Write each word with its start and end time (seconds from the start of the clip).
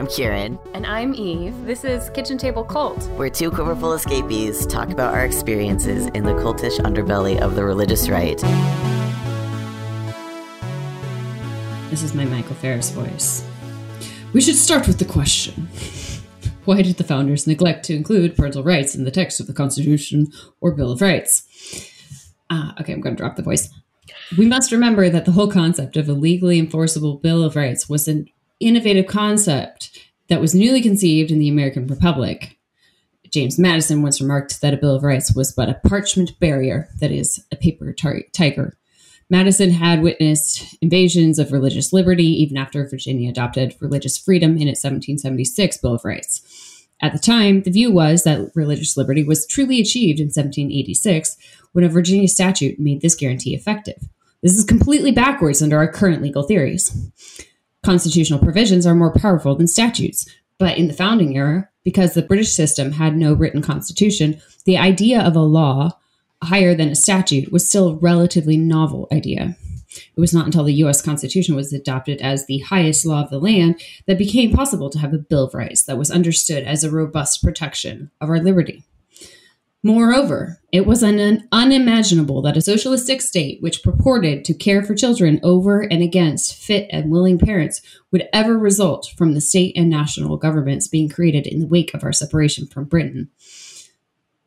I'm 0.00 0.06
Kieryn. 0.06 0.58
And 0.72 0.86
I'm 0.86 1.14
Eve. 1.14 1.66
This 1.66 1.84
is 1.84 2.08
Kitchen 2.08 2.38
Table 2.38 2.64
Cult. 2.64 3.06
We're 3.18 3.28
two 3.28 3.50
quiverful 3.50 3.92
escapees 3.92 4.66
talk 4.66 4.88
about 4.88 5.12
our 5.12 5.26
experiences 5.26 6.06
in 6.14 6.24
the 6.24 6.32
cultish 6.32 6.78
underbelly 6.78 7.38
of 7.38 7.54
the 7.54 7.66
religious 7.66 8.08
right. 8.08 8.38
This 11.90 12.02
is 12.02 12.14
my 12.14 12.24
Michael 12.24 12.54
Farris 12.54 12.90
voice. 12.92 13.46
We 14.32 14.40
should 14.40 14.56
start 14.56 14.86
with 14.86 14.98
the 14.98 15.04
question 15.04 15.68
Why 16.64 16.80
did 16.80 16.96
the 16.96 17.04
founders 17.04 17.46
neglect 17.46 17.84
to 17.84 17.94
include 17.94 18.38
parental 18.38 18.64
rights 18.64 18.94
in 18.94 19.04
the 19.04 19.10
text 19.10 19.38
of 19.38 19.48
the 19.48 19.52
Constitution 19.52 20.32
or 20.62 20.72
Bill 20.72 20.92
of 20.92 21.02
Rights? 21.02 21.42
Uh, 22.48 22.72
okay, 22.80 22.94
I'm 22.94 23.02
going 23.02 23.16
to 23.16 23.22
drop 23.22 23.36
the 23.36 23.42
voice. 23.42 23.68
We 24.38 24.46
must 24.46 24.72
remember 24.72 25.10
that 25.10 25.26
the 25.26 25.32
whole 25.32 25.50
concept 25.50 25.98
of 25.98 26.08
a 26.08 26.14
legally 26.14 26.58
enforceable 26.58 27.18
Bill 27.18 27.44
of 27.44 27.54
Rights 27.54 27.86
was 27.86 28.08
an 28.08 28.30
innovative 28.60 29.06
concept 29.06 29.89
that 30.30 30.40
was 30.40 30.54
newly 30.54 30.80
conceived 30.80 31.30
in 31.30 31.40
the 31.40 31.48
American 31.48 31.86
Republic. 31.86 32.56
James 33.30 33.58
Madison 33.58 34.00
once 34.00 34.20
remarked 34.20 34.60
that 34.60 34.72
a 34.72 34.76
Bill 34.76 34.94
of 34.94 35.02
Rights 35.02 35.34
was 35.34 35.52
but 35.52 35.68
a 35.68 35.80
parchment 35.86 36.38
barrier, 36.40 36.88
that 37.00 37.10
is, 37.10 37.44
a 37.52 37.56
paper 37.56 37.92
tar- 37.92 38.22
tiger. 38.32 38.76
Madison 39.28 39.70
had 39.70 40.02
witnessed 40.02 40.76
invasions 40.80 41.38
of 41.38 41.52
religious 41.52 41.92
liberty 41.92 42.26
even 42.26 42.56
after 42.56 42.88
Virginia 42.88 43.30
adopted 43.30 43.76
religious 43.80 44.18
freedom 44.18 44.52
in 44.52 44.66
its 44.66 44.82
1776 44.82 45.76
Bill 45.78 45.94
of 45.94 46.04
Rights. 46.04 46.86
At 47.02 47.12
the 47.12 47.18
time, 47.18 47.62
the 47.62 47.70
view 47.70 47.92
was 47.92 48.24
that 48.24 48.50
religious 48.54 48.96
liberty 48.96 49.22
was 49.22 49.46
truly 49.46 49.80
achieved 49.80 50.18
in 50.18 50.26
1786 50.26 51.36
when 51.72 51.84
a 51.84 51.88
Virginia 51.88 52.28
statute 52.28 52.80
made 52.80 53.00
this 53.00 53.14
guarantee 53.14 53.54
effective. 53.54 54.02
This 54.42 54.54
is 54.54 54.64
completely 54.64 55.12
backwards 55.12 55.62
under 55.62 55.76
our 55.76 55.90
current 55.90 56.22
legal 56.22 56.42
theories 56.42 57.10
constitutional 57.82 58.38
provisions 58.38 58.86
are 58.86 58.94
more 58.94 59.12
powerful 59.12 59.54
than 59.54 59.66
statutes. 59.66 60.26
But 60.58 60.76
in 60.76 60.88
the 60.88 60.94
founding 60.94 61.36
era, 61.36 61.68
because 61.84 62.12
the 62.14 62.22
British 62.22 62.52
system 62.52 62.92
had 62.92 63.16
no 63.16 63.32
written 63.32 63.62
constitution, 63.62 64.40
the 64.66 64.76
idea 64.76 65.20
of 65.22 65.34
a 65.34 65.40
law 65.40 65.92
higher 66.42 66.74
than 66.74 66.88
a 66.88 66.94
statute 66.94 67.50
was 67.52 67.68
still 67.68 67.88
a 67.88 67.96
relatively 67.96 68.56
novel 68.56 69.08
idea. 69.12 69.56
It 70.16 70.20
was 70.20 70.32
not 70.32 70.46
until 70.46 70.64
the 70.64 70.74
US 70.84 71.02
Constitution 71.02 71.56
was 71.56 71.72
adopted 71.72 72.20
as 72.20 72.46
the 72.46 72.58
highest 72.60 73.04
law 73.04 73.22
of 73.22 73.30
the 73.30 73.40
land 73.40 73.80
that 74.06 74.18
became 74.18 74.52
possible 74.52 74.88
to 74.90 74.98
have 74.98 75.12
a 75.12 75.18
Bill 75.18 75.44
of 75.44 75.54
Rights 75.54 75.82
that 75.82 75.98
was 75.98 76.10
understood 76.10 76.64
as 76.64 76.84
a 76.84 76.90
robust 76.90 77.42
protection 77.42 78.10
of 78.20 78.30
our 78.30 78.38
liberty. 78.38 78.84
Moreover, 79.82 80.60
it 80.72 80.84
was 80.84 81.02
un- 81.02 81.48
unimaginable 81.52 82.42
that 82.42 82.56
a 82.56 82.60
socialistic 82.60 83.22
state 83.22 83.62
which 83.62 83.82
purported 83.82 84.44
to 84.44 84.52
care 84.52 84.82
for 84.82 84.94
children 84.94 85.40
over 85.42 85.80
and 85.80 86.02
against 86.02 86.54
fit 86.54 86.86
and 86.90 87.10
willing 87.10 87.38
parents 87.38 87.80
would 88.12 88.28
ever 88.32 88.58
result 88.58 89.10
from 89.16 89.32
the 89.32 89.40
state 89.40 89.74
and 89.76 89.88
national 89.88 90.36
governments 90.36 90.86
being 90.86 91.08
created 91.08 91.46
in 91.46 91.60
the 91.60 91.66
wake 91.66 91.94
of 91.94 92.04
our 92.04 92.12
separation 92.12 92.66
from 92.66 92.84
Britain. 92.84 93.30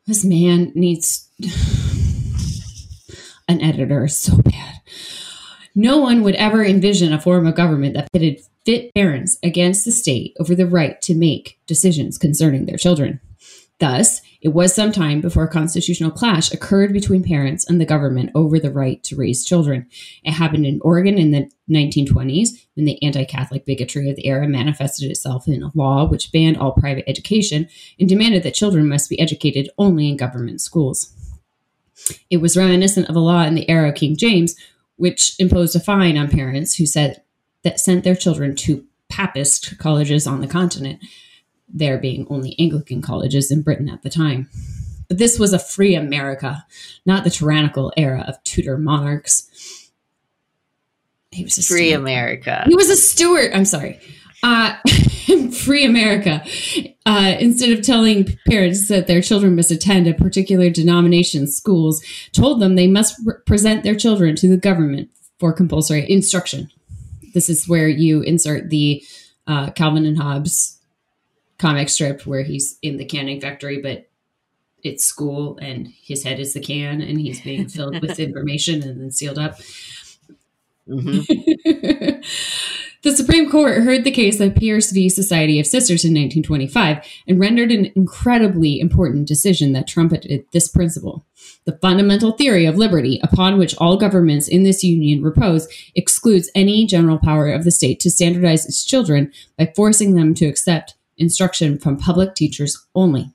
This 0.06 0.24
man 0.24 0.70
needs 0.76 1.28
an 3.48 3.60
editor 3.60 4.06
so 4.06 4.36
bad. 4.36 4.82
No 5.74 5.98
one 5.98 6.22
would 6.22 6.36
ever 6.36 6.64
envision 6.64 7.12
a 7.12 7.20
form 7.20 7.48
of 7.48 7.56
government 7.56 7.94
that 7.94 8.12
pitted 8.12 8.40
fit 8.64 8.94
parents 8.94 9.36
against 9.42 9.84
the 9.84 9.90
state 9.90 10.36
over 10.38 10.54
the 10.54 10.66
right 10.66 11.02
to 11.02 11.16
make 11.16 11.58
decisions 11.66 12.18
concerning 12.18 12.66
their 12.66 12.76
children. 12.76 13.20
Thus, 13.80 14.20
it 14.40 14.48
was 14.48 14.72
some 14.72 14.92
time 14.92 15.20
before 15.20 15.44
a 15.44 15.50
constitutional 15.50 16.12
clash 16.12 16.52
occurred 16.52 16.92
between 16.92 17.24
parents 17.24 17.68
and 17.68 17.80
the 17.80 17.84
government 17.84 18.30
over 18.34 18.60
the 18.60 18.70
right 18.70 19.02
to 19.04 19.16
raise 19.16 19.44
children. 19.44 19.86
It 20.22 20.32
happened 20.32 20.64
in 20.64 20.80
Oregon 20.82 21.18
in 21.18 21.32
the 21.32 21.50
1920s 21.68 22.50
when 22.74 22.84
the 22.84 23.02
anti 23.02 23.24
Catholic 23.24 23.66
bigotry 23.66 24.08
of 24.08 24.16
the 24.16 24.26
era 24.26 24.46
manifested 24.46 25.10
itself 25.10 25.48
in 25.48 25.62
a 25.62 25.72
law 25.74 26.06
which 26.06 26.30
banned 26.30 26.56
all 26.56 26.72
private 26.72 27.08
education 27.08 27.68
and 27.98 28.08
demanded 28.08 28.44
that 28.44 28.54
children 28.54 28.88
must 28.88 29.10
be 29.10 29.18
educated 29.18 29.68
only 29.76 30.08
in 30.08 30.16
government 30.16 30.60
schools. 30.60 31.12
It 32.30 32.36
was 32.36 32.56
reminiscent 32.56 33.08
of 33.08 33.16
a 33.16 33.20
law 33.20 33.42
in 33.42 33.54
the 33.54 33.68
era 33.68 33.88
of 33.88 33.96
King 33.96 34.16
James, 34.16 34.54
which 34.96 35.34
imposed 35.40 35.74
a 35.74 35.80
fine 35.80 36.16
on 36.16 36.28
parents 36.28 36.76
who 36.76 36.86
said 36.86 37.22
that 37.64 37.80
sent 37.80 38.04
their 38.04 38.14
children 38.14 38.54
to 38.56 38.84
Papist 39.08 39.78
colleges 39.78 40.26
on 40.26 40.40
the 40.40 40.46
continent 40.46 41.00
there 41.74 41.98
being 41.98 42.26
only 42.30 42.58
Anglican 42.58 43.02
colleges 43.02 43.50
in 43.50 43.62
Britain 43.62 43.90
at 43.90 44.02
the 44.02 44.08
time. 44.08 44.48
But 45.08 45.18
this 45.18 45.38
was 45.38 45.52
a 45.52 45.58
free 45.58 45.94
America, 45.94 46.64
not 47.04 47.24
the 47.24 47.30
tyrannical 47.30 47.92
era 47.96 48.24
of 48.26 48.42
Tudor 48.44 48.78
monarchs. 48.78 49.50
He 51.32 51.44
was 51.44 51.58
a 51.58 51.62
free 51.62 51.88
Stuart. 51.88 52.00
America. 52.00 52.64
He 52.66 52.76
was 52.76 52.88
a 52.88 52.96
Stuart. 52.96 53.50
I'm 53.52 53.64
sorry. 53.64 54.00
Uh, 54.42 54.76
free 55.52 55.84
America. 55.84 56.44
Uh, 57.04 57.34
instead 57.40 57.70
of 57.76 57.84
telling 57.84 58.38
parents 58.48 58.88
that 58.88 59.06
their 59.06 59.20
children 59.20 59.56
must 59.56 59.70
attend 59.70 60.06
a 60.06 60.14
particular 60.14 60.70
denomination 60.70 61.46
schools, 61.46 62.02
told 62.32 62.60
them 62.60 62.76
they 62.76 62.86
must 62.86 63.18
re- 63.24 63.34
present 63.46 63.82
their 63.82 63.94
children 63.94 64.36
to 64.36 64.48
the 64.48 64.56
government 64.56 65.10
for 65.40 65.52
compulsory 65.52 66.08
instruction. 66.08 66.70
This 67.34 67.48
is 67.48 67.68
where 67.68 67.88
you 67.88 68.22
insert 68.22 68.70
the 68.70 69.02
uh, 69.46 69.70
Calvin 69.72 70.06
and 70.06 70.16
Hobbes 70.16 70.73
comic 71.58 71.88
strip 71.88 72.26
where 72.26 72.42
he's 72.42 72.78
in 72.82 72.96
the 72.96 73.04
canning 73.04 73.40
factory, 73.40 73.80
but 73.80 74.08
it's 74.82 75.04
school 75.04 75.58
and 75.60 75.88
his 76.02 76.22
head 76.22 76.38
is 76.38 76.52
the 76.52 76.60
can 76.60 77.00
and 77.00 77.20
he's 77.20 77.40
being 77.40 77.68
filled 77.68 78.00
with 78.00 78.20
information 78.20 78.82
and 78.82 79.00
then 79.00 79.10
sealed 79.10 79.38
up. 79.38 79.58
Mm-hmm. 80.88 82.20
the 83.02 83.16
Supreme 83.16 83.50
Court 83.50 83.82
heard 83.82 84.04
the 84.04 84.10
case 84.10 84.38
of 84.40 84.54
Pierce 84.54 84.90
v. 84.90 85.08
Society 85.08 85.58
of 85.58 85.66
Sisters 85.66 86.04
in 86.04 86.10
1925 86.10 87.06
and 87.26 87.40
rendered 87.40 87.72
an 87.72 87.90
incredibly 87.96 88.78
important 88.78 89.26
decision 89.26 89.72
that 89.72 89.86
trumpeted 89.86 90.44
this 90.52 90.68
principle. 90.68 91.24
The 91.64 91.78
fundamental 91.78 92.32
theory 92.32 92.66
of 92.66 92.76
liberty, 92.76 93.18
upon 93.22 93.58
which 93.58 93.74
all 93.78 93.96
governments 93.96 94.48
in 94.48 94.64
this 94.64 94.84
union 94.84 95.22
repose, 95.22 95.66
excludes 95.94 96.50
any 96.54 96.86
general 96.86 97.18
power 97.18 97.50
of 97.50 97.64
the 97.64 97.70
state 97.70 98.00
to 98.00 98.10
standardize 98.10 98.66
its 98.66 98.84
children 98.84 99.32
by 99.56 99.72
forcing 99.74 100.14
them 100.14 100.34
to 100.34 100.46
accept 100.46 100.94
instruction 101.18 101.78
from 101.78 101.96
public 101.96 102.34
teachers 102.34 102.86
only. 102.94 103.30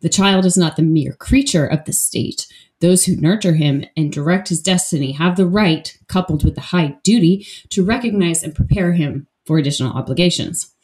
The 0.00 0.08
child 0.08 0.44
is 0.44 0.56
not 0.56 0.76
the 0.76 0.82
mere 0.82 1.12
creature 1.12 1.66
of 1.66 1.84
the 1.84 1.92
state. 1.92 2.46
Those 2.80 3.04
who 3.04 3.16
nurture 3.16 3.54
him 3.54 3.84
and 3.96 4.12
direct 4.12 4.48
his 4.48 4.62
destiny 4.62 5.12
have 5.12 5.36
the 5.36 5.46
right, 5.46 5.96
coupled 6.08 6.44
with 6.44 6.54
the 6.54 6.60
high 6.60 6.96
duty, 7.02 7.46
to 7.70 7.84
recognize 7.84 8.42
and 8.42 8.54
prepare 8.54 8.92
him 8.92 9.26
for 9.46 9.58
additional 9.58 9.92
obligations. 9.92 10.74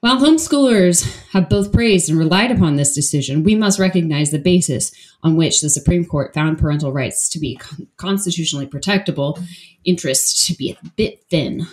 While 0.00 0.18
homeschoolers 0.18 1.28
have 1.28 1.48
both 1.48 1.72
praised 1.72 2.08
and 2.10 2.18
relied 2.18 2.50
upon 2.50 2.74
this 2.74 2.92
decision, 2.92 3.44
we 3.44 3.54
must 3.54 3.78
recognize 3.78 4.32
the 4.32 4.38
basis 4.40 4.90
on 5.22 5.36
which 5.36 5.60
the 5.60 5.70
Supreme 5.70 6.04
Court 6.04 6.34
found 6.34 6.58
parental 6.58 6.92
rights 6.92 7.28
to 7.28 7.38
be 7.38 7.60
constitutionally 7.98 8.66
protectable, 8.66 9.40
interests 9.84 10.44
to 10.46 10.54
be 10.54 10.72
a 10.72 10.88
bit 10.96 11.22
thin. 11.30 11.68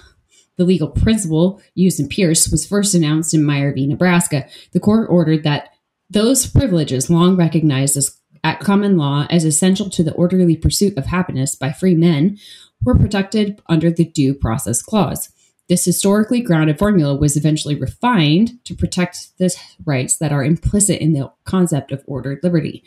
The 0.59 0.66
legal 0.66 0.90
principle 0.90 1.62
used 1.74 2.02
in 2.02 2.09
Pierce 2.09 2.50
was 2.50 2.68
first 2.68 2.94
announced 2.94 3.34
in 3.34 3.46
Meyer 3.46 3.74
v. 3.74 3.88
Nebraska. 3.88 4.46
The 4.74 4.81
court 4.81 5.08
ordered 5.09 5.44
that 5.44 5.70
those 6.09 6.46
privileges 6.46 7.09
long 7.09 7.38
recognized 7.38 7.96
as 7.96 8.20
at 8.44 8.59
common 8.59 8.98
law 8.98 9.25
as 9.30 9.46
essential 9.46 9.90
to 9.90 10.03
the 10.03 10.14
orderly 10.16 10.58
pursuit 10.58 10.98
of 10.98 11.06
happiness 11.06 11.56
by 11.56 11.72
free 11.72 11.96
men 11.96 12.38
were 12.84 12.94
protected 12.94 13.62
under 13.69 13.90
the 13.90 14.03
Due 14.03 14.34
Process 14.34 14.81
Clause. 14.81 15.30
This 15.69 15.86
historically 15.86 16.42
grounded 16.42 16.78
formula 16.78 17.16
was 17.16 17.38
eventually 17.38 17.75
refined 17.75 18.62
to 18.66 18.75
protect 18.75 19.38
the 19.38 19.56
rights 19.86 20.18
that 20.18 20.34
are 20.34 20.44
implicit 20.44 21.00
in 21.00 21.13
the 21.13 21.31
concept 21.45 21.94
of 21.94 22.04
ordered 22.06 22.42
liberty. 22.44 22.84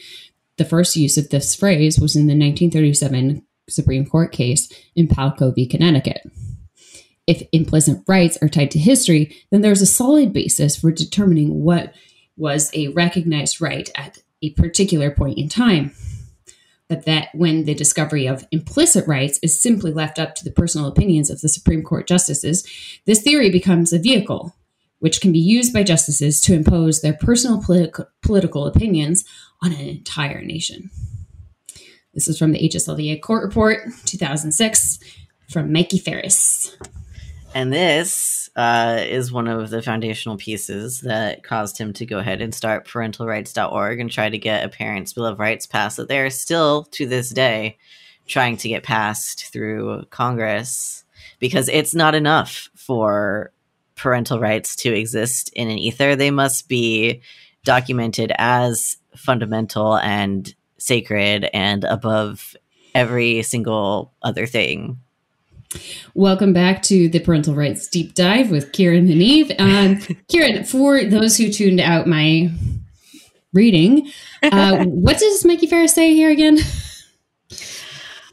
The 0.58 0.66
first 0.66 0.94
use 0.94 1.16
of 1.16 1.30
this 1.30 1.54
phrase 1.54 1.98
was 1.98 2.16
in 2.16 2.26
the 2.26 2.38
1937 2.38 3.46
Supreme 3.70 4.04
Court 4.04 4.30
case 4.30 4.70
in 4.94 5.08
Palko 5.08 5.54
v. 5.54 5.66
Connecticut 5.66 6.20
if 7.26 7.42
implicit 7.52 7.98
rights 8.08 8.38
are 8.42 8.48
tied 8.48 8.70
to 8.72 8.78
history, 8.78 9.36
then 9.50 9.60
there's 9.60 9.82
a 9.82 9.86
solid 9.86 10.32
basis 10.32 10.76
for 10.76 10.90
determining 10.90 11.62
what 11.62 11.94
was 12.36 12.70
a 12.74 12.88
recognized 12.88 13.60
right 13.60 13.90
at 13.94 14.22
a 14.42 14.50
particular 14.50 15.10
point 15.10 15.38
in 15.38 15.48
time. 15.48 15.92
But 16.88 17.06
that 17.06 17.28
when 17.32 17.64
the 17.64 17.74
discovery 17.74 18.26
of 18.26 18.44
implicit 18.50 19.06
rights 19.06 19.38
is 19.42 19.60
simply 19.60 19.92
left 19.92 20.18
up 20.18 20.34
to 20.34 20.44
the 20.44 20.50
personal 20.50 20.88
opinions 20.88 21.30
of 21.30 21.40
the 21.40 21.48
Supreme 21.48 21.82
Court 21.82 22.06
justices, 22.06 22.66
this 23.06 23.22
theory 23.22 23.50
becomes 23.50 23.92
a 23.92 23.98
vehicle 23.98 24.54
which 24.98 25.20
can 25.20 25.32
be 25.32 25.38
used 25.38 25.72
by 25.72 25.82
justices 25.82 26.40
to 26.40 26.54
impose 26.54 27.00
their 27.00 27.14
personal 27.14 27.60
politi- 27.60 28.06
political 28.22 28.66
opinions 28.66 29.24
on 29.60 29.72
an 29.72 29.80
entire 29.80 30.42
nation. 30.42 30.90
This 32.14 32.28
is 32.28 32.38
from 32.38 32.52
the 32.52 32.68
HSLDA 32.68 33.20
Court 33.20 33.42
Report 33.42 33.80
2006 34.04 35.00
from 35.50 35.72
Mikey 35.72 35.98
Farris. 35.98 36.76
And 37.54 37.72
this 37.72 38.48
uh, 38.56 38.98
is 39.00 39.30
one 39.30 39.46
of 39.46 39.70
the 39.70 39.82
foundational 39.82 40.36
pieces 40.36 41.02
that 41.02 41.42
caused 41.42 41.76
him 41.76 41.92
to 41.94 42.06
go 42.06 42.18
ahead 42.18 42.40
and 42.40 42.54
start 42.54 42.86
parentalrights.org 42.86 44.00
and 44.00 44.10
try 44.10 44.30
to 44.30 44.38
get 44.38 44.64
a 44.64 44.68
parent's 44.68 45.12
bill 45.12 45.26
of 45.26 45.38
rights 45.38 45.66
passed 45.66 45.98
that 45.98 46.08
they're 46.08 46.30
still 46.30 46.84
to 46.84 47.06
this 47.06 47.30
day 47.30 47.76
trying 48.26 48.56
to 48.56 48.68
get 48.68 48.82
passed 48.82 49.52
through 49.52 50.04
Congress 50.10 51.04
because 51.40 51.68
it's 51.68 51.94
not 51.94 52.14
enough 52.14 52.70
for 52.74 53.52
parental 53.96 54.40
rights 54.40 54.74
to 54.76 54.92
exist 54.92 55.50
in 55.54 55.68
an 55.68 55.78
ether, 55.78 56.16
they 56.16 56.30
must 56.30 56.68
be 56.68 57.20
documented 57.64 58.32
as 58.38 58.96
fundamental 59.16 59.96
and 59.98 60.54
sacred 60.78 61.48
and 61.52 61.84
above 61.84 62.56
every 62.94 63.42
single 63.42 64.12
other 64.22 64.46
thing. 64.46 64.98
Welcome 66.14 66.52
back 66.52 66.82
to 66.84 67.08
the 67.08 67.20
Parental 67.20 67.54
Rights 67.54 67.88
Deep 67.88 68.14
Dive 68.14 68.50
with 68.50 68.72
Kieryn 68.72 69.10
and 69.10 69.22
Eve. 69.22 69.50
Um, 69.58 69.96
Kieryn, 70.28 70.66
for 70.66 71.04
those 71.04 71.36
who 71.36 71.50
tuned 71.50 71.80
out 71.80 72.06
my 72.06 72.50
reading, 73.52 74.10
uh, 74.42 74.84
what 74.86 75.18
does 75.18 75.44
Mikey 75.44 75.66
Farris 75.66 75.94
say 75.94 76.14
here 76.14 76.30
again? 76.30 76.58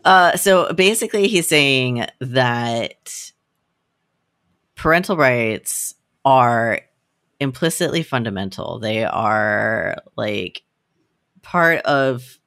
Uh, 0.04 0.36
so 0.38 0.74
basically, 0.74 1.28
he's 1.28 1.48
saying 1.48 2.08
that 2.20 3.32
parental 4.76 5.18
rights 5.18 5.96
are 6.26 6.80
implicitly 7.40 8.04
fundamental. 8.04 8.80
They 8.80 9.04
are 9.04 9.98
like 10.16 10.64
part 11.42 11.82
of 11.82 12.39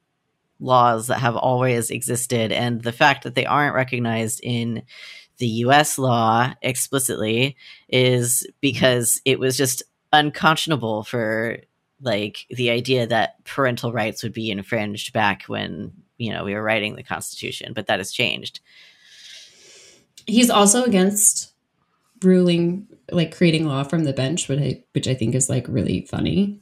laws 0.63 1.07
that 1.07 1.19
have 1.19 1.35
always 1.35 1.91
existed. 1.91 2.51
And 2.51 2.81
the 2.81 2.91
fact 2.91 3.23
that 3.23 3.35
they 3.35 3.45
aren't 3.45 3.75
recognized 3.75 4.39
in 4.41 4.83
the 5.37 5.47
US 5.47 5.97
law 5.97 6.53
explicitly 6.61 7.55
is 7.89 8.47
because 8.61 9.21
it 9.25 9.39
was 9.39 9.57
just 9.57 9.83
unconscionable 10.11 11.03
for 11.03 11.57
like 12.01 12.45
the 12.49 12.69
idea 12.69 13.07
that 13.07 13.43
parental 13.43 13.91
rights 13.91 14.23
would 14.23 14.33
be 14.33 14.51
infringed 14.51 15.11
back 15.13 15.43
when 15.43 15.91
you 16.17 16.31
know 16.31 16.43
we 16.43 16.53
were 16.53 16.61
writing 16.61 16.95
the 16.95 17.03
constitution 17.03 17.73
but 17.73 17.87
that 17.87 17.99
has 17.99 18.11
changed 18.11 18.59
he's 20.27 20.49
also 20.49 20.83
against 20.83 21.53
ruling 22.21 22.87
like 23.11 23.35
creating 23.35 23.65
law 23.65 23.83
from 23.83 24.03
the 24.03 24.13
bench 24.13 24.47
which 24.47 24.59
i 24.59 24.83
which 24.93 25.07
i 25.07 25.13
think 25.13 25.33
is 25.33 25.49
like 25.49 25.65
really 25.67 26.05
funny 26.09 26.59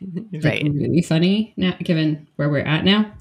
right 0.42 0.62
like, 0.62 0.72
really 0.72 1.02
funny 1.02 1.52
now 1.56 1.74
given 1.82 2.26
where 2.36 2.48
we're 2.48 2.60
at 2.60 2.84
now 2.84 3.12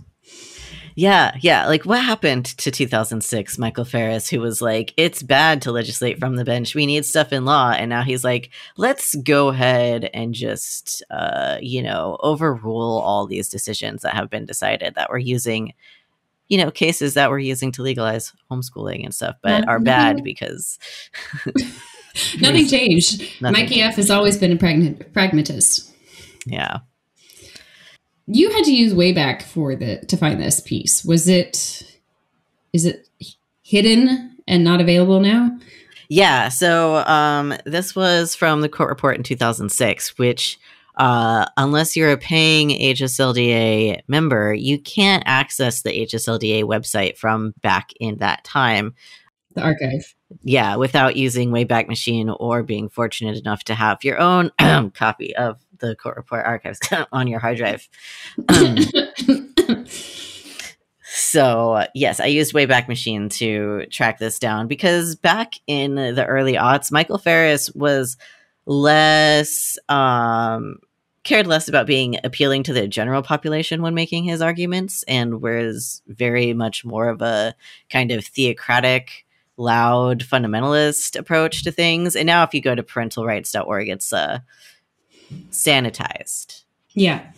yeah, 1.00 1.32
yeah. 1.40 1.66
Like 1.66 1.86
what 1.86 2.04
happened 2.04 2.46
to 2.58 2.72
2006 2.72 3.58
Michael 3.58 3.86
Farris 3.86 4.30
who 4.30 4.42
was 4.42 4.62
like 4.62 4.94
it's 4.98 5.24
bad 5.24 5.62
to 5.62 5.72
legislate 5.72 6.20
from 6.20 6.36
the 6.36 6.44
bench. 6.44 6.76
We 6.76 6.86
need 6.86 7.06
stuff 7.06 7.32
in 7.32 7.46
law 7.46 7.72
and 7.72 7.90
now 7.90 8.04
he's 8.04 8.26
like 8.26 8.50
let's 8.76 9.16
go 9.16 9.48
ahead 9.48 10.10
and 10.14 10.34
just 10.34 11.02
uh, 11.10 11.58
you 11.62 11.82
know, 11.82 12.18
overrule 12.22 13.00
all 13.00 13.28
these 13.28 13.48
decisions 13.48 14.02
that 14.02 14.14
have 14.14 14.30
been 14.30 14.46
decided 14.46 14.96
that 14.96 15.10
we're 15.10 15.20
using 15.20 15.74
you 16.50 16.58
know, 16.58 16.72
cases 16.72 17.14
that 17.14 17.30
we're 17.30 17.40
using 17.40 17.72
to 17.72 17.84
legalize 17.84 18.34
homeschooling 18.52 19.06
and 19.06 19.14
stuff, 19.14 19.36
but 19.44 19.68
are 19.68 19.80
bad 19.80 20.24
because 20.24 20.80
nothing 22.42 22.68
changed. 22.68 23.22
Nothing 23.40 23.62
Mikey. 23.62 23.82
F 23.82 23.96
has 23.96 24.10
always 24.10 24.36
been 24.36 24.52
a 24.52 24.58
pragmatist. 25.14 25.94
Yeah 26.50 26.80
you 28.32 28.52
had 28.52 28.64
to 28.64 28.74
use 28.74 28.94
Wayback 28.94 29.42
for 29.42 29.76
the 29.76 30.00
to 30.06 30.16
find 30.16 30.40
this 30.40 30.60
piece. 30.60 31.04
Was 31.04 31.28
it 31.28 32.00
is 32.74 32.86
it 32.86 33.10
hidden 33.64 34.38
and 34.48 34.64
not 34.64 34.82
available 34.82 35.20
now? 35.20 35.58
Yeah, 36.10 36.50
so 36.50 36.98
um, 37.06 37.54
this 37.66 37.96
was 37.96 38.36
from 38.36 38.62
the 38.62 38.70
court 38.70 38.90
report 38.90 39.16
in 39.16 39.24
2006, 39.24 40.18
which 40.18 40.60
uh, 40.98 41.46
unless 41.58 41.96
you're 41.96 42.12
a 42.12 42.18
paying 42.18 42.70
HSLDA 42.70 44.02
member, 44.08 44.54
you 44.54 44.80
can't 44.80 45.24
access 45.26 45.82
the 45.82 45.92
HSLDA 45.92 46.64
website 46.64 47.16
from 47.18 47.54
back 47.62 47.92
in 48.00 48.18
that 48.18 48.44
time. 48.44 48.96
The 49.54 49.62
archive. 49.62 50.16
Yeah, 50.44 50.76
without 50.76 51.16
using 51.16 51.52
Wayback 51.52 51.88
Machine 51.88 52.30
or 52.30 52.62
being 52.62 52.90
fortunate 52.90 53.38
enough 53.38 53.64
to 53.66 53.76
have 53.76 54.04
your 54.04 54.20
own 54.20 54.52
copy 54.94 55.36
of 55.36 55.60
the 55.80 55.96
court 55.96 56.18
report 56.18 56.46
archives 56.46 56.80
on 57.12 57.28
your 57.28 57.40
hard 57.40 57.58
drive. 57.58 57.88
Um, 58.48 58.78
so 61.04 61.86
yes, 61.94 62.20
I 62.20 62.26
used 62.26 62.54
Wayback 62.54 62.88
Machine 62.88 63.30
to 63.30 63.86
track 63.92 64.20
this 64.20 64.40
down 64.40 64.68
because 64.68 65.16
back 65.16 65.56
in 65.68 65.96
the 65.96 66.26
early 66.26 66.54
aughts, 66.54 66.92
Michael 66.92 67.18
Farris 67.18 67.72
was 67.74 68.18
less 68.66 69.78
um, 69.90 70.78
cared 71.24 71.48
less 71.48 71.68
about 71.68 71.88
being 71.88 72.18
appealing 72.24 72.64
to 72.64 72.74
the 72.74 72.88
general 72.88 73.22
population 73.22 73.82
when 73.82 73.94
making 73.94 74.24
his 74.24 74.42
arguments, 74.42 75.04
and 75.04 75.42
was 75.42 76.02
very 76.08 76.54
much 76.54 76.86
more 76.86 77.10
of 77.10 77.22
a 77.22 77.54
kind 77.90 78.12
of 78.12 78.26
theocratic 78.26 79.26
loud 79.58 80.22
fundamentalist 80.22 81.20
approach 81.20 81.64
to 81.64 81.72
things. 81.72 82.16
And 82.16 82.26
now 82.26 82.44
if 82.44 82.54
you 82.54 82.62
go 82.62 82.76
to 82.76 82.84
parentalrights.org, 82.84 83.90
it's 83.90 84.14
uh 84.14 84.40
sanitized. 85.52 86.64
Yeah. 86.94 87.32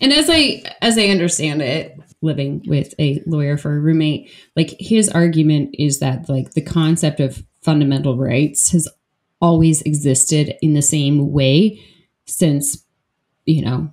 And 0.00 0.12
as 0.12 0.28
I 0.30 0.62
as 0.80 0.98
I 0.98 1.06
understand 1.06 1.62
it, 1.62 1.98
living 2.20 2.62
with 2.66 2.94
a 2.98 3.22
lawyer 3.26 3.56
for 3.56 3.74
a 3.74 3.80
roommate, 3.80 4.30
like 4.56 4.74
his 4.78 5.08
argument 5.08 5.74
is 5.78 5.98
that 6.00 6.28
like 6.28 6.52
the 6.52 6.62
concept 6.62 7.20
of 7.20 7.42
fundamental 7.62 8.16
rights 8.16 8.70
has 8.72 8.88
always 9.40 9.82
existed 9.82 10.54
in 10.62 10.74
the 10.74 10.82
same 10.82 11.32
way 11.32 11.80
since 12.26 12.84
you 13.44 13.62
know 13.62 13.92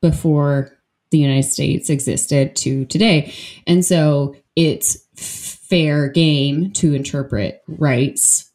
before 0.00 0.70
the 1.10 1.18
United 1.18 1.48
States 1.48 1.90
existed 1.90 2.56
to 2.56 2.84
today. 2.86 3.32
And 3.66 3.84
so 3.84 4.36
it's 4.56 4.98
fair 5.14 6.08
game 6.08 6.72
to 6.72 6.94
interpret 6.94 7.62
rights 7.66 8.50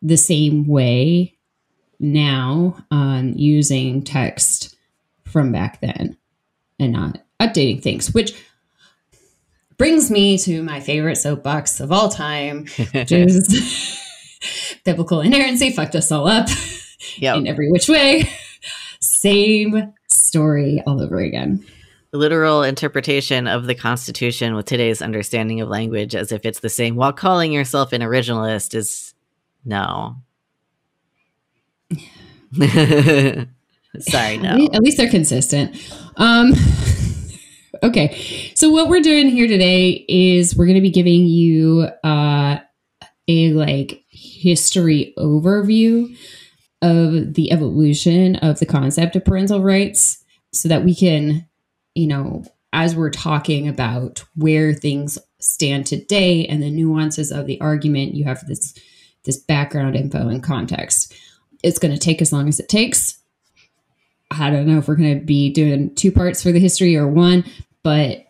the 0.00 0.16
same 0.16 0.66
way 0.66 1.33
now 2.04 2.76
on 2.90 3.36
using 3.38 4.02
text 4.02 4.76
from 5.24 5.50
back 5.50 5.80
then 5.80 6.16
and 6.78 6.92
not 6.92 7.22
updating 7.40 7.82
things, 7.82 8.12
which 8.12 8.34
brings 9.78 10.10
me 10.10 10.38
to 10.38 10.62
my 10.62 10.80
favorite 10.80 11.16
soapbox 11.16 11.80
of 11.80 11.90
all 11.90 12.10
time, 12.10 12.66
which 12.92 13.10
is 13.12 14.00
biblical 14.84 15.20
inerrancy 15.20 15.70
fucked 15.70 15.96
us 15.96 16.12
all 16.12 16.28
up 16.28 16.48
yep. 17.16 17.36
in 17.36 17.46
every 17.46 17.70
which 17.70 17.88
way. 17.88 18.30
Same 19.00 19.92
story 20.08 20.82
all 20.86 21.00
over 21.00 21.18
again. 21.18 21.64
Literal 22.12 22.62
interpretation 22.62 23.48
of 23.48 23.66
the 23.66 23.74
Constitution 23.74 24.54
with 24.54 24.66
today's 24.66 25.02
understanding 25.02 25.60
of 25.60 25.68
language 25.68 26.14
as 26.14 26.30
if 26.30 26.44
it's 26.44 26.60
the 26.60 26.68
same 26.68 26.94
while 26.94 27.12
calling 27.12 27.50
yourself 27.50 27.92
an 27.92 28.02
originalist 28.02 28.74
is 28.74 29.14
no. 29.64 30.16
Sorry, 33.98 34.38
no. 34.38 34.68
At 34.72 34.82
least 34.82 34.96
they're 34.96 35.10
consistent. 35.10 35.76
Um, 36.16 36.52
okay, 37.82 38.52
so 38.54 38.70
what 38.70 38.88
we're 38.88 39.00
doing 39.00 39.28
here 39.28 39.46
today 39.46 40.04
is 40.08 40.56
we're 40.56 40.66
going 40.66 40.76
to 40.76 40.80
be 40.80 40.90
giving 40.90 41.26
you 41.26 41.88
uh, 42.02 42.58
a 43.28 43.52
like 43.52 44.04
history 44.08 45.14
overview 45.18 46.16
of 46.82 47.34
the 47.34 47.50
evolution 47.52 48.36
of 48.36 48.58
the 48.58 48.66
concept 48.66 49.16
of 49.16 49.24
parental 49.24 49.62
rights, 49.62 50.24
so 50.52 50.68
that 50.68 50.84
we 50.84 50.94
can, 50.94 51.48
you 51.94 52.06
know, 52.06 52.44
as 52.72 52.94
we're 52.96 53.10
talking 53.10 53.68
about 53.68 54.24
where 54.34 54.74
things 54.74 55.18
stand 55.40 55.86
today 55.86 56.46
and 56.46 56.62
the 56.62 56.70
nuances 56.70 57.30
of 57.30 57.46
the 57.46 57.60
argument, 57.60 58.14
you 58.14 58.24
have 58.24 58.46
this 58.46 58.74
this 59.24 59.38
background 59.38 59.96
info 59.96 60.28
and 60.28 60.42
context 60.42 61.14
it's 61.64 61.78
going 61.78 61.94
to 61.94 61.98
take 61.98 62.20
as 62.20 62.32
long 62.32 62.46
as 62.46 62.60
it 62.60 62.68
takes. 62.68 63.18
I 64.30 64.50
don't 64.50 64.66
know 64.66 64.78
if 64.78 64.86
we're 64.86 64.96
going 64.96 65.18
to 65.18 65.24
be 65.24 65.50
doing 65.50 65.94
two 65.94 66.12
parts 66.12 66.42
for 66.42 66.52
the 66.52 66.60
history 66.60 66.94
or 66.94 67.08
one, 67.08 67.44
but 67.82 68.26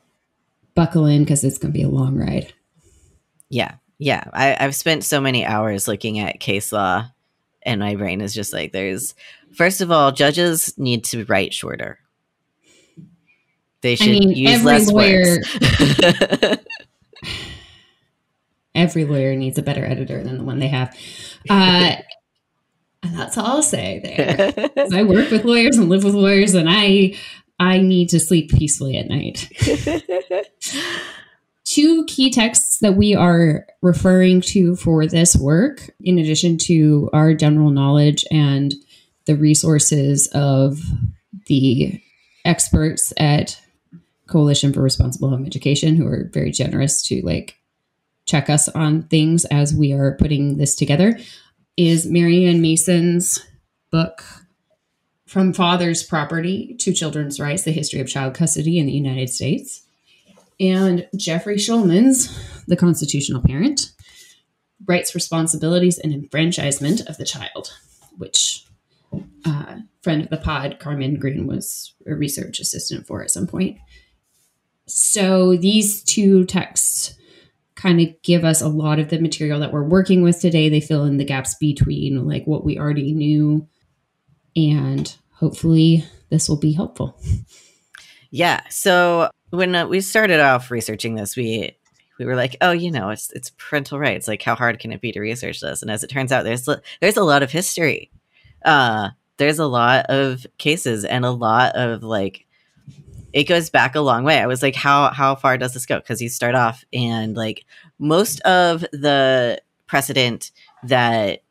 buckle 0.74 1.06
in 1.06 1.24
because 1.24 1.42
it's 1.42 1.58
going 1.58 1.72
to 1.72 1.78
be 1.78 1.84
a 1.84 1.88
long 1.88 2.16
ride. 2.16 2.52
Yeah. 3.48 3.74
Yeah. 3.98 4.24
I, 4.32 4.56
I've 4.58 4.76
spent 4.76 5.02
so 5.02 5.20
many 5.20 5.44
hours 5.44 5.88
looking 5.88 6.20
at 6.20 6.38
case 6.38 6.72
law, 6.72 7.06
and 7.62 7.80
my 7.80 7.96
brain 7.96 8.20
is 8.20 8.32
just 8.32 8.52
like, 8.52 8.70
there's, 8.70 9.14
first 9.52 9.80
of 9.80 9.90
all, 9.90 10.12
judges 10.12 10.76
need 10.78 11.02
to 11.06 11.24
write 11.24 11.52
shorter. 11.52 11.98
They 13.80 13.96
should 13.96 14.08
I 14.08 14.18
mean, 14.20 14.30
use 14.30 14.62
less 14.62 14.90
lawyer, 14.90 15.38
words. 15.40 16.58
every 18.74 19.04
lawyer 19.04 19.34
needs 19.34 19.58
a 19.58 19.62
better 19.62 19.84
editor 19.84 20.22
than 20.22 20.38
the 20.38 20.44
one 20.44 20.60
they 20.60 20.68
have. 20.68 20.96
Uh, 21.50 21.96
and 23.04 23.18
that's 23.18 23.36
all 23.36 23.46
I'll 23.46 23.62
say 23.62 24.00
there. 24.02 24.52
I 24.92 25.02
work 25.02 25.30
with 25.30 25.44
lawyers 25.44 25.76
and 25.76 25.88
live 25.88 26.04
with 26.04 26.14
lawyers, 26.14 26.54
and 26.54 26.68
I 26.68 27.14
I 27.60 27.78
need 27.78 28.08
to 28.10 28.20
sleep 28.20 28.50
peacefully 28.50 28.96
at 28.96 29.08
night. 29.08 29.48
Two 31.64 32.04
key 32.06 32.30
texts 32.30 32.78
that 32.80 32.94
we 32.94 33.14
are 33.14 33.66
referring 33.82 34.40
to 34.42 34.76
for 34.76 35.06
this 35.06 35.36
work, 35.36 35.90
in 36.00 36.18
addition 36.18 36.58
to 36.58 37.10
our 37.12 37.34
general 37.34 37.70
knowledge 37.70 38.24
and 38.30 38.74
the 39.26 39.36
resources 39.36 40.28
of 40.34 40.80
the 41.46 42.00
experts 42.44 43.12
at 43.16 43.60
Coalition 44.26 44.72
for 44.72 44.82
Responsible 44.82 45.30
Home 45.30 45.46
Education, 45.46 45.96
who 45.96 46.06
are 46.06 46.30
very 46.32 46.50
generous 46.50 47.02
to 47.04 47.22
like 47.22 47.56
check 48.26 48.48
us 48.48 48.68
on 48.70 49.02
things 49.04 49.44
as 49.46 49.74
we 49.74 49.92
are 49.92 50.16
putting 50.16 50.56
this 50.56 50.74
together 50.74 51.18
is 51.76 52.06
Mary 52.06 52.44
Ann 52.44 52.60
Mason's 52.60 53.44
book, 53.90 54.24
From 55.26 55.52
Father's 55.52 56.02
Property 56.02 56.74
to 56.78 56.92
Children's 56.92 57.40
Rights 57.40 57.64
The 57.64 57.72
History 57.72 58.00
of 58.00 58.08
Child 58.08 58.34
Custody 58.34 58.78
in 58.78 58.86
the 58.86 58.92
United 58.92 59.30
States. 59.30 59.82
And 60.60 61.08
Jeffrey 61.16 61.56
Shulman's 61.56 62.64
The 62.66 62.76
Constitutional 62.76 63.42
Parent 63.42 63.92
Rights, 64.86 65.14
Responsibilities, 65.14 65.98
and 65.98 66.12
Enfranchisement 66.12 67.00
of 67.08 67.16
the 67.16 67.24
Child, 67.24 67.72
which 68.16 68.66
uh, 69.44 69.76
friend 70.02 70.22
of 70.22 70.30
the 70.30 70.36
pod, 70.36 70.78
Carmen 70.78 71.18
Green, 71.18 71.46
was 71.46 71.94
a 72.06 72.14
research 72.14 72.60
assistant 72.60 73.06
for 73.06 73.22
at 73.22 73.30
some 73.30 73.46
point. 73.46 73.78
So 74.86 75.56
these 75.56 76.02
two 76.02 76.44
texts 76.44 77.14
kind 77.84 78.00
of 78.00 78.08
give 78.22 78.44
us 78.44 78.62
a 78.62 78.68
lot 78.68 78.98
of 78.98 79.10
the 79.10 79.20
material 79.20 79.60
that 79.60 79.70
we're 79.70 79.84
working 79.84 80.22
with 80.22 80.40
today. 80.40 80.70
They 80.70 80.80
fill 80.80 81.04
in 81.04 81.18
the 81.18 81.24
gaps 81.24 81.54
between 81.54 82.26
like 82.26 82.46
what 82.46 82.64
we 82.64 82.78
already 82.78 83.12
knew 83.12 83.68
and 84.56 85.14
hopefully 85.30 86.04
this 86.30 86.48
will 86.48 86.58
be 86.58 86.72
helpful. 86.72 87.20
Yeah. 88.30 88.62
So 88.70 89.30
when 89.50 89.74
uh, 89.74 89.86
we 89.86 90.00
started 90.00 90.40
off 90.40 90.70
researching 90.70 91.14
this, 91.14 91.36
we 91.36 91.76
we 92.18 92.24
were 92.24 92.36
like, 92.36 92.56
oh, 92.60 92.72
you 92.72 92.90
know, 92.90 93.10
it's 93.10 93.30
it's 93.32 93.50
parental 93.50 93.98
rights. 93.98 94.26
Like, 94.26 94.42
how 94.42 94.54
hard 94.54 94.78
can 94.78 94.90
it 94.90 95.00
be 95.00 95.12
to 95.12 95.20
research 95.20 95.60
this? 95.60 95.82
And 95.82 95.90
as 95.90 96.02
it 96.02 96.08
turns 96.08 96.32
out, 96.32 96.42
there's 96.44 96.68
there's 97.00 97.16
a 97.16 97.22
lot 97.22 97.42
of 97.42 97.52
history. 97.52 98.10
Uh, 98.64 99.10
there's 99.36 99.58
a 99.58 99.66
lot 99.66 100.06
of 100.06 100.46
cases 100.58 101.04
and 101.04 101.24
a 101.24 101.30
lot 101.30 101.76
of 101.76 102.02
like 102.02 102.46
it 103.34 103.44
goes 103.44 103.68
back 103.68 103.96
a 103.96 104.00
long 104.00 104.22
way. 104.22 104.38
I 104.38 104.46
was 104.46 104.62
like, 104.62 104.76
how 104.76 105.10
how 105.10 105.34
far 105.34 105.58
does 105.58 105.74
this 105.74 105.86
go? 105.86 105.98
Because 105.98 106.22
you 106.22 106.28
start 106.28 106.54
off 106.54 106.84
and 106.92 107.36
like 107.36 107.66
most 107.98 108.40
of 108.42 108.82
the 108.92 109.60
precedent 109.88 110.52
that 110.84 111.42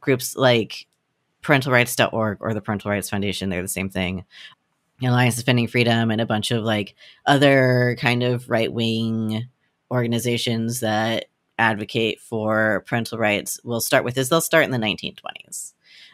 groups 0.00 0.34
like 0.36 0.86
parentalrights.org 1.42 2.38
or 2.40 2.52
the 2.52 2.60
Parental 2.60 2.90
Rights 2.90 3.08
Foundation, 3.08 3.48
they're 3.50 3.62
the 3.62 3.68
same 3.68 3.88
thing. 3.88 4.24
Alliance 5.00 5.36
Defending 5.36 5.68
Freedom 5.68 6.10
and 6.10 6.20
a 6.20 6.26
bunch 6.26 6.50
of 6.50 6.64
like 6.64 6.96
other 7.24 7.96
kind 8.00 8.24
of 8.24 8.50
right 8.50 8.72
wing 8.72 9.48
organizations 9.92 10.80
that 10.80 11.26
advocate 11.56 12.18
for 12.18 12.82
parental 12.86 13.18
rights 13.18 13.60
will 13.62 13.80
start 13.80 14.04
with 14.04 14.18
is 14.18 14.28
they'll 14.28 14.40
start 14.40 14.64
in 14.64 14.70
the 14.72 14.78
1920s 14.78 15.72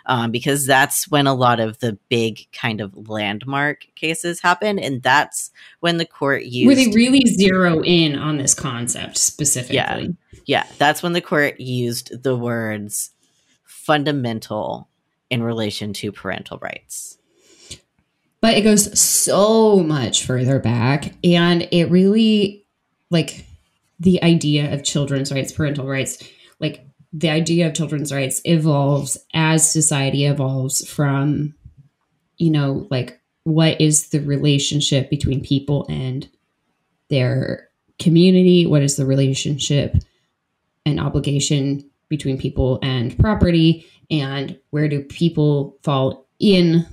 um, 0.08 0.30
because 0.30 0.66
that's 0.66 1.08
when 1.10 1.26
a 1.26 1.34
lot 1.34 1.60
of 1.60 1.78
the 1.80 1.98
big 2.08 2.50
kind 2.50 2.80
of 2.80 3.08
landmark 3.08 3.86
cases 3.94 4.40
happen, 4.40 4.78
and 4.78 5.02
that's 5.02 5.50
when 5.80 5.98
the 5.98 6.06
court 6.06 6.44
used 6.44 6.66
where 6.66 6.74
they 6.74 6.90
really 6.90 7.20
zero 7.26 7.82
in 7.82 8.18
on 8.18 8.38
this 8.38 8.54
concept 8.54 9.18
specifically. 9.18 9.76
Yeah, 9.76 10.08
yeah, 10.46 10.66
that's 10.78 11.02
when 11.02 11.12
the 11.12 11.20
court 11.20 11.60
used 11.60 12.22
the 12.22 12.36
words 12.36 13.10
fundamental 13.64 14.88
in 15.28 15.42
relation 15.42 15.92
to 15.92 16.10
parental 16.10 16.58
rights. 16.58 17.18
But 18.40 18.56
it 18.56 18.62
goes 18.62 18.98
so 18.98 19.80
much 19.80 20.24
further 20.24 20.58
back, 20.58 21.12
and 21.22 21.68
it 21.70 21.90
really 21.90 22.64
like 23.10 23.44
the 24.00 24.22
idea 24.22 24.72
of 24.72 24.84
children's 24.84 25.30
rights, 25.30 25.52
parental 25.52 25.86
rights, 25.86 26.22
the 27.18 27.30
idea 27.30 27.66
of 27.66 27.74
children's 27.74 28.12
rights 28.12 28.40
evolves 28.44 29.18
as 29.34 29.70
society 29.70 30.24
evolves 30.24 30.88
from, 30.88 31.52
you 32.36 32.50
know, 32.50 32.86
like 32.90 33.20
what 33.42 33.80
is 33.80 34.10
the 34.10 34.20
relationship 34.20 35.10
between 35.10 35.40
people 35.42 35.84
and 35.88 36.28
their 37.10 37.68
community? 37.98 38.66
What 38.66 38.82
is 38.82 38.96
the 38.96 39.04
relationship 39.04 39.96
and 40.86 41.00
obligation 41.00 41.90
between 42.08 42.38
people 42.38 42.78
and 42.82 43.18
property? 43.18 43.84
And 44.10 44.56
where 44.70 44.88
do 44.88 45.02
people 45.02 45.76
fall 45.82 46.28
in 46.38 46.86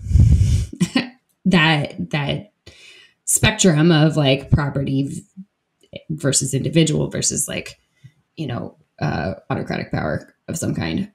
that 1.45 2.09
that 2.09 2.51
spectrum 3.25 3.91
of 3.91 4.17
like 4.17 4.49
property 4.49 5.23
versus 6.09 6.55
individual 6.55 7.09
versus 7.09 7.47
like 7.47 7.79
you 8.35 8.47
know 8.47 8.75
uh, 8.99 9.35
autocratic 9.49 9.91
power 9.91 10.33
of 10.47 10.57
some 10.57 10.75
kind. 10.75 11.11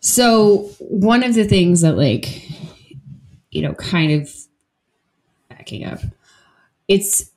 So 0.00 0.70
one 0.78 1.22
of 1.22 1.34
the 1.34 1.44
things 1.44 1.80
that 1.80 1.96
like 1.96 2.48
you 3.50 3.62
know 3.62 3.74
kind 3.74 4.12
of 4.12 4.34
backing 5.48 5.84
up, 5.84 6.00
it's 6.88 7.30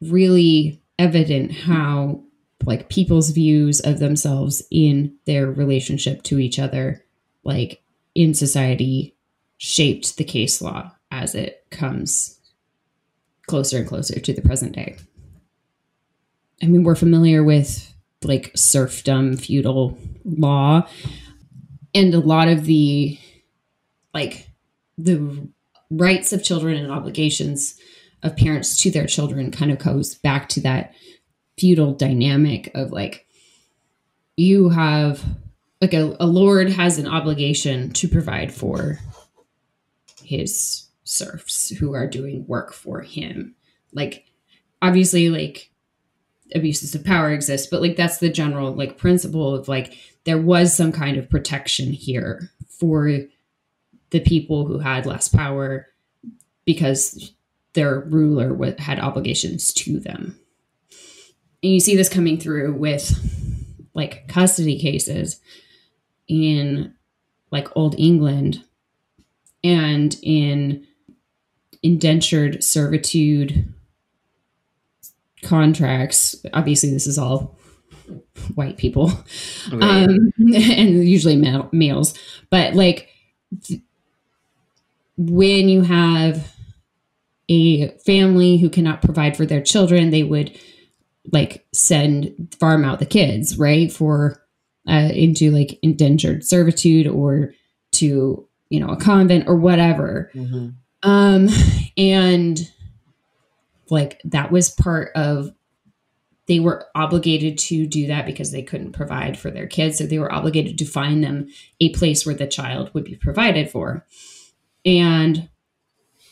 really 0.00 0.80
evident 0.98 1.52
how 1.52 2.20
like 2.64 2.88
people's 2.88 3.30
views 3.30 3.80
of 3.80 3.98
themselves 3.98 4.62
in 4.70 5.14
their 5.26 5.46
relationship 5.46 6.22
to 6.22 6.38
each 6.38 6.58
other 6.58 7.04
like 7.42 7.82
in 8.14 8.34
society 8.34 9.14
shaped 9.58 10.16
the 10.16 10.24
case 10.24 10.60
law 10.62 10.92
as 11.10 11.34
it 11.34 11.64
comes 11.70 12.40
closer 13.46 13.78
and 13.78 13.86
closer 13.86 14.18
to 14.18 14.32
the 14.32 14.42
present 14.42 14.72
day. 14.72 14.96
I 16.62 16.66
mean, 16.66 16.84
we're 16.84 16.94
familiar 16.94 17.44
with 17.44 17.93
like 18.24 18.52
serfdom, 18.54 19.36
feudal 19.36 19.98
law, 20.24 20.88
and 21.94 22.14
a 22.14 22.20
lot 22.20 22.48
of 22.48 22.64
the 22.64 23.18
like 24.12 24.48
the 24.96 25.48
rights 25.90 26.32
of 26.32 26.42
children 26.42 26.76
and 26.76 26.90
obligations 26.90 27.78
of 28.22 28.36
parents 28.36 28.76
to 28.78 28.90
their 28.90 29.06
children 29.06 29.50
kind 29.50 29.70
of 29.70 29.78
goes 29.78 30.14
back 30.14 30.48
to 30.48 30.60
that 30.60 30.94
feudal 31.58 31.92
dynamic 31.92 32.70
of 32.74 32.90
like 32.90 33.26
you 34.36 34.70
have 34.70 35.22
like 35.80 35.92
a, 35.92 36.16
a 36.18 36.26
lord 36.26 36.70
has 36.70 36.98
an 36.98 37.06
obligation 37.06 37.90
to 37.90 38.08
provide 38.08 38.52
for 38.52 38.98
his 40.24 40.88
serfs 41.04 41.68
who 41.70 41.94
are 41.94 42.08
doing 42.08 42.46
work 42.46 42.72
for 42.72 43.02
him. 43.02 43.54
Like 43.92 44.24
obviously 44.82 45.28
like 45.28 45.70
abuses 46.54 46.94
of 46.94 47.04
power 47.04 47.30
exist 47.30 47.70
but 47.70 47.82
like 47.82 47.96
that's 47.96 48.18
the 48.18 48.28
general 48.28 48.72
like 48.72 48.96
principle 48.96 49.54
of 49.54 49.68
like 49.68 49.98
there 50.24 50.38
was 50.38 50.74
some 50.74 50.92
kind 50.92 51.16
of 51.16 51.28
protection 51.28 51.92
here 51.92 52.50
for 52.68 53.20
the 54.10 54.20
people 54.20 54.64
who 54.64 54.78
had 54.78 55.06
less 55.06 55.28
power 55.28 55.88
because 56.64 57.32
their 57.74 58.00
ruler 58.00 58.74
had 58.78 59.00
obligations 59.00 59.72
to 59.74 59.98
them. 59.98 60.38
And 61.62 61.72
you 61.72 61.80
see 61.80 61.96
this 61.96 62.08
coming 62.08 62.38
through 62.38 62.74
with 62.74 63.12
like 63.94 64.28
custody 64.28 64.78
cases 64.78 65.40
in 66.28 66.94
like 67.50 67.68
old 67.76 67.94
england 67.98 68.64
and 69.62 70.16
in 70.22 70.86
indentured 71.82 72.64
servitude 72.64 73.73
contracts. 75.44 76.36
Obviously, 76.52 76.90
this 76.90 77.06
is 77.06 77.18
all 77.18 77.56
white 78.54 78.76
people, 78.76 79.12
right. 79.72 80.08
um, 80.08 80.32
and 80.38 81.08
usually 81.08 81.36
male, 81.36 81.68
males. 81.72 82.14
But 82.50 82.74
like 82.74 83.08
th- 83.62 83.80
when 85.16 85.68
you 85.68 85.82
have 85.82 86.52
a 87.48 87.88
family 87.98 88.56
who 88.56 88.70
cannot 88.70 89.02
provide 89.02 89.36
for 89.36 89.46
their 89.46 89.62
children, 89.62 90.10
they 90.10 90.22
would 90.22 90.58
like 91.32 91.66
send 91.72 92.54
farm 92.58 92.84
out 92.84 92.98
the 92.98 93.06
kids, 93.06 93.58
right, 93.58 93.92
for 93.92 94.42
uh, 94.88 95.10
into 95.12 95.50
like 95.50 95.78
indentured 95.82 96.44
servitude 96.44 97.06
or 97.06 97.54
to 97.92 98.46
you 98.68 98.80
know 98.80 98.88
a 98.88 98.96
convent 98.96 99.48
or 99.48 99.56
whatever. 99.56 100.30
Mm-hmm. 100.34 100.70
Um, 101.08 101.48
and 101.96 102.58
like 103.90 104.20
that 104.24 104.50
was 104.50 104.70
part 104.70 105.10
of 105.14 105.50
they 106.46 106.60
were 106.60 106.86
obligated 106.94 107.56
to 107.56 107.86
do 107.86 108.06
that 108.08 108.26
because 108.26 108.52
they 108.52 108.62
couldn't 108.62 108.92
provide 108.92 109.38
for 109.38 109.50
their 109.50 109.66
kids. 109.66 109.96
So 109.96 110.04
they 110.04 110.18
were 110.18 110.32
obligated 110.32 110.76
to 110.78 110.84
find 110.84 111.24
them 111.24 111.48
a 111.80 111.88
place 111.94 112.26
where 112.26 112.34
the 112.34 112.46
child 112.46 112.92
would 112.92 113.04
be 113.04 113.16
provided 113.16 113.70
for. 113.70 114.06
And 114.84 115.48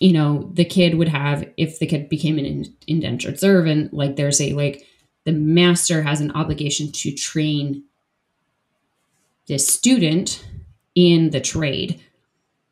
you 0.00 0.12
know 0.12 0.50
the 0.52 0.64
kid 0.64 0.96
would 0.96 1.08
have 1.08 1.48
if 1.56 1.78
the 1.78 1.86
kid 1.86 2.08
became 2.08 2.38
an 2.38 2.64
indentured 2.88 3.38
servant 3.38 3.94
like 3.94 4.16
there's 4.16 4.40
a 4.40 4.52
like 4.52 4.84
the 5.24 5.32
master 5.32 6.02
has 6.02 6.20
an 6.20 6.32
obligation 6.32 6.90
to 6.90 7.12
train 7.12 7.84
the 9.46 9.58
student 9.58 10.44
in 10.94 11.30
the 11.30 11.40
trade 11.40 12.00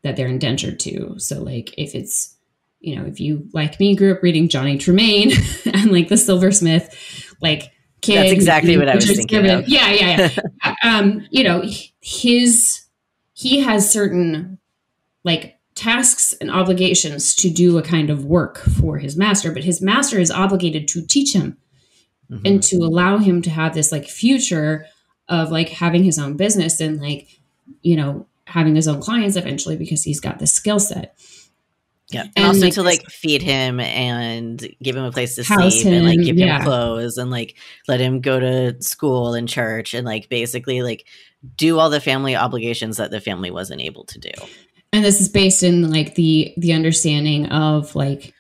that 0.03 0.17
they're 0.17 0.27
indentured 0.27 0.81
to. 0.81 1.19
So 1.19 1.43
like 1.43 1.75
if 1.79 1.95
it's 1.95 2.37
you 2.81 2.97
know, 2.97 3.05
if 3.05 3.21
you 3.21 3.47
like 3.53 3.79
me 3.79 3.95
grew 3.95 4.13
up 4.13 4.23
reading 4.23 4.49
Johnny 4.49 4.79
Tremain 4.79 5.33
and 5.75 5.93
like 5.93 6.09
the 6.09 6.17
silversmith, 6.17 7.35
like 7.41 7.73
kid. 8.01 8.17
That's 8.17 8.33
exactly 8.33 8.77
what 8.77 8.89
I 8.89 8.97
was 8.97 9.07
thinking 9.07 9.27
given, 9.27 9.51
of. 9.51 9.69
Yeah, 9.69 9.91
yeah, 9.91 10.29
yeah. 10.65 10.75
um, 10.85 11.27
you 11.31 11.45
know, 11.45 11.63
his 12.01 12.87
he 13.35 13.61
has 13.61 13.91
certain 13.91 14.59
like 15.25 15.59
tasks 15.75 16.35
and 16.41 16.51
obligations 16.51 17.35
to 17.37 17.51
do 17.51 17.79
a 17.79 17.83
kind 17.83 18.11
of 18.11 18.25
work 18.25 18.59
for 18.59 18.99
his 18.99 19.17
master, 19.17 19.53
but 19.53 19.65
his 19.65 19.81
master 19.81 20.19
is 20.19 20.31
obligated 20.31 20.89
to 20.89 21.07
teach 21.07 21.35
him 21.35 21.57
mm-hmm. 22.31 22.45
and 22.45 22.63
to 22.63 22.77
allow 22.77 23.19
him 23.19 23.41
to 23.43 23.51
have 23.51 23.75
this 23.75 23.93
like 23.93 24.07
future 24.07 24.87
of 25.29 25.51
like 25.51 25.69
having 25.69 26.03
his 26.03 26.19
own 26.19 26.37
business 26.37 26.81
and 26.81 27.01
like 27.01 27.41
you 27.83 27.97
know, 27.97 28.27
having 28.47 28.75
his 28.75 28.89
own 28.89 29.01
clients 29.01 29.37
eventually 29.37 29.77
because 29.77 30.03
he's 30.03 30.21
got 30.21 30.39
the 30.39 30.47
skill 30.47 30.81
set. 30.81 31.17
Yeah, 32.11 32.23
and, 32.23 32.33
And, 32.37 32.47
also 32.47 32.61
like, 32.63 32.75
to 32.75 32.83
like 32.83 33.11
feed 33.11 33.43
him 33.43 33.81
and 33.81 34.59
give 34.83 34.97
him 34.97 35.05
a 35.05 35.13
place 35.13 35.37
to 35.37 35.45
House 35.45 35.81
sleep 35.81 35.87
and 35.87 36.07
like 36.07 36.21
give 36.21 36.37
yeah. 36.37 36.59
him 36.59 36.65
clothes 36.65 37.19
and 37.19 37.31
like 37.31 37.57
let 37.89 38.01
him 38.01 38.21
go 38.21 38.41
to 38.41 38.83
school 38.83 39.35
and 39.35 39.49
church 39.49 39.95
and 39.95 40.07
like 40.07 40.29
basically 40.29 40.83
like 40.83 41.07
do 41.57 41.79
all 41.79 41.91
the 41.91 42.01
family 42.01 42.37
obligations 42.37 42.97
that 42.97 43.11
the 43.11 43.21
family 43.21 43.51
wasn't 43.51 43.81
able 43.81 44.05
to 44.05 44.19
do. 44.19 44.31
and 44.93 45.05
this 45.05 45.21
is 45.21 45.29
based 45.29 45.63
in 45.63 45.91
like 45.91 46.15
the 46.15 46.53
the 46.57 46.73
understanding 46.73 47.47
of 47.47 47.95
like 47.95 48.35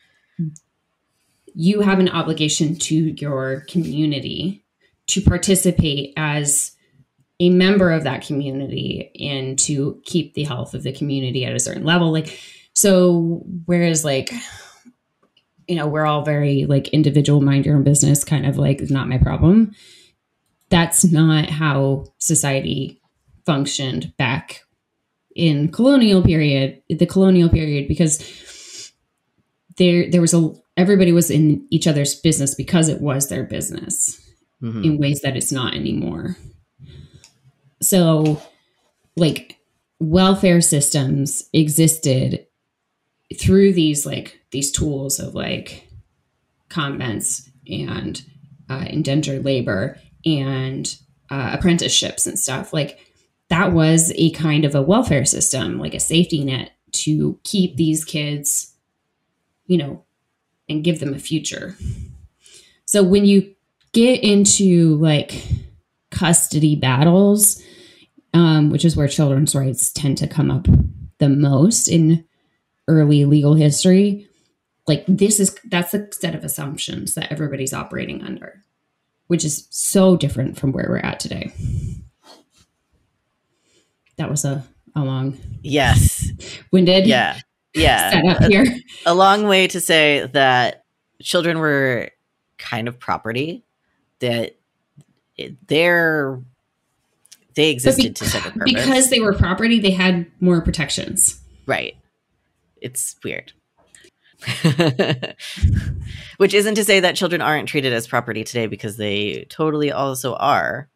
you 1.55 1.81
have 1.81 1.99
an 1.99 2.09
obligation 2.09 2.77
to 2.77 2.95
your 2.95 3.65
community 3.69 4.65
to 5.07 5.21
participate 5.21 6.13
as 6.17 6.77
a 7.41 7.51
member 7.51 7.91
of 7.91 8.05
that 8.05 8.25
community 8.25 9.11
and 9.19 9.59
to 9.59 10.01
keep 10.05 10.35
the 10.35 10.45
health 10.45 10.75
of 10.75 10.83
the 10.83 10.93
community 10.93 11.45
at 11.45 11.55
a 11.55 11.61
certain 11.61 11.85
level 11.85 12.13
like 12.13 12.39
so 12.75 13.43
whereas 13.67 14.05
like 14.05 14.33
you 15.69 15.77
know 15.77 15.87
we're 15.87 16.07
all 16.07 16.25
very 16.25 16.65
like 16.67 16.89
individual 16.89 17.41
mind 17.41 17.67
your 17.67 17.77
own 17.77 17.83
business 17.85 18.25
kind 18.25 18.47
of 18.47 18.57
like 18.57 18.81
not 18.91 19.09
my 19.09 19.19
problem 19.19 19.73
that's 20.69 21.05
not 21.05 21.51
how 21.51 22.05
society 22.19 23.01
functioned 23.47 24.13
back 24.17 24.63
in 25.35 25.71
colonial 25.71 26.23
period 26.23 26.81
the 26.89 27.07
colonial 27.07 27.49
period 27.49 27.87
because 27.89 28.93
there 29.77 30.11
there 30.11 30.21
was 30.21 30.35
a 30.35 30.53
everybody 30.77 31.13
was 31.13 31.31
in 31.31 31.67
each 31.71 31.87
other's 31.87 32.15
business 32.15 32.55
because 32.55 32.89
it 32.89 33.01
was 33.01 33.29
their 33.29 33.45
business 33.45 34.21
Mhm. 34.63 34.85
in 34.85 34.99
ways 34.99 35.23
that 35.23 35.37
it's 35.37 35.51
not 35.53 35.75
anymore 35.75 36.37
so 37.83 38.41
like 39.17 39.57
welfare 39.99 40.61
systems 40.61 41.45
existed 41.53 42.47
through 43.39 43.73
these 43.73 44.05
like 44.07 44.41
these 44.51 44.71
tools 44.71 45.19
of 45.19 45.35
like 45.35 45.89
convents 46.69 47.49
and 47.69 48.23
uh, 48.69 48.85
indentured 48.89 49.45
labor 49.45 49.99
and 50.25 50.97
uh, 51.31 51.51
apprenticeships 51.53 52.27
and 52.27 52.39
stuff 52.39 52.73
like 52.73 52.99
that 53.49 53.73
was 53.73 54.13
a 54.17 54.31
kind 54.31 54.65
of 54.65 54.75
a 54.75 54.83
welfare 54.83 55.25
system 55.25 55.79
like 55.79 55.95
a 55.95 56.01
safety 56.01 56.45
net 56.45 56.73
to 56.93 57.39
keep 57.45 57.77
these 57.77 58.05
kids 58.05 58.75
you 59.67 59.79
know 59.79 60.05
and 60.69 60.85
give 60.85 61.01
them 61.01 61.15
a 61.15 61.19
future. 61.19 61.77
So 62.85 63.03
when 63.03 63.25
you 63.25 63.55
get 63.93 64.23
into 64.23 64.97
like 64.97 65.45
custody 66.11 66.77
battles 66.77 67.63
um, 68.33 68.71
which 68.71 68.85
is 68.85 68.97
where 68.97 69.09
children's 69.09 69.55
rights 69.55 69.93
tend 69.93 70.19
to 70.19 70.29
come 70.29 70.51
up 70.51 70.67
the 71.19 71.29
most 71.29 71.89
in 71.89 72.25
early 72.91 73.25
legal 73.25 73.55
history 73.55 74.27
like 74.89 75.05
this 75.07 75.39
is 75.39 75.57
that's 75.67 75.93
the 75.93 76.09
set 76.11 76.35
of 76.35 76.43
assumptions 76.45 77.15
that 77.15 77.31
everybody's 77.31 77.73
operating 77.73 78.21
under 78.23 78.65
which 79.29 79.45
is 79.45 79.69
so 79.71 80.17
different 80.17 80.59
from 80.59 80.73
where 80.73 80.87
we're 80.89 80.99
at 80.99 81.21
today 81.21 81.53
that 84.17 84.29
was 84.31 84.45
a, 84.45 84.65
a 84.97 85.01
long 85.05 85.39
Yes. 85.63 86.29
winded 86.73 87.07
Yeah. 87.07 87.39
Yeah. 87.75 88.11
setup 88.11 88.51
here 88.51 88.67
a 89.07 89.15
long 89.15 89.47
way 89.47 89.69
to 89.69 89.81
say 89.81 90.27
that 90.33 90.85
children 91.23 91.59
were 91.59 92.11
kind 92.59 92.89
of 92.89 92.99
property 92.99 93.65
that 94.19 94.57
they're 95.69 96.41
they 97.55 97.71
existed 97.71 98.17
to 98.17 98.25
serve 98.29 98.47
a 98.47 98.51
purpose 98.51 98.73
because 98.73 99.11
they 99.11 99.21
were 99.21 99.33
property 99.33 99.79
they 99.79 99.91
had 99.91 100.27
more 100.41 100.61
protections 100.61 101.41
right 101.67 101.97
it's 102.81 103.17
weird 103.25 103.53
which 106.39 106.55
isn't 106.55 106.75
to 106.75 106.85
say 106.85 107.01
that 107.01 107.17
children 107.17 107.41
aren't 107.43 107.69
treated 107.69 107.93
as 107.93 108.07
property 108.07 108.45
today 108.45 108.67
because 108.67 108.97
they 108.97 109.45
totally 109.51 109.93
also 109.93 110.35
are 110.35 110.89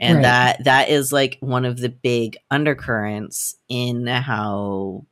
and 0.00 0.16
Right. 0.16 0.22
that 0.22 0.64
that 0.64 0.88
is 0.88 1.12
like 1.12 1.36
one 1.40 1.64
of 1.64 1.78
the 1.78 1.88
big 1.90 2.36
undercurrents 2.50 3.56
in 3.68 4.06
how 4.06 5.04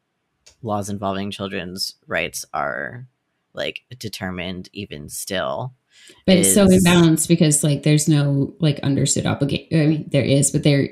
laws 0.63 0.89
involving 0.91 1.31
children's 1.31 1.95
rights 2.07 2.45
are 2.53 3.07
like 3.53 3.83
determined 3.99 4.69
even 4.73 5.09
still 5.09 5.75
but 6.27 6.37
it's 6.39 6.53
so 6.55 6.65
is- 6.65 6.85
imbalanced 6.85 7.29
because 7.29 7.63
like 7.63 7.83
there's 7.83 8.09
no 8.09 8.55
like 8.59 8.79
understood 8.81 9.27
obligation 9.27 9.81
i 9.81 9.87
mean 9.87 10.09
there 10.11 10.25
is 10.25 10.51
but 10.51 10.63
there 10.63 10.89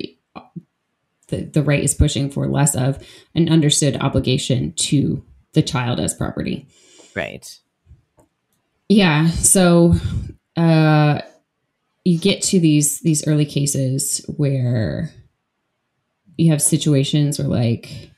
the, 1.29 1.43
the 1.43 1.63
right 1.63 1.83
is 1.83 1.95
pushing 1.95 2.31
for 2.31 2.47
less 2.47 2.75
of 2.75 3.03
an 3.35 3.49
understood 3.49 3.97
obligation 3.97 4.73
to 4.73 5.25
the 5.53 5.63
child 5.63 6.01
as 6.01 6.15
property. 6.15 6.67
Right. 7.15 7.59
Yeah 8.89 9.29
so 9.29 9.95
uh 10.57 11.21
you 12.05 12.19
get 12.19 12.43
to 12.43 12.59
these 12.59 13.01
these 13.01 13.27
early 13.27 13.45
cases 13.45 14.25
where 14.37 15.11
you 16.39 16.51
have 16.51 16.63
situations 16.63 17.39
where 17.39 17.49
like 17.49 18.11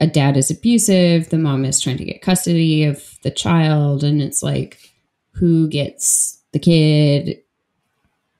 a 0.00 0.06
dad 0.06 0.36
is 0.36 0.50
abusive 0.50 1.28
the 1.28 1.38
mom 1.38 1.64
is 1.64 1.80
trying 1.80 1.98
to 1.98 2.04
get 2.04 2.22
custody 2.22 2.84
of 2.84 3.18
the 3.22 3.30
child 3.30 4.02
and 4.02 4.22
it's 4.22 4.42
like 4.42 4.78
who 5.32 5.68
gets 5.68 6.42
the 6.52 6.58
kid 6.58 7.41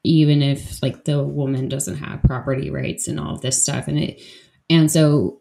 even 0.04 0.42
if 0.42 0.82
like 0.82 1.04
the 1.04 1.22
woman 1.22 1.68
doesn't 1.68 1.96
have 1.96 2.22
property 2.22 2.70
rights 2.70 3.06
and 3.08 3.20
all 3.20 3.34
of 3.34 3.40
this 3.40 3.62
stuff 3.62 3.86
and 3.88 3.98
it 3.98 4.20
and 4.68 4.90
so 4.90 5.40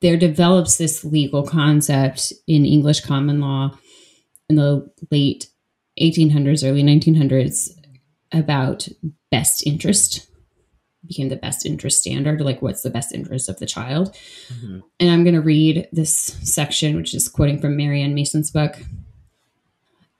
there 0.00 0.16
develops 0.16 0.76
this 0.76 1.04
legal 1.04 1.42
concept 1.42 2.32
in 2.46 2.64
english 2.66 3.00
common 3.00 3.40
law 3.40 3.70
in 4.48 4.56
the 4.56 4.90
late 5.10 5.46
1800s 6.00 6.68
early 6.68 6.82
1900s 6.82 7.70
about 8.32 8.88
best 9.30 9.66
interest 9.66 10.26
became 11.06 11.28
the 11.28 11.36
best 11.36 11.66
interest 11.66 12.00
standard 12.00 12.40
like 12.40 12.62
what's 12.62 12.82
the 12.82 12.90
best 12.90 13.12
interest 13.14 13.48
of 13.48 13.58
the 13.58 13.66
child 13.66 14.14
Mhm. 14.52 14.82
and 15.00 15.10
i'm 15.10 15.24
going 15.24 15.34
to 15.34 15.40
read 15.40 15.88
this 15.92 16.14
section 16.42 16.96
which 16.96 17.14
is 17.14 17.28
quoting 17.28 17.60
from 17.60 17.76
mary 17.76 18.02
ann 18.02 18.14
mason's 18.14 18.50
book 18.50 18.76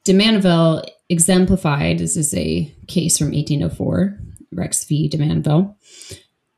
de 0.05 0.13
Mandeville 0.13 0.83
exemplified 1.13 1.99
this 1.99 2.17
is 2.17 2.35
a 2.35 2.75
case 2.89 3.19
from 3.19 3.29
1804 3.29 4.19
rex 4.53 4.85
v 4.85 5.09
de 5.09 5.19
Mandeville 5.19 5.77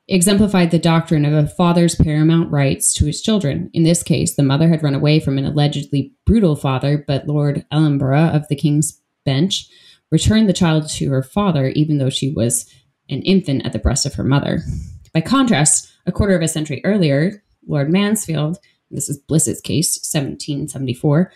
exemplified 0.08 0.70
the 0.70 0.78
doctrine 0.78 1.24
of 1.24 1.32
a 1.32 1.48
father's 1.48 1.94
paramount 1.94 2.50
rights 2.50 2.92
to 2.94 3.06
his 3.06 3.22
children. 3.22 3.70
In 3.72 3.84
this 3.84 4.02
case, 4.02 4.34
the 4.34 4.42
mother 4.42 4.68
had 4.68 4.82
run 4.82 4.94
away 4.94 5.18
from 5.18 5.38
an 5.38 5.46
allegedly 5.46 6.12
brutal 6.26 6.56
father, 6.56 7.02
but 7.06 7.26
Lord 7.26 7.64
Ellenborough 7.72 8.34
of 8.34 8.46
the 8.48 8.56
King's 8.56 9.00
Bench 9.24 9.66
returned 10.10 10.48
the 10.48 10.52
child 10.52 10.88
to 10.90 11.10
her 11.10 11.22
father, 11.22 11.68
even 11.68 11.98
though 11.98 12.10
she 12.10 12.30
was 12.30 12.70
an 13.08 13.22
infant 13.22 13.64
at 13.64 13.72
the 13.72 13.78
breast 13.78 14.04
of 14.04 14.14
her 14.14 14.24
mother. 14.24 14.60
By 15.12 15.22
contrast, 15.22 15.90
a 16.06 16.12
quarter 16.12 16.36
of 16.36 16.42
a 16.42 16.48
century 16.48 16.82
earlier, 16.84 17.42
Lord 17.66 17.90
Mansfield, 17.90 18.58
this 18.90 19.08
is 19.08 19.18
Bliss's 19.18 19.60
case, 19.60 19.96
1774, 19.96 21.32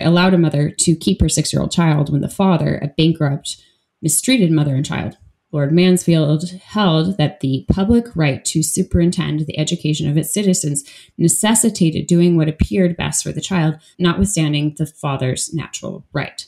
allowed 0.00 0.34
a 0.34 0.38
mother 0.38 0.70
to 0.70 0.96
keep 0.96 1.20
her 1.20 1.28
six 1.28 1.52
year 1.52 1.62
old 1.62 1.72
child 1.72 2.10
when 2.10 2.20
the 2.20 2.28
father, 2.28 2.78
a 2.82 2.88
bankrupt, 2.88 3.62
mistreated 4.02 4.50
mother 4.50 4.74
and 4.74 4.84
child. 4.84 5.16
Lord 5.52 5.72
Mansfield 5.72 6.48
held 6.50 7.16
that 7.16 7.40
the 7.40 7.64
public 7.68 8.14
right 8.14 8.44
to 8.44 8.62
superintend 8.62 9.40
the 9.40 9.58
education 9.58 10.08
of 10.08 10.16
its 10.16 10.32
citizens 10.32 10.84
necessitated 11.18 12.06
doing 12.06 12.36
what 12.36 12.48
appeared 12.48 12.96
best 12.96 13.24
for 13.24 13.32
the 13.32 13.40
child, 13.40 13.76
notwithstanding 13.98 14.76
the 14.78 14.86
father's 14.86 15.52
natural 15.52 16.06
right. 16.12 16.46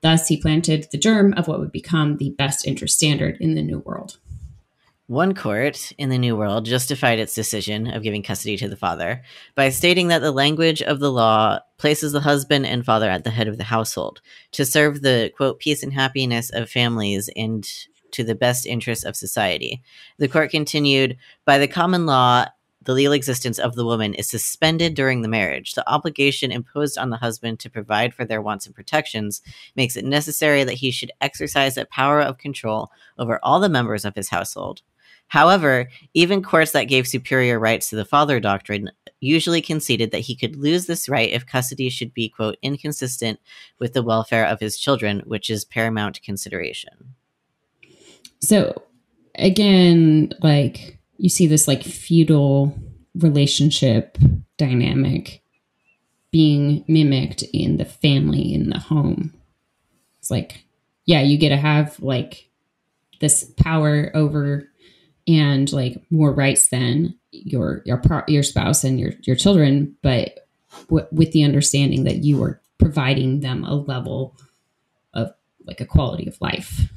Thus, 0.00 0.28
he 0.28 0.40
planted 0.40 0.88
the 0.90 0.98
germ 0.98 1.34
of 1.34 1.48
what 1.48 1.58
would 1.58 1.72
become 1.72 2.16
the 2.16 2.30
best 2.30 2.66
interest 2.66 2.96
standard 2.96 3.36
in 3.40 3.54
the 3.54 3.62
New 3.62 3.80
World. 3.80 4.18
One 5.08 5.34
court 5.34 5.90
in 5.96 6.10
the 6.10 6.18
New 6.18 6.36
World 6.36 6.66
justified 6.66 7.18
its 7.18 7.34
decision 7.34 7.86
of 7.86 8.02
giving 8.02 8.22
custody 8.22 8.58
to 8.58 8.68
the 8.68 8.76
father 8.76 9.22
by 9.54 9.70
stating 9.70 10.08
that 10.08 10.18
the 10.18 10.30
language 10.30 10.82
of 10.82 11.00
the 11.00 11.10
law 11.10 11.60
places 11.78 12.12
the 12.12 12.20
husband 12.20 12.66
and 12.66 12.84
father 12.84 13.08
at 13.08 13.24
the 13.24 13.30
head 13.30 13.48
of 13.48 13.56
the 13.56 13.64
household 13.64 14.20
to 14.52 14.66
serve 14.66 15.00
the 15.00 15.32
quote 15.34 15.60
peace 15.60 15.82
and 15.82 15.94
happiness 15.94 16.50
of 16.50 16.68
families 16.68 17.30
and 17.34 17.66
to 18.10 18.22
the 18.22 18.34
best 18.34 18.66
interests 18.66 19.02
of 19.02 19.16
society. 19.16 19.82
The 20.18 20.28
court 20.28 20.50
continued 20.50 21.16
by 21.46 21.56
the 21.56 21.68
common 21.68 22.04
law 22.04 22.44
the 22.84 22.92
legal 22.92 23.14
existence 23.14 23.58
of 23.58 23.76
the 23.76 23.86
woman 23.86 24.12
is 24.12 24.28
suspended 24.28 24.94
during 24.94 25.22
the 25.22 25.28
marriage. 25.28 25.72
The 25.72 25.90
obligation 25.90 26.52
imposed 26.52 26.98
on 26.98 27.08
the 27.08 27.16
husband 27.16 27.60
to 27.60 27.70
provide 27.70 28.12
for 28.12 28.26
their 28.26 28.42
wants 28.42 28.66
and 28.66 28.74
protections 28.74 29.40
makes 29.74 29.96
it 29.96 30.04
necessary 30.04 30.64
that 30.64 30.74
he 30.74 30.90
should 30.90 31.12
exercise 31.22 31.78
a 31.78 31.86
power 31.86 32.20
of 32.20 32.36
control 32.36 32.90
over 33.18 33.40
all 33.42 33.58
the 33.58 33.70
members 33.70 34.04
of 34.04 34.14
his 34.14 34.28
household. 34.28 34.82
However, 35.28 35.88
even 36.14 36.42
courts 36.42 36.72
that 36.72 36.84
gave 36.84 37.06
superior 37.06 37.58
rights 37.58 37.90
to 37.90 37.96
the 37.96 38.04
father 38.04 38.40
doctrine 38.40 38.90
usually 39.20 39.60
conceded 39.60 40.10
that 40.10 40.20
he 40.20 40.34
could 40.34 40.56
lose 40.56 40.86
this 40.86 41.08
right 41.08 41.30
if 41.30 41.46
custody 41.46 41.88
should 41.90 42.14
be, 42.14 42.28
quote, 42.28 42.56
inconsistent 42.62 43.38
with 43.78 43.92
the 43.92 44.02
welfare 44.02 44.46
of 44.46 44.60
his 44.60 44.78
children, 44.78 45.22
which 45.26 45.50
is 45.50 45.64
paramount 45.64 46.22
consideration. 46.22 47.14
So, 48.40 48.82
again, 49.34 50.32
like 50.42 50.98
you 51.18 51.28
see 51.28 51.46
this 51.46 51.68
like 51.68 51.82
feudal 51.82 52.78
relationship 53.14 54.16
dynamic 54.56 55.42
being 56.30 56.84
mimicked 56.86 57.42
in 57.52 57.76
the 57.76 57.84
family 57.84 58.54
in 58.54 58.70
the 58.70 58.78
home. 58.78 59.34
It's 60.20 60.30
like, 60.30 60.64
yeah, 61.04 61.22
you 61.22 61.38
get 61.38 61.48
to 61.50 61.56
have 61.56 61.98
like 62.00 62.50
this 63.20 63.44
power 63.56 64.10
over 64.14 64.67
and 65.28 65.70
like 65.72 66.02
more 66.10 66.32
rights 66.32 66.68
than 66.68 67.14
your 67.30 67.82
your 67.84 68.02
your 68.26 68.42
spouse 68.42 68.82
and 68.82 68.98
your 68.98 69.12
your 69.22 69.36
children, 69.36 69.94
but 70.02 70.46
w- 70.88 71.06
with 71.12 71.32
the 71.32 71.44
understanding 71.44 72.04
that 72.04 72.24
you 72.24 72.42
are 72.42 72.60
providing 72.78 73.40
them 73.40 73.64
a 73.64 73.74
level 73.74 74.34
of 75.12 75.32
like 75.66 75.80
a 75.80 75.86
quality 75.86 76.26
of 76.26 76.40
life. 76.40 76.90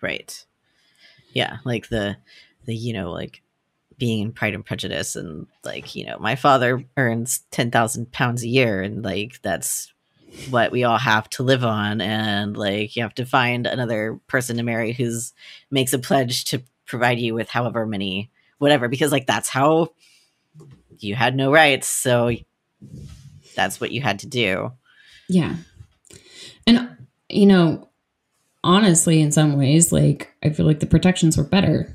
Right. 0.00 0.44
Yeah, 1.32 1.58
like 1.64 1.88
the 1.88 2.18
the 2.66 2.74
you 2.74 2.92
know 2.92 3.10
like 3.10 3.42
being 3.96 4.22
in 4.22 4.32
Pride 4.32 4.54
and 4.54 4.64
Prejudice 4.64 5.16
and 5.16 5.46
like 5.64 5.96
you 5.96 6.06
know 6.06 6.18
my 6.20 6.36
father 6.36 6.84
earns 6.96 7.40
ten 7.50 7.70
thousand 7.70 8.12
pounds 8.12 8.42
a 8.42 8.48
year 8.48 8.82
and 8.82 9.02
like 9.02 9.40
that's 9.42 9.92
what 10.50 10.70
we 10.70 10.84
all 10.84 10.98
have 10.98 11.28
to 11.30 11.42
live 11.42 11.64
on 11.64 12.00
and 12.00 12.56
like 12.56 12.94
you 12.94 13.02
have 13.02 13.14
to 13.14 13.24
find 13.24 13.66
another 13.66 14.20
person 14.26 14.58
to 14.58 14.62
marry 14.62 14.92
who's 14.92 15.32
makes 15.70 15.94
a 15.94 15.98
pledge 15.98 16.44
to 16.44 16.62
provide 16.88 17.18
you 17.18 17.34
with 17.34 17.48
however 17.48 17.86
many 17.86 18.30
whatever 18.58 18.88
because 18.88 19.12
like 19.12 19.26
that's 19.26 19.48
how 19.48 19.88
you 20.98 21.14
had 21.14 21.36
no 21.36 21.52
rights 21.52 21.86
so 21.86 22.32
that's 23.54 23.80
what 23.80 23.90
you 23.90 24.00
had 24.00 24.20
to 24.20 24.26
do. 24.26 24.72
Yeah. 25.28 25.56
And 26.66 26.96
you 27.28 27.46
know 27.46 27.88
honestly 28.64 29.20
in 29.20 29.30
some 29.30 29.56
ways 29.56 29.92
like 29.92 30.32
i 30.42 30.50
feel 30.50 30.66
like 30.66 30.80
the 30.80 30.86
protections 30.86 31.36
were 31.36 31.44
better 31.44 31.94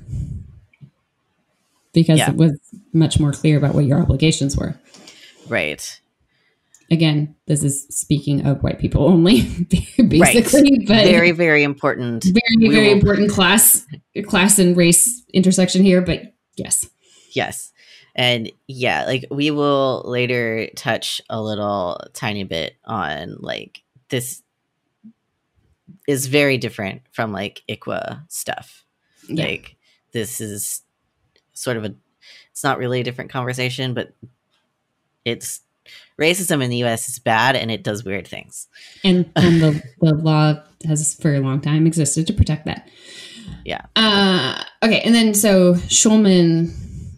because 1.92 2.18
yeah. 2.18 2.30
it 2.30 2.36
was 2.36 2.58
much 2.92 3.20
more 3.20 3.32
clear 3.32 3.58
about 3.58 3.74
what 3.74 3.84
your 3.84 4.00
obligations 4.00 4.56
were. 4.56 4.74
Right 5.48 6.00
again, 6.94 7.36
this 7.46 7.62
is 7.62 7.86
speaking 7.90 8.46
of 8.46 8.62
white 8.62 8.78
people 8.78 9.04
only, 9.04 9.42
basically. 9.98 10.78
Right. 10.78 10.88
But 10.88 11.04
very, 11.04 11.32
very 11.32 11.62
important. 11.62 12.24
Very, 12.24 12.68
we 12.68 12.74
very 12.74 12.86
will... 12.88 12.94
important 12.94 13.30
class, 13.30 13.84
class 14.26 14.58
and 14.58 14.74
race 14.76 15.22
intersection 15.34 15.82
here. 15.82 16.00
But 16.00 16.34
yes, 16.56 16.86
yes, 17.32 17.72
and 18.14 18.50
yeah, 18.66 19.04
like 19.04 19.26
we 19.30 19.50
will 19.50 20.02
later 20.06 20.68
touch 20.76 21.20
a 21.28 21.42
little 21.42 22.00
tiny 22.14 22.44
bit 22.44 22.76
on 22.84 23.36
like 23.40 23.82
this 24.08 24.42
is 26.06 26.26
very 26.26 26.56
different 26.58 27.02
from 27.12 27.32
like 27.32 27.62
ICWA 27.68 28.22
stuff. 28.28 28.84
Yeah. 29.28 29.44
Like 29.44 29.76
this 30.12 30.40
is 30.40 30.82
sort 31.52 31.76
of 31.76 31.84
a 31.84 31.94
it's 32.52 32.62
not 32.62 32.78
really 32.78 33.00
a 33.00 33.04
different 33.04 33.32
conversation, 33.32 33.94
but 33.94 34.12
it's 35.24 35.60
racism 36.20 36.62
in 36.62 36.70
the 36.70 36.84
US 36.84 37.08
is 37.08 37.18
bad 37.18 37.56
and 37.56 37.70
it 37.70 37.82
does 37.82 38.04
weird 38.04 38.26
things. 38.26 38.68
And, 39.02 39.30
and 39.36 39.60
the, 39.60 39.82
the 40.00 40.14
law 40.14 40.54
has 40.84 41.14
for 41.14 41.34
a 41.34 41.40
long 41.40 41.60
time 41.60 41.86
existed 41.86 42.26
to 42.26 42.32
protect 42.32 42.66
that. 42.66 42.88
Yeah. 43.64 43.82
Uh, 43.96 44.62
okay. 44.82 45.00
And 45.00 45.14
then 45.14 45.34
so 45.34 45.74
Shulman, 45.74 46.72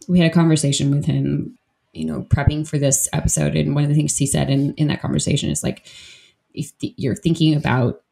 we 0.08 0.18
had 0.18 0.30
a 0.30 0.34
conversation 0.34 0.90
with 0.90 1.04
him, 1.04 1.58
you 1.92 2.04
know, 2.04 2.22
prepping 2.22 2.66
for 2.66 2.78
this 2.78 3.08
episode. 3.12 3.56
And 3.56 3.74
one 3.74 3.84
of 3.84 3.90
the 3.90 3.96
things 3.96 4.16
he 4.16 4.26
said 4.26 4.50
in, 4.50 4.74
in 4.74 4.88
that 4.88 5.02
conversation 5.02 5.50
is 5.50 5.62
like, 5.62 5.86
if 6.54 6.76
th- 6.78 6.94
you're 6.96 7.14
thinking 7.14 7.54
about, 7.54 8.02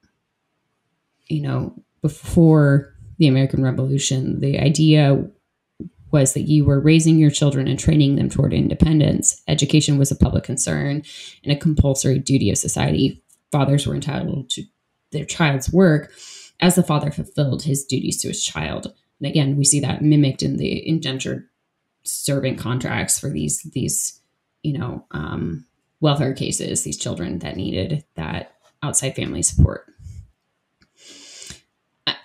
you 1.28 1.40
know, 1.40 1.74
before 2.02 2.94
the 3.18 3.28
American 3.28 3.62
Revolution, 3.62 4.40
the 4.40 4.58
idea 4.58 5.24
was 6.14 6.32
that 6.32 6.42
you 6.42 6.64
were 6.64 6.78
raising 6.78 7.18
your 7.18 7.30
children 7.32 7.66
and 7.66 7.76
training 7.76 8.14
them 8.14 8.30
toward 8.30 8.54
independence. 8.54 9.42
Education 9.48 9.98
was 9.98 10.12
a 10.12 10.16
public 10.16 10.44
concern 10.44 11.02
and 11.42 11.52
a 11.52 11.56
compulsory 11.56 12.20
duty 12.20 12.50
of 12.50 12.56
society. 12.56 13.20
Fathers 13.50 13.84
were 13.84 13.96
entitled 13.96 14.48
to 14.50 14.62
their 15.10 15.24
child's 15.24 15.72
work 15.72 16.12
as 16.60 16.76
the 16.76 16.84
father 16.84 17.10
fulfilled 17.10 17.64
his 17.64 17.84
duties 17.84 18.22
to 18.22 18.28
his 18.28 18.44
child. 18.44 18.94
And 19.18 19.28
again, 19.28 19.56
we 19.56 19.64
see 19.64 19.80
that 19.80 20.02
mimicked 20.02 20.44
in 20.44 20.56
the 20.56 20.88
indentured 20.88 21.48
servant 22.04 22.58
contracts 22.58 23.18
for 23.18 23.28
these 23.28 23.62
these 23.72 24.20
you 24.62 24.78
know 24.78 25.04
um, 25.10 25.66
welfare 26.00 26.32
cases, 26.32 26.84
these 26.84 26.96
children 26.96 27.40
that 27.40 27.56
needed 27.56 28.04
that 28.14 28.54
outside 28.84 29.16
family 29.16 29.42
support. 29.42 29.92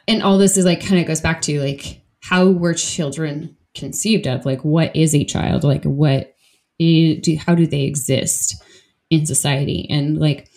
And 0.08 0.22
all 0.22 0.38
this 0.38 0.58
is 0.58 0.66
like 0.66 0.86
kind 0.86 1.02
of 1.02 1.08
goes 1.08 1.22
back 1.22 1.42
to 1.44 1.60
like 1.60 2.02
how 2.20 2.52
were 2.52 2.76
children 2.76 3.56
conceived 3.76 4.28
of 4.28 4.46
like 4.46 4.64
what 4.64 4.96
is 4.96 5.14
a 5.14 5.26
child? 5.26 5.64
Like 5.64 5.84
what 5.84 6.36
is, 6.78 7.22
do, 7.22 7.38
how 7.38 7.56
do 7.56 7.68
they 7.68 7.84
exist 7.84 8.62
in 9.10 9.26
society? 9.26 9.88
And 9.90 10.20
like 10.20 10.50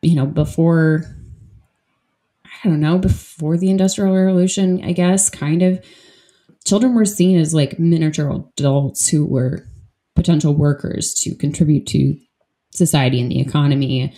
you 0.00 0.16
know 0.16 0.26
before 0.26 1.04
i 2.44 2.68
don't 2.68 2.80
know 2.80 2.98
before 2.98 3.56
the 3.56 3.70
industrial 3.70 4.12
revolution 4.12 4.82
i 4.82 4.90
guess 4.90 5.30
kind 5.30 5.62
of 5.62 5.80
children 6.64 6.94
were 6.94 7.04
seen 7.04 7.38
as 7.38 7.54
like 7.54 7.78
miniature 7.78 8.30
adults 8.30 9.08
who 9.08 9.24
were 9.24 9.64
potential 10.14 10.54
workers 10.54 11.14
to 11.14 11.34
contribute 11.34 11.86
to 11.86 12.16
society 12.70 13.20
and 13.20 13.30
the 13.30 13.40
economy. 13.40 14.14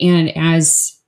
And 0.00 0.36
as 0.36 0.98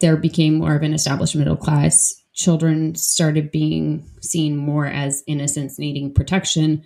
there 0.00 0.16
became 0.16 0.54
more 0.54 0.74
of 0.74 0.82
an 0.82 0.94
established 0.94 1.36
middle 1.36 1.56
class 1.56 2.14
children 2.34 2.94
started 2.94 3.50
being 3.50 4.08
seen 4.20 4.56
more 4.56 4.86
as 4.86 5.22
innocents 5.26 5.78
needing 5.78 6.12
protection, 6.12 6.84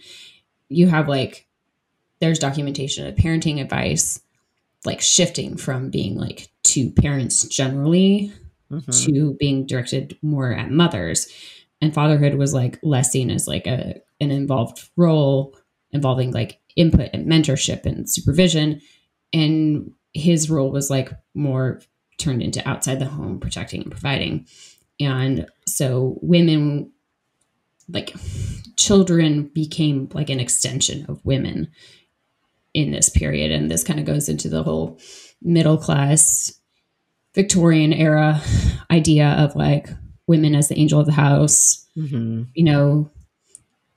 you 0.69 0.87
have 0.89 1.09
like 1.09 1.47
there's 2.21 2.39
documentation 2.39 3.07
of 3.07 3.15
parenting 3.15 3.61
advice 3.61 4.21
like 4.85 5.01
shifting 5.01 5.57
from 5.57 5.91
being 5.91 6.17
like 6.17 6.49
to 6.63 6.91
parents 6.91 7.47
generally 7.49 8.33
mm-hmm. 8.71 8.91
to 8.91 9.35
being 9.35 9.67
directed 9.67 10.17
more 10.23 10.53
at 10.53 10.71
mothers. 10.71 11.29
And 11.81 11.95
fatherhood 11.95 12.35
was 12.35 12.55
like 12.55 12.79
less 12.83 13.11
seen 13.11 13.31
as 13.31 13.49
like 13.49 13.67
a 13.67 14.01
an 14.21 14.31
involved 14.31 14.89
role 14.97 15.57
involving 15.93 16.33
like 16.33 16.61
input 16.77 17.11
and 17.13 17.27
mentorship 17.27 17.87
and 17.87 18.09
supervision. 18.09 18.81
And 19.33 19.93
his 20.13 20.51
role 20.51 20.71
was 20.71 20.91
like 20.91 21.11
more 21.35 21.81
turned 22.19 22.43
into 22.43 22.67
outside 22.69 22.99
the 22.99 23.07
home 23.07 23.39
protecting 23.39 23.83
and 23.83 23.91
providing 23.91 24.47
and 25.01 25.47
so 25.67 26.19
women, 26.23 26.93
like 27.89 28.15
children, 28.77 29.51
became 29.55 30.09
like 30.13 30.31
an 30.31 30.41
extension 30.41 31.07
of 31.09 31.25
women 31.25 31.69
in 32.75 32.91
this 32.91 33.09
period. 33.09 33.51
And 33.51 33.71
this 33.71 33.85
kind 33.85 33.99
of 34.01 34.07
goes 34.07 34.29
into 34.29 34.49
the 34.49 34.63
whole 34.63 34.99
middle 35.43 35.79
class 35.79 36.53
Victorian 37.35 37.93
era 37.93 38.41
idea 38.91 39.29
of 39.39 39.55
like 39.55 39.89
women 40.27 40.55
as 40.55 40.69
the 40.69 40.79
angel 40.79 41.01
of 41.01 41.07
the 41.07 41.13
house. 41.13 41.87
Mm-hmm. 41.97 42.45
You 42.55 42.65
know, 42.65 43.11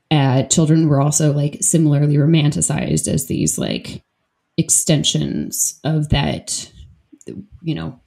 uh, 0.10 0.44
children 0.44 0.88
were 0.88 1.02
also 1.02 1.32
like 1.32 1.58
similarly 1.62 2.16
romanticized 2.16 3.08
as 3.08 3.28
these 3.28 3.58
like 3.58 4.04
extensions 4.58 5.80
of 5.84 6.10
that, 6.10 6.72
you 7.62 7.76
know, 7.76 8.01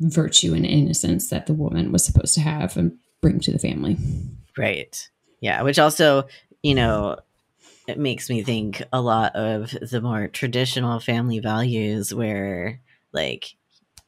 virtue 0.00 0.54
and 0.54 0.66
innocence 0.66 1.30
that 1.30 1.46
the 1.46 1.54
woman 1.54 1.92
was 1.92 2.04
supposed 2.04 2.34
to 2.34 2.40
have 2.40 2.76
and 2.76 2.96
bring 3.20 3.40
to 3.40 3.52
the 3.52 3.58
family. 3.58 3.96
Right. 4.56 5.08
Yeah. 5.40 5.62
Which 5.62 5.78
also, 5.78 6.26
you 6.62 6.74
know, 6.74 7.18
it 7.86 7.98
makes 7.98 8.30
me 8.30 8.42
think 8.42 8.82
a 8.92 9.00
lot 9.00 9.34
of 9.34 9.70
the 9.70 10.00
more 10.00 10.28
traditional 10.28 11.00
family 11.00 11.40
values 11.40 12.14
where, 12.14 12.80
like, 13.12 13.56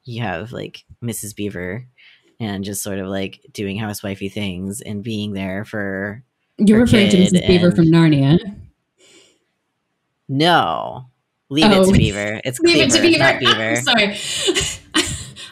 you 0.05 0.23
have 0.23 0.53
like 0.53 0.85
Mrs. 1.03 1.35
Beaver 1.35 1.87
and 2.41 2.65
just 2.65 2.83
sort 2.83 2.99
of 2.99 3.07
like 3.07 3.41
doing 3.53 3.79
housewifey 3.79 4.33
things 4.33 4.81
and 4.81 5.03
being 5.03 5.33
there 5.33 5.65
for. 5.65 6.23
You're 6.59 6.81
referring 6.81 7.11
to 7.11 7.17
Mrs. 7.17 7.47
Beaver 7.47 7.73
from 7.73 7.87
Narnia. 7.87 8.39
No, 10.29 11.07
leave 11.49 11.65
oh. 11.67 11.83
it 11.83 11.85
to 11.85 11.91
oh. 11.91 11.93
Beaver. 11.93 12.41
It's 12.45 12.59
leave 12.61 12.75
Cleaver, 12.75 12.95
it 12.95 12.97
to 12.97 13.03
Beaver. 13.03 13.19
not 13.19 13.41
Beaver. 13.41 13.77
Sorry. 14.57 14.82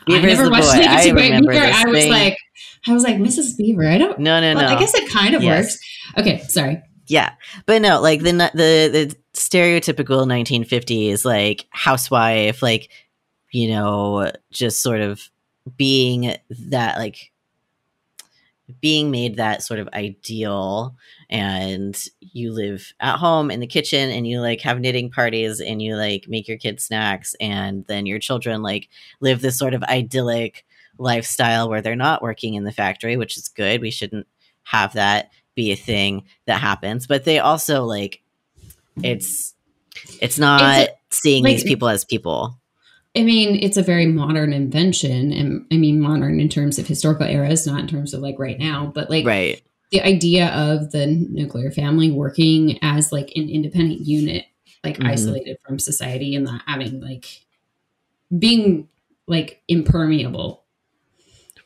Beaver's 0.06 0.38
I 0.38 0.42
never 0.42 0.50
watched 0.50 0.66
boy. 0.66 0.84
I 0.86 1.08
remember 1.10 1.52
Beaver. 1.52 1.64
I 1.64 1.84
was 1.84 1.98
thing. 2.02 2.10
like, 2.10 2.38
I 2.86 2.92
was 2.92 3.02
like, 3.02 3.16
Mrs. 3.16 3.56
Beaver. 3.56 3.86
I 3.86 3.98
don't. 3.98 4.18
No, 4.18 4.40
no, 4.40 4.54
well, 4.54 4.68
no. 4.68 4.76
I 4.76 4.78
guess 4.78 4.94
it 4.94 5.10
kind 5.10 5.34
of 5.34 5.42
yes. 5.42 5.64
works. 5.64 5.78
Okay, 6.18 6.38
sorry. 6.44 6.82
Yeah, 7.06 7.32
but 7.66 7.82
no, 7.82 8.00
like 8.00 8.20
the 8.20 8.32
the 8.32 8.88
the 8.92 9.16
stereotypical 9.34 10.26
1950s 10.26 11.24
like 11.24 11.66
housewife, 11.70 12.62
like 12.62 12.90
you 13.50 13.68
know, 13.68 14.30
just 14.50 14.80
sort 14.80 15.00
of 15.00 15.28
being 15.76 16.36
that 16.68 16.98
like 16.98 17.29
being 18.80 19.10
made 19.10 19.36
that 19.36 19.62
sort 19.62 19.80
of 19.80 19.88
ideal 19.94 20.94
and 21.28 21.96
you 22.20 22.52
live 22.52 22.92
at 23.00 23.16
home 23.16 23.50
in 23.50 23.60
the 23.60 23.66
kitchen 23.66 24.10
and 24.10 24.26
you 24.26 24.40
like 24.40 24.60
have 24.60 24.80
knitting 24.80 25.10
parties 25.10 25.60
and 25.60 25.80
you 25.80 25.96
like 25.96 26.26
make 26.28 26.48
your 26.48 26.58
kids 26.58 26.84
snacks 26.84 27.34
and 27.40 27.84
then 27.86 28.06
your 28.06 28.18
children 28.18 28.62
like 28.62 28.88
live 29.20 29.40
this 29.40 29.58
sort 29.58 29.74
of 29.74 29.82
idyllic 29.84 30.64
lifestyle 30.98 31.68
where 31.68 31.80
they're 31.80 31.96
not 31.96 32.22
working 32.22 32.54
in 32.54 32.64
the 32.64 32.72
factory, 32.72 33.16
which 33.16 33.36
is 33.36 33.48
good. 33.48 33.80
We 33.80 33.90
shouldn't 33.90 34.26
have 34.64 34.92
that 34.92 35.30
be 35.54 35.72
a 35.72 35.76
thing 35.76 36.24
that 36.46 36.60
happens. 36.60 37.06
But 37.06 37.24
they 37.24 37.38
also 37.38 37.84
like 37.84 38.22
it's 39.02 39.54
it's 40.20 40.38
not 40.38 40.88
seeing 41.10 41.44
like- 41.44 41.56
these 41.56 41.64
people 41.64 41.88
as 41.88 42.04
people. 42.04 42.59
I 43.16 43.22
mean, 43.24 43.56
it's 43.60 43.76
a 43.76 43.82
very 43.82 44.06
modern 44.06 44.52
invention, 44.52 45.32
and 45.32 45.66
I 45.72 45.76
mean 45.76 46.00
modern 46.00 46.38
in 46.38 46.48
terms 46.48 46.78
of 46.78 46.86
historical 46.86 47.26
eras, 47.26 47.66
not 47.66 47.80
in 47.80 47.88
terms 47.88 48.14
of 48.14 48.20
like 48.20 48.38
right 48.38 48.58
now. 48.58 48.92
But 48.94 49.10
like 49.10 49.26
Right. 49.26 49.60
the 49.90 50.00
idea 50.02 50.48
of 50.50 50.92
the 50.92 51.06
nuclear 51.06 51.72
family 51.72 52.10
working 52.12 52.78
as 52.82 53.10
like 53.10 53.32
an 53.34 53.48
independent 53.48 54.02
unit, 54.06 54.44
like 54.84 54.98
Mhm. 54.98 55.06
isolated 55.08 55.56
from 55.66 55.80
society, 55.80 56.36
and 56.36 56.44
not 56.44 56.62
having 56.66 57.00
like 57.00 57.26
being 58.38 58.88
like 59.26 59.62
impermeable 59.66 60.62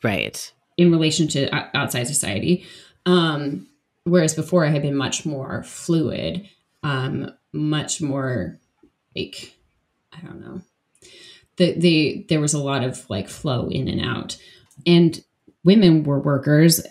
Right. 0.01 0.51
in 0.77 0.91
relation 0.91 1.27
to 1.29 1.53
outside 1.77 2.07
society. 2.07 2.63
Um, 3.05 3.67
whereas 4.03 4.33
before, 4.33 4.65
I 4.65 4.69
had 4.69 4.81
been 4.81 4.95
much 4.95 5.27
more 5.27 5.61
fluid, 5.63 6.47
um, 6.81 7.31
much 7.53 8.01
more 8.01 8.59
like 9.15 9.53
I 10.11 10.21
don't 10.25 10.41
know. 10.41 10.61
The 11.57 11.73
the 11.73 12.25
there 12.29 12.41
was 12.41 12.53
a 12.53 12.63
lot 12.63 12.83
of 12.83 13.09
like 13.09 13.29
flow 13.29 13.67
in 13.69 13.87
and 13.87 14.01
out, 14.01 14.37
and 14.85 15.23
women 15.63 16.03
were 16.03 16.19
workers 16.19 16.81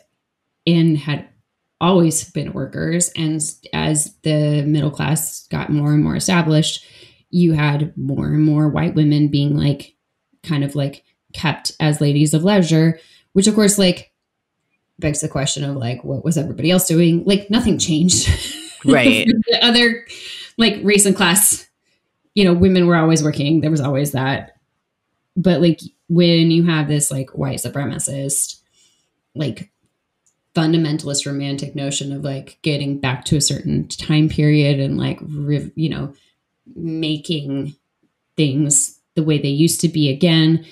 and 0.66 0.96
had 0.96 1.28
always 1.80 2.30
been 2.30 2.52
workers. 2.52 3.10
And 3.16 3.40
as 3.72 4.14
the 4.22 4.62
middle 4.66 4.90
class 4.90 5.46
got 5.48 5.70
more 5.70 5.92
and 5.92 6.02
more 6.02 6.16
established, 6.16 6.86
you 7.30 7.52
had 7.52 7.96
more 7.96 8.26
and 8.26 8.42
more 8.42 8.68
white 8.68 8.94
women 8.94 9.28
being 9.28 9.56
like 9.56 9.94
kind 10.42 10.64
of 10.64 10.74
like 10.74 11.04
kept 11.32 11.72
as 11.80 12.00
ladies 12.00 12.32
of 12.32 12.44
leisure, 12.44 12.98
which 13.32 13.46
of 13.46 13.54
course 13.54 13.78
like 13.78 14.12
begs 14.98 15.20
the 15.20 15.28
question 15.28 15.64
of 15.64 15.76
like 15.76 16.04
what 16.04 16.24
was 16.24 16.38
everybody 16.38 16.70
else 16.70 16.86
doing? 16.86 17.24
Like 17.24 17.50
nothing 17.50 17.78
changed. 17.78 18.28
Right. 18.86 19.26
the 19.48 19.64
other 19.64 20.04
like 20.58 20.78
race 20.82 21.06
and 21.06 21.16
class, 21.16 21.66
you 22.34 22.44
know, 22.44 22.52
women 22.52 22.86
were 22.86 22.96
always 22.96 23.22
working. 23.22 23.62
There 23.62 23.70
was 23.70 23.80
always 23.80 24.12
that. 24.12 24.53
But 25.36 25.60
like 25.60 25.80
when 26.08 26.50
you 26.50 26.64
have 26.64 26.88
this 26.88 27.10
like 27.10 27.30
white 27.30 27.58
supremacist, 27.58 28.60
like 29.34 29.70
fundamentalist 30.54 31.26
romantic 31.26 31.74
notion 31.74 32.12
of 32.12 32.22
like 32.22 32.58
getting 32.62 33.00
back 33.00 33.24
to 33.24 33.36
a 33.36 33.40
certain 33.40 33.88
time 33.88 34.28
period 34.28 34.78
and 34.78 34.96
like 34.96 35.18
you 35.74 35.88
know 35.88 36.14
making 36.76 37.74
things 38.36 39.00
the 39.16 39.24
way 39.24 39.38
they 39.38 39.48
used 39.48 39.80
to 39.80 39.88
be 39.88 40.08
again 40.08 40.64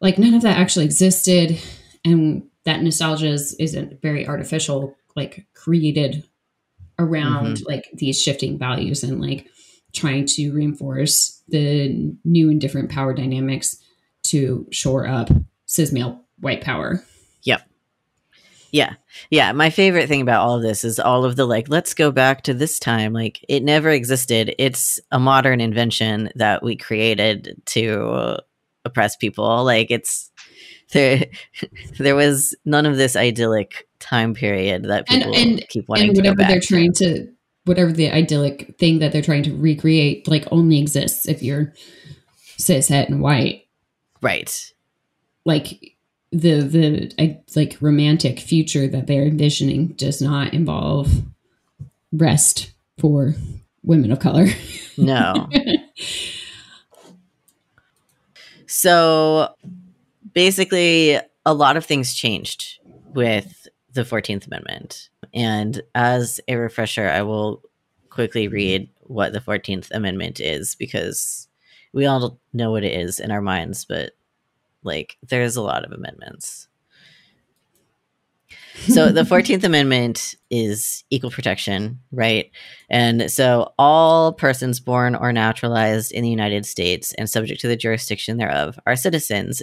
like 0.00 0.18
none 0.18 0.34
of 0.34 0.42
that 0.42 0.58
actually 0.58 0.84
existed. 0.86 1.60
And 2.04 2.44
that 2.64 2.82
nostalgia 2.82 3.28
is, 3.28 3.54
isn't 3.54 4.00
very 4.02 4.26
artificial 4.26 4.96
like 5.16 5.46
created 5.54 6.24
around 6.98 7.56
mm-hmm. 7.56 7.64
like 7.66 7.88
these 7.94 8.20
shifting 8.20 8.58
values 8.58 9.02
and 9.02 9.20
like 9.20 9.48
trying 9.92 10.24
to 10.24 10.50
reinforce 10.52 11.42
the 11.48 12.14
new 12.24 12.50
and 12.50 12.60
different 12.60 12.90
power 12.90 13.12
dynamics 13.12 13.76
to 14.30 14.66
shore 14.70 15.06
up 15.06 15.28
cis 15.66 15.92
male 15.92 16.24
white 16.40 16.60
power 16.62 17.02
Yep. 17.42 17.62
Yeah. 18.72 18.94
Yeah. 19.30 19.50
My 19.52 19.70
favorite 19.70 20.08
thing 20.08 20.20
about 20.20 20.42
all 20.46 20.56
of 20.56 20.62
this 20.62 20.84
is 20.84 21.00
all 21.00 21.24
of 21.24 21.34
the 21.36 21.44
like, 21.44 21.68
let's 21.68 21.92
go 21.94 22.12
back 22.12 22.42
to 22.42 22.54
this 22.54 22.78
time. 22.78 23.12
Like, 23.12 23.44
it 23.48 23.64
never 23.64 23.90
existed. 23.90 24.54
It's 24.58 25.00
a 25.10 25.18
modern 25.18 25.60
invention 25.60 26.30
that 26.36 26.62
we 26.62 26.76
created 26.76 27.60
to 27.66 28.38
oppress 28.84 29.16
people. 29.16 29.64
Like, 29.64 29.90
it's 29.90 30.30
there, 30.92 31.24
there 31.98 32.14
was 32.14 32.54
none 32.64 32.86
of 32.86 32.96
this 32.96 33.16
idyllic 33.16 33.88
time 33.98 34.34
period 34.34 34.84
that 34.84 35.08
people 35.08 35.34
and- 35.34 35.66
keep 35.68 35.88
wanting 35.88 36.08
and 36.10 36.14
to 36.16 36.20
whatever 36.20 36.36
back 36.36 36.48
they're 36.50 36.60
to. 36.60 36.66
trying 36.66 36.92
to 36.92 37.26
whatever 37.64 37.90
the 37.92 38.10
idyllic 38.10 38.76
thing 38.78 39.00
that 39.00 39.10
they're 39.12 39.20
trying 39.22 39.42
to 39.44 39.56
recreate 39.56 40.26
like 40.28 40.46
only 40.52 40.78
exists 40.78 41.26
if 41.28 41.42
you're 41.42 41.72
cis 42.56 42.88
het 42.88 43.08
and 43.08 43.20
white 43.20 43.62
Right. 44.22 44.72
like 45.44 45.96
the 46.32 46.60
the 46.60 47.12
I, 47.18 47.40
like 47.56 47.76
romantic 47.80 48.38
future 48.38 48.86
that 48.86 49.06
they're 49.06 49.26
envisioning 49.26 49.88
does 49.88 50.22
not 50.22 50.54
involve 50.54 51.10
rest 52.12 52.72
for 52.98 53.34
women 53.82 54.12
of 54.12 54.20
color 54.20 54.46
No. 55.00 55.48
so 58.66 59.54
basically, 60.34 61.18
a 61.46 61.54
lot 61.54 61.76
of 61.76 61.84
things 61.84 62.14
changed 62.14 62.78
with 63.14 63.66
the 63.92 64.02
14th 64.02 64.46
Amendment. 64.46 65.08
And 65.32 65.82
as 65.94 66.40
a 66.48 66.56
refresher, 66.56 67.08
I 67.08 67.22
will 67.22 67.62
quickly 68.10 68.48
read 68.48 68.88
what 69.02 69.32
the 69.32 69.40
14th 69.40 69.90
Amendment 69.90 70.40
is 70.40 70.74
because 70.74 71.48
we 71.92 72.06
all 72.06 72.38
know 72.52 72.70
what 72.70 72.84
it 72.84 72.92
is 72.92 73.20
in 73.20 73.30
our 73.30 73.42
minds, 73.42 73.84
but 73.84 74.12
like 74.82 75.16
there's 75.28 75.56
a 75.56 75.62
lot 75.62 75.84
of 75.84 75.92
amendments. 75.92 76.68
So 78.88 79.10
the 79.10 79.22
14th 79.24 79.64
Amendment 79.64 80.34
is 80.50 81.04
equal 81.10 81.30
protection, 81.30 82.00
right? 82.12 82.50
And 82.88 83.30
so 83.30 83.72
all 83.78 84.32
persons 84.32 84.80
born 84.80 85.14
or 85.14 85.32
naturalized 85.32 86.12
in 86.12 86.22
the 86.22 86.30
United 86.30 86.66
States 86.66 87.12
and 87.14 87.28
subject 87.28 87.60
to 87.60 87.68
the 87.68 87.76
jurisdiction 87.76 88.38
thereof 88.38 88.78
are 88.86 88.96
citizens 88.96 89.62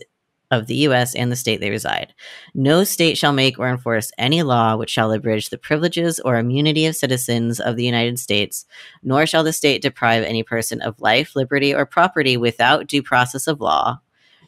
of 0.52 0.68
the 0.68 0.76
US 0.76 1.14
and 1.14 1.32
the 1.32 1.36
state 1.36 1.60
they 1.60 1.70
reside. 1.70 2.14
No 2.54 2.84
state 2.84 3.18
shall 3.18 3.34
make 3.34 3.60
or 3.60 3.70
enforce 3.70 4.12
any 4.18 4.44
law 4.44 4.76
which 4.76 4.90
shall 4.90 5.12
abridge 5.12 5.50
the 5.50 5.58
privileges 5.58 6.20
or 6.20 6.38
immunity 6.38 6.86
of 6.86 6.96
citizens 6.96 7.60
of 7.60 7.76
the 7.76 7.86
United 7.86 8.18
States, 8.20 8.66
nor 9.04 9.26
shall 9.26 9.44
the 9.44 9.54
state 9.54 9.82
deprive 9.82 10.24
any 10.24 10.44
person 10.44 10.82
of 10.82 11.00
life, 11.02 11.36
liberty, 11.36 11.74
or 11.74 11.86
property 11.86 12.38
without 12.38 12.88
due 12.88 13.04
process 13.04 13.48
of 13.48 13.60
law, 13.60 14.00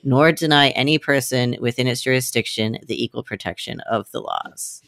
nor 0.04 0.32
deny 0.32 0.70
any 0.70 0.98
person 0.98 1.56
within 1.60 1.88
its 1.88 2.02
jurisdiction 2.02 2.78
the 2.88 3.02
equal 3.04 3.24
protection 3.24 3.82
of 3.82 4.10
the 4.12 4.22
laws. 4.22 4.82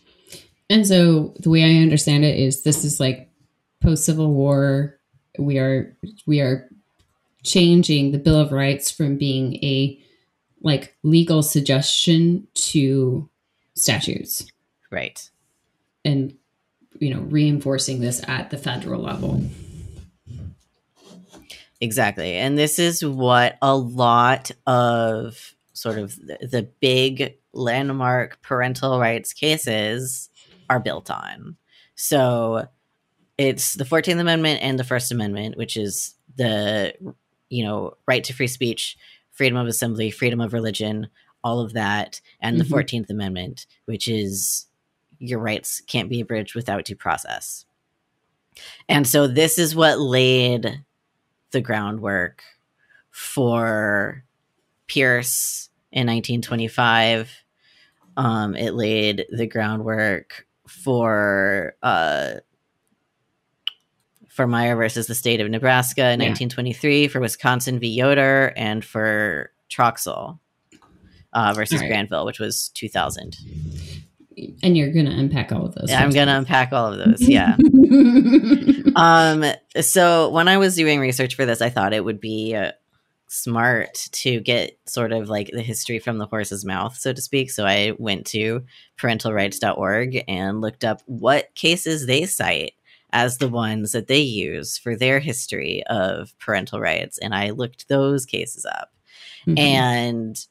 And 0.69 0.87
so 0.87 1.33
the 1.39 1.49
way 1.49 1.63
I 1.63 1.81
understand 1.81 2.23
it 2.23 2.39
is 2.39 2.63
this 2.63 2.85
is 2.85 2.99
like 3.01 3.29
post 3.81 4.05
Civil 4.05 4.31
War. 4.31 4.97
We 5.37 5.57
are 5.57 5.93
we 6.25 6.39
are 6.39 6.69
changing 7.43 8.11
the 8.11 8.19
Bill 8.19 8.39
of 8.39 8.53
Rights 8.53 8.89
from 8.89 9.17
being 9.17 9.55
a 9.55 10.00
like 10.61 10.95
legal 11.03 11.41
suggestion 11.43 12.47
to 12.53 13.29
statutes 13.75 14.45
Right. 14.91 15.29
and 16.05 16.35
you 16.99 17.13
know 17.13 17.21
reinforcing 17.21 18.01
this 18.01 18.21
at 18.27 18.49
the 18.49 18.57
federal 18.57 19.01
level. 19.01 19.41
Exactly. 21.79 22.35
And 22.35 22.57
this 22.57 22.77
is 22.77 23.03
what 23.03 23.57
a 23.61 23.75
lot 23.75 24.51
of 24.67 25.55
sort 25.73 25.97
of 25.97 26.15
the, 26.17 26.37
the 26.45 26.69
big 26.79 27.37
landmark 27.53 28.39
parental 28.43 28.99
rights 28.99 29.33
cases 29.33 30.29
are 30.69 30.79
built 30.79 31.09
on. 31.09 31.57
So 31.95 32.67
it's 33.37 33.73
the 33.73 33.83
14th 33.83 34.19
Amendment 34.19 34.61
and 34.61 34.77
the 34.77 34.83
First 34.83 35.11
Amendment, 35.11 35.57
which 35.57 35.75
is 35.75 36.13
the, 36.35 36.93
you 37.49 37.63
know, 37.63 37.95
right 38.07 38.23
to 38.25 38.33
free 38.33 38.47
speech, 38.47 38.95
freedom 39.41 39.57
of 39.57 39.65
assembly, 39.65 40.11
freedom 40.11 40.39
of 40.39 40.53
religion, 40.53 41.07
all 41.43 41.61
of 41.61 41.73
that, 41.73 42.21
and 42.41 42.55
Mhm. 42.55 42.59
the 42.59 42.65
14th 42.65 43.09
Amendment, 43.09 43.65
which 43.85 44.07
is 44.07 44.67
your 45.17 45.39
rights 45.39 45.81
can't 45.87 46.09
be 46.09 46.21
abridged 46.21 46.53
without 46.53 46.85
due 46.85 46.95
process. 46.95 47.65
And 48.87 49.07
so 49.07 49.25
this 49.25 49.57
is 49.57 49.75
what 49.75 49.99
laid 49.99 50.83
the 51.49 51.59
groundwork 51.59 52.43
for 53.09 54.23
Pierce 54.85 55.71
in 55.91 56.05
1925. 56.05 57.31
Um, 58.17 58.55
it 58.55 58.75
laid 58.75 59.25
the 59.31 59.47
groundwork 59.47 60.45
for 60.67 61.75
uh, 61.81 62.41
for 64.41 64.47
Meyer 64.47 64.75
versus 64.75 65.05
the 65.05 65.13
state 65.13 65.39
of 65.39 65.47
Nebraska 65.51 66.01
in 66.11 66.19
Yeah. 66.19 66.29
1923, 66.29 67.07
for 67.09 67.19
Wisconsin 67.19 67.77
v. 67.79 67.87
Yoder, 67.89 68.51
and 68.57 68.83
for 68.83 69.51
Troxel 69.69 70.39
uh, 71.31 71.53
versus 71.53 71.75
All 71.79 71.81
right. 71.81 71.89
Granville, 71.89 72.25
which 72.25 72.39
was 72.39 72.69
2000. 72.69 73.37
And 74.63 74.75
you're 74.75 74.91
gonna 74.91 75.11
unpack 75.11 75.51
all 75.51 75.65
of 75.67 75.75
those. 75.75 75.89
Yeah, 75.91 76.01
I'm 76.03 76.09
gonna 76.09 76.37
unpack 76.37 76.73
all 76.73 76.91
of 76.91 76.97
those. 76.97 77.21
Yeah. 77.21 77.55
um 78.95 79.45
so 79.79 80.29
when 80.29 80.47
i 80.47 80.57
was 80.57 80.75
doing 80.75 80.99
research 80.99 81.35
for 81.35 81.45
this 81.45 81.61
i 81.61 81.69
thought 81.69 81.93
it 81.93 82.03
would 82.03 82.19
be 82.19 82.55
uh, 82.55 82.71
smart 83.27 83.93
to 84.11 84.39
get 84.41 84.77
sort 84.85 85.11
of 85.13 85.29
like 85.29 85.49
the 85.53 85.61
history 85.61 85.99
from 85.99 86.17
the 86.17 86.25
horse's 86.25 86.65
mouth 86.65 86.97
so 86.97 87.13
to 87.13 87.21
speak 87.21 87.49
so 87.51 87.65
i 87.65 87.93
went 87.99 88.25
to 88.25 88.61
parentalrights.org 88.99 90.23
and 90.27 90.59
looked 90.61 90.83
up 90.83 91.01
what 91.05 91.53
cases 91.55 92.05
they 92.05 92.25
cite 92.25 92.73
as 93.13 93.37
the 93.37 93.49
ones 93.49 93.91
that 93.91 94.07
they 94.07 94.19
use 94.19 94.77
for 94.77 94.95
their 94.95 95.19
history 95.19 95.83
of 95.87 96.37
parental 96.39 96.79
rights 96.79 97.17
and 97.17 97.33
i 97.35 97.49
looked 97.49 97.87
those 97.87 98.25
cases 98.25 98.65
up 98.65 98.91
Mhm. 99.47 99.57
and 99.59 100.45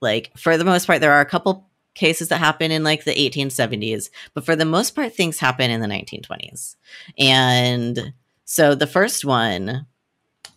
like 0.00 0.32
for 0.36 0.56
the 0.56 0.64
most 0.64 0.86
part 0.86 1.00
there 1.00 1.12
are 1.12 1.20
a 1.20 1.26
couple 1.26 1.68
cases 1.94 2.28
that 2.28 2.38
happen 2.38 2.70
in 2.70 2.82
like 2.82 3.04
the 3.04 3.12
1870s 3.14 4.10
but 4.34 4.44
for 4.44 4.56
the 4.56 4.64
most 4.64 4.94
part 4.94 5.14
things 5.14 5.38
happen 5.38 5.70
in 5.70 5.80
the 5.80 5.86
1920s 5.86 6.76
and 7.18 8.12
so 8.44 8.74
the 8.74 8.86
first 8.86 9.24
one 9.24 9.86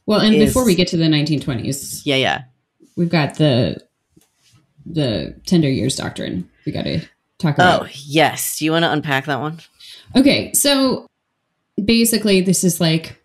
Well, 0.06 0.22
and 0.22 0.36
is- 0.36 0.50
before 0.50 0.66
we 0.66 0.76
get 0.76 0.88
to 0.90 0.98
the 0.98 1.06
1920s, 1.10 2.02
yeah 2.06 2.16
yeah 2.16 2.44
we've 2.96 3.10
got 3.10 3.36
the 3.36 3.78
the 4.86 5.36
tender 5.46 5.70
years 5.70 5.96
doctrine. 5.98 6.50
We 6.66 6.72
got 6.72 6.84
to 6.84 7.02
talk 7.40 7.56
about. 7.56 7.84
oh 7.84 7.88
yes 8.06 8.58
do 8.60 8.66
you 8.66 8.72
want 8.72 8.84
to 8.84 8.92
unpack 8.92 9.26
that 9.26 9.40
one 9.40 9.60
Okay, 10.16 10.54
so 10.54 11.07
basically, 11.84 12.42
this 12.42 12.64
is 12.64 12.82
like 12.82 13.22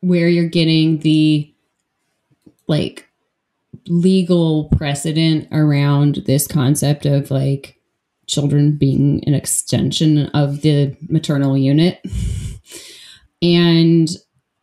where 0.00 0.28
you're 0.28 0.48
getting 0.48 0.98
the 0.98 1.52
like 2.66 3.08
legal 3.86 4.68
precedent 4.76 5.48
around 5.52 6.22
this 6.26 6.46
concept 6.46 7.06
of 7.06 7.30
like 7.30 7.76
children 8.26 8.76
being 8.76 9.22
an 9.26 9.34
extension 9.34 10.26
of 10.28 10.62
the 10.62 10.96
maternal 11.08 11.56
unit. 11.56 12.00
And 13.42 14.08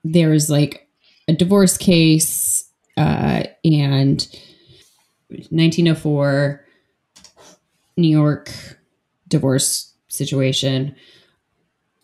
there 0.03 0.29
was 0.29 0.49
like 0.49 0.87
a 1.27 1.33
divorce 1.33 1.77
case, 1.77 2.63
uh, 2.95 3.43
and 3.65 4.27
1904 5.29 6.65
New 7.97 8.07
York 8.07 8.51
divorce 9.27 9.93
situation. 10.07 10.95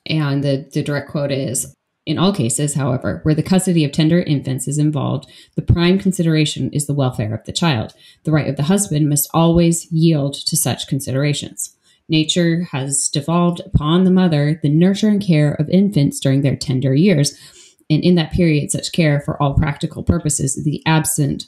And 0.06 0.44
the, 0.44 0.70
the 0.72 0.84
direct 0.84 1.10
quote 1.10 1.32
is 1.32 1.74
In 2.06 2.18
all 2.18 2.34
cases, 2.34 2.76
however, 2.76 3.20
where 3.24 3.36
the 3.36 3.44
custody 3.44 3.86
of 3.86 3.92
tender 3.92 4.22
infants 4.22 4.68
is 4.68 4.78
involved, 4.78 5.30
the 5.56 5.62
prime 5.62 6.00
consideration 6.00 6.70
is 6.72 6.88
the 6.88 6.94
welfare 6.94 7.34
of 7.34 7.46
the 7.46 7.54
child. 7.54 7.94
The 8.24 8.32
right 8.32 8.48
of 8.48 8.58
the 8.58 8.64
husband 8.64 9.10
must 9.10 9.30
always 9.34 9.92
yield 9.92 10.34
to 10.34 10.58
such 10.58 10.88
considerations. 10.88 11.76
Nature 12.10 12.68
has 12.72 13.08
devolved 13.08 13.62
upon 13.62 14.04
the 14.04 14.12
mother 14.12 14.60
the 14.62 14.70
nurture 14.70 15.08
and 15.08 15.22
care 15.22 15.54
of 15.54 15.70
infants 15.70 16.20
during 16.20 16.42
their 16.42 16.56
tender 16.56 16.94
years, 16.94 17.38
and 17.90 18.04
in 18.04 18.16
that 18.16 18.34
period, 18.34 18.72
such 18.72 18.92
care, 18.92 19.22
for 19.22 19.42
all 19.42 19.54
practical 19.54 20.04
purposes, 20.04 20.62
the 20.64 20.82
absent 20.86 21.48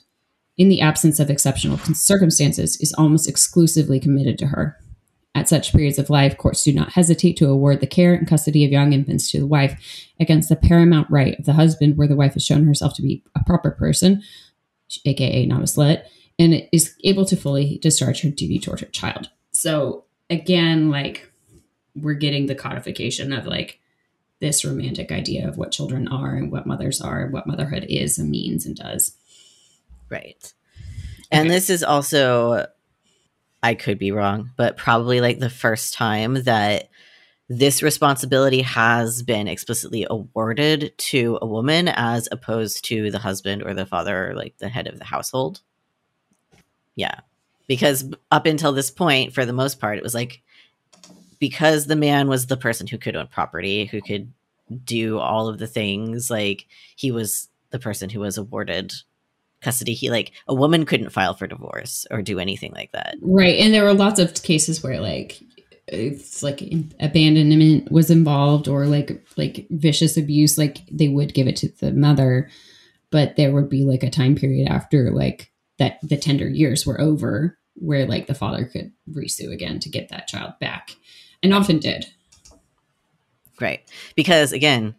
in 0.58 0.70
the 0.70 0.82
absence 0.82 1.20
of 1.20 1.30
exceptional 1.30 1.78
circumstances, 1.78 2.80
is 2.80 2.94
almost 2.94 3.28
exclusively 3.28 4.00
committed 4.00 4.38
to 4.38 4.48
her. 4.48 4.78
At 5.36 5.50
such 5.50 5.74
periods 5.74 6.00
of 6.00 6.10
life, 6.10 6.38
courts 6.38 6.64
do 6.64 6.74
not 6.74 6.94
hesitate 6.94 7.36
to 7.38 7.50
award 7.50 7.82
the 7.82 7.88
care 7.88 8.14
and 8.14 8.26
custody 8.28 8.64
of 8.64 8.72
young 8.72 8.94
infants 8.94 9.30
to 9.32 9.40
the 9.40 9.46
wife 9.46 10.08
against 10.20 10.48
the 10.50 10.56
paramount 10.56 11.12
right 11.12 11.38
of 11.38 11.46
the 11.46 11.54
husband, 11.54 11.98
where 11.98 12.08
the 12.08 12.16
wife 12.16 12.34
has 12.34 12.46
shown 12.46 12.66
herself 12.66 12.94
to 12.96 13.02
be 13.02 13.22
a 13.36 13.44
proper 13.44 13.72
person, 13.72 14.24
aka 15.04 15.46
not 15.46 15.60
a 15.60 15.66
slut, 15.66 16.04
and 16.40 16.66
is 16.72 16.96
able 17.04 17.26
to 17.26 17.36
fully 17.36 17.78
discharge 17.82 18.22
her 18.22 18.30
duty 18.30 18.60
toward 18.60 18.80
her 18.80 18.86
child. 18.88 19.30
So, 19.52 20.06
again, 20.30 20.90
like 20.90 21.30
we're 21.96 22.14
getting 22.14 22.46
the 22.46 22.56
codification 22.56 23.34
of 23.34 23.46
like 23.46 23.80
this 24.40 24.64
romantic 24.66 25.12
idea 25.12 25.48
of 25.48 25.58
what 25.58 25.72
children 25.72 26.08
are 26.08 26.36
and 26.36 26.52
what 26.52 26.66
mothers 26.66 27.02
are 27.02 27.24
and 27.24 27.34
what 27.34 27.48
motherhood 27.48 27.86
is 27.90 28.18
and 28.18 28.30
means 28.30 28.66
and 28.66 28.76
does. 28.76 29.16
Right. 30.10 30.54
And 31.32 31.48
Okay. 31.48 31.56
this 31.56 31.70
is 31.70 31.84
also, 31.84 32.68
I 33.66 33.74
could 33.74 33.98
be 33.98 34.12
wrong, 34.12 34.52
but 34.58 34.78
probably 34.78 35.22
like 35.22 35.40
the 35.40 35.50
first 35.50 35.96
time 35.96 36.44
that 36.44 36.90
this 37.50 37.82
responsibility 37.82 38.62
has 38.62 39.24
been 39.24 39.48
explicitly 39.48 40.06
awarded 40.08 40.96
to 40.98 41.40
a 41.42 41.48
woman 41.48 41.88
as 41.88 42.30
opposed 42.32 42.86
to 42.86 43.10
the 43.10 43.18
husband 43.18 43.64
or 43.64 43.74
the 43.74 43.88
father 43.88 44.30
or 44.30 44.36
like 44.36 44.56
the 44.60 44.70
head 44.70 44.86
of 44.86 45.00
the 45.00 45.06
household. 45.06 45.62
Yeah. 46.96 47.22
Because 47.66 48.08
up 48.30 48.46
until 48.46 48.72
this 48.72 48.92
point, 48.92 49.34
for 49.34 49.48
the 49.48 49.52
most 49.52 49.80
part, 49.80 49.98
it 49.98 50.04
was 50.04 50.14
like 50.14 50.44
because 51.40 51.88
the 51.88 51.96
man 51.96 52.28
was 52.28 52.46
the 52.46 52.58
person 52.58 52.86
who 52.86 53.00
could 53.00 53.16
own 53.16 53.26
property, 53.26 53.86
who 53.86 54.00
could 54.00 54.32
do 54.84 55.18
all 55.18 55.48
of 55.48 55.58
the 55.58 55.66
things, 55.66 56.30
like 56.30 56.68
he 56.96 57.10
was 57.10 57.50
the 57.72 57.80
person 57.80 58.12
who 58.12 58.20
was 58.20 58.38
awarded 58.38 58.94
custody 59.62 59.94
he 59.94 60.12
like 60.12 60.32
a 60.48 60.54
woman 60.54 60.86
couldn't 60.86 61.10
file 61.10 61.34
for 61.34 61.48
divorce 61.48 62.06
or 62.12 62.22
do 62.22 62.40
anything 62.40 62.72
like 62.74 62.92
that 62.92 63.16
Right. 63.22 63.60
And 63.60 63.74
there 63.74 63.84
were 63.84 63.94
lots 63.94 64.20
of 64.20 64.34
cases 64.44 64.84
where 64.84 65.00
like 65.00 65.42
it's 65.88 66.42
like 66.42 66.62
abandonment 67.00 67.92
was 67.92 68.10
involved 68.10 68.68
or 68.68 68.86
like 68.86 69.24
like 69.38 69.68
vicious 69.70 70.18
abuse 70.18 70.58
like 70.58 70.80
they 70.92 71.08
would 71.08 71.34
give 71.34 71.48
it 71.48 71.56
to 71.56 71.70
the 71.80 71.92
mother 71.92 72.50
but 73.12 73.36
there 73.36 73.52
would 73.52 73.70
be 73.70 73.84
like 73.84 74.02
a 74.02 74.10
time 74.10 74.36
period 74.36 74.68
after 74.68 75.12
like 75.12 75.52
that 75.78 76.00
the 76.02 76.18
tender 76.18 76.48
years 76.48 76.86
were 76.86 77.00
over 77.00 77.58
where 77.76 78.08
like 78.08 78.26
the 78.26 78.34
father 78.34 78.66
could 78.66 78.92
resue 79.12 79.52
again 79.52 79.80
to 79.80 79.90
get 79.90 80.10
that 80.10 80.28
child 80.28 80.54
back 80.60 80.96
and 81.44 81.54
often 81.54 81.78
did 81.78 82.08
right 83.62 83.88
because 84.16 84.52
again 84.52 84.96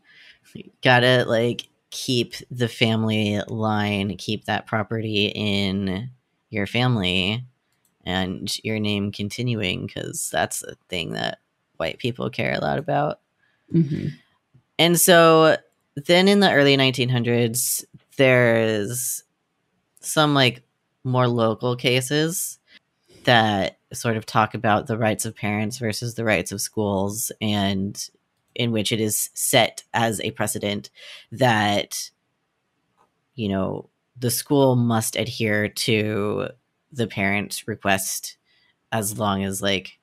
gotta 0.83 1.25
like 1.27 1.69
keep 1.91 2.35
the 2.51 2.69
family 2.69 3.41
line 3.49 4.17
keep 4.17 4.45
that 4.45 4.67
property 4.67 5.27
in 5.27 6.11
your 6.51 6.67
family 6.67 7.45
and 8.05 8.63
your 8.65 8.79
name 8.79 9.13
continuing 9.13 9.87
because 9.87 10.29
that's 10.31 10.61
the 10.61 10.77
thing 10.89 11.13
that 11.13 11.39
white 11.77 11.99
people 11.99 12.31
care 12.31 12.53
a 12.53 12.61
lot 12.61 12.79
about. 12.79 13.21
Hmm 13.71 14.09
And 14.79 15.01
so 15.01 15.57
then 15.97 16.29
in 16.29 16.41
the 16.41 16.53
early 16.53 16.77
1900s, 16.77 17.85
there's 18.17 19.25
some 20.01 20.35
like 20.35 20.63
more 21.05 21.29
local 21.29 21.77
cases 21.77 22.59
that 23.25 23.79
sort 23.93 24.17
of 24.17 24.27
talk 24.27 24.55
about 24.55 24.87
the 24.87 24.99
rights 24.99 25.25
of 25.25 25.35
parents 25.35 25.79
versus 25.79 26.15
the 26.15 26.25
rights 26.25 26.53
of 26.53 26.61
schools, 26.61 27.33
and 27.41 28.09
in 28.57 28.73
which 28.73 28.93
it 28.93 29.01
is 29.01 29.31
set 29.35 29.85
as 29.95 30.21
a 30.21 30.33
precedent 30.33 30.91
that, 31.31 32.11
you 33.35 33.49
know, 33.49 33.89
the 34.19 34.31
school 34.31 34.77
must 34.77 35.17
adhere 35.17 35.69
to 35.69 36.49
the 36.93 37.07
parent's 37.07 37.69
request 37.69 38.37
as 38.93 39.19
long 39.19 39.45
as 39.45 39.61
like 39.61 39.99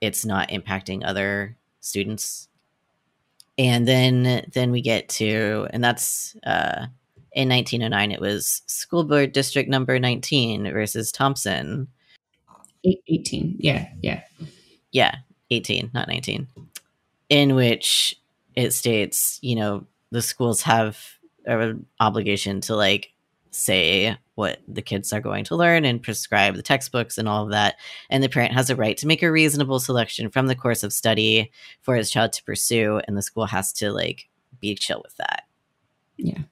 it's 0.00 0.24
not 0.24 0.50
impacting 0.50 1.02
other 1.04 1.56
students. 1.80 2.48
And 3.56 3.88
then 3.88 4.48
then 4.52 4.70
we 4.70 4.82
get 4.82 5.08
to 5.10 5.66
and 5.70 5.82
that's 5.82 6.36
uh 6.44 6.86
in 7.32 7.48
1909 7.48 8.12
it 8.12 8.20
was 8.20 8.62
school 8.66 9.04
board 9.04 9.32
district 9.32 9.68
number 9.68 9.98
19 9.98 10.70
versus 10.72 11.10
thompson. 11.10 11.88
18 12.84 13.56
yeah 13.58 13.88
yeah. 14.02 14.22
Yeah 14.92 15.16
18 15.50 15.90
not 15.94 16.08
19 16.08 16.46
in 17.28 17.54
which 17.54 18.18
it 18.54 18.72
states 18.72 19.38
you 19.42 19.54
know 19.54 19.86
the 20.10 20.22
schools 20.22 20.62
have 20.62 20.98
an 21.46 21.86
obligation 22.00 22.60
to 22.60 22.74
like 22.74 23.12
say 23.50 24.16
what 24.34 24.60
the 24.68 24.82
kids 24.82 25.12
are 25.12 25.20
going 25.20 25.44
to 25.44 25.56
learn 25.56 25.84
and 25.84 26.02
prescribe 26.02 26.54
the 26.54 26.62
textbooks 26.62 27.18
and 27.18 27.28
all 27.28 27.44
of 27.44 27.50
that. 27.50 27.74
And 28.08 28.22
the 28.22 28.28
parent 28.28 28.52
has 28.54 28.70
a 28.70 28.76
right 28.76 28.96
to 28.98 29.06
make 29.06 29.22
a 29.22 29.32
reasonable 29.32 29.80
selection 29.80 30.30
from 30.30 30.46
the 30.46 30.54
course 30.54 30.82
of 30.82 30.92
study 30.92 31.50
for 31.80 31.96
his 31.96 32.10
child 32.10 32.32
to 32.34 32.44
pursue 32.44 33.00
and 33.06 33.16
the 33.16 33.22
school 33.22 33.46
has 33.46 33.72
to 33.74 33.90
like 33.90 34.28
be 34.60 34.74
chill 34.74 35.02
with 35.02 35.16
that. 35.16 35.44
Yeah. 36.16 36.42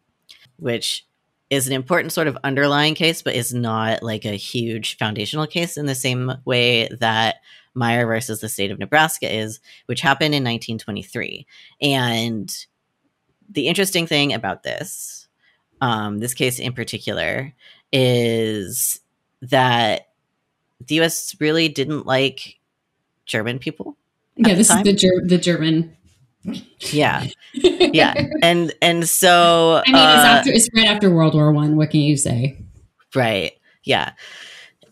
Which 0.56 1.06
is 1.48 1.68
an 1.68 1.72
important 1.72 2.12
sort 2.12 2.26
of 2.26 2.36
underlying 2.42 2.94
case, 2.94 3.22
but 3.22 3.36
is 3.36 3.54
not 3.54 4.02
like 4.02 4.24
a 4.24 4.32
huge 4.32 4.96
foundational 4.96 5.46
case 5.46 5.76
in 5.76 5.86
the 5.86 5.94
same 5.94 6.32
way 6.44 6.88
that 6.98 7.36
Meyer 7.76 8.06
versus 8.06 8.40
the 8.40 8.48
state 8.48 8.70
of 8.70 8.78
Nebraska 8.78 9.32
is, 9.32 9.60
which 9.86 10.00
happened 10.00 10.34
in 10.34 10.42
1923. 10.42 11.46
And 11.82 12.52
the 13.48 13.68
interesting 13.68 14.06
thing 14.06 14.32
about 14.32 14.62
this, 14.64 15.28
um, 15.80 16.18
this 16.18 16.34
case 16.34 16.58
in 16.58 16.72
particular, 16.72 17.52
is 17.92 19.00
that 19.42 20.08
the 20.84 21.00
US 21.02 21.36
really 21.38 21.68
didn't 21.68 22.06
like 22.06 22.58
German 23.26 23.58
people. 23.58 23.96
yeah 24.36 24.54
this 24.54 24.68
time? 24.68 24.78
is 24.78 24.84
the 24.84 24.92
Ger- 24.94 25.26
the 25.26 25.38
german 25.38 25.96
Yeah. 26.92 27.26
Yeah. 27.54 28.14
and 28.42 28.72
and 28.82 29.08
so 29.08 29.82
i 29.86 29.90
mean 29.90 29.96
it's 29.96 30.24
uh, 30.24 30.26
after 30.38 30.50
it's 30.52 30.68
right 30.76 30.86
after 30.86 31.10
world 31.10 31.34
war 31.34 31.50
one 31.52 31.76
what 31.76 31.90
can 31.90 32.00
you 32.00 32.16
say 32.16 32.58
Right. 33.14 33.52
Yeah. 33.84 34.12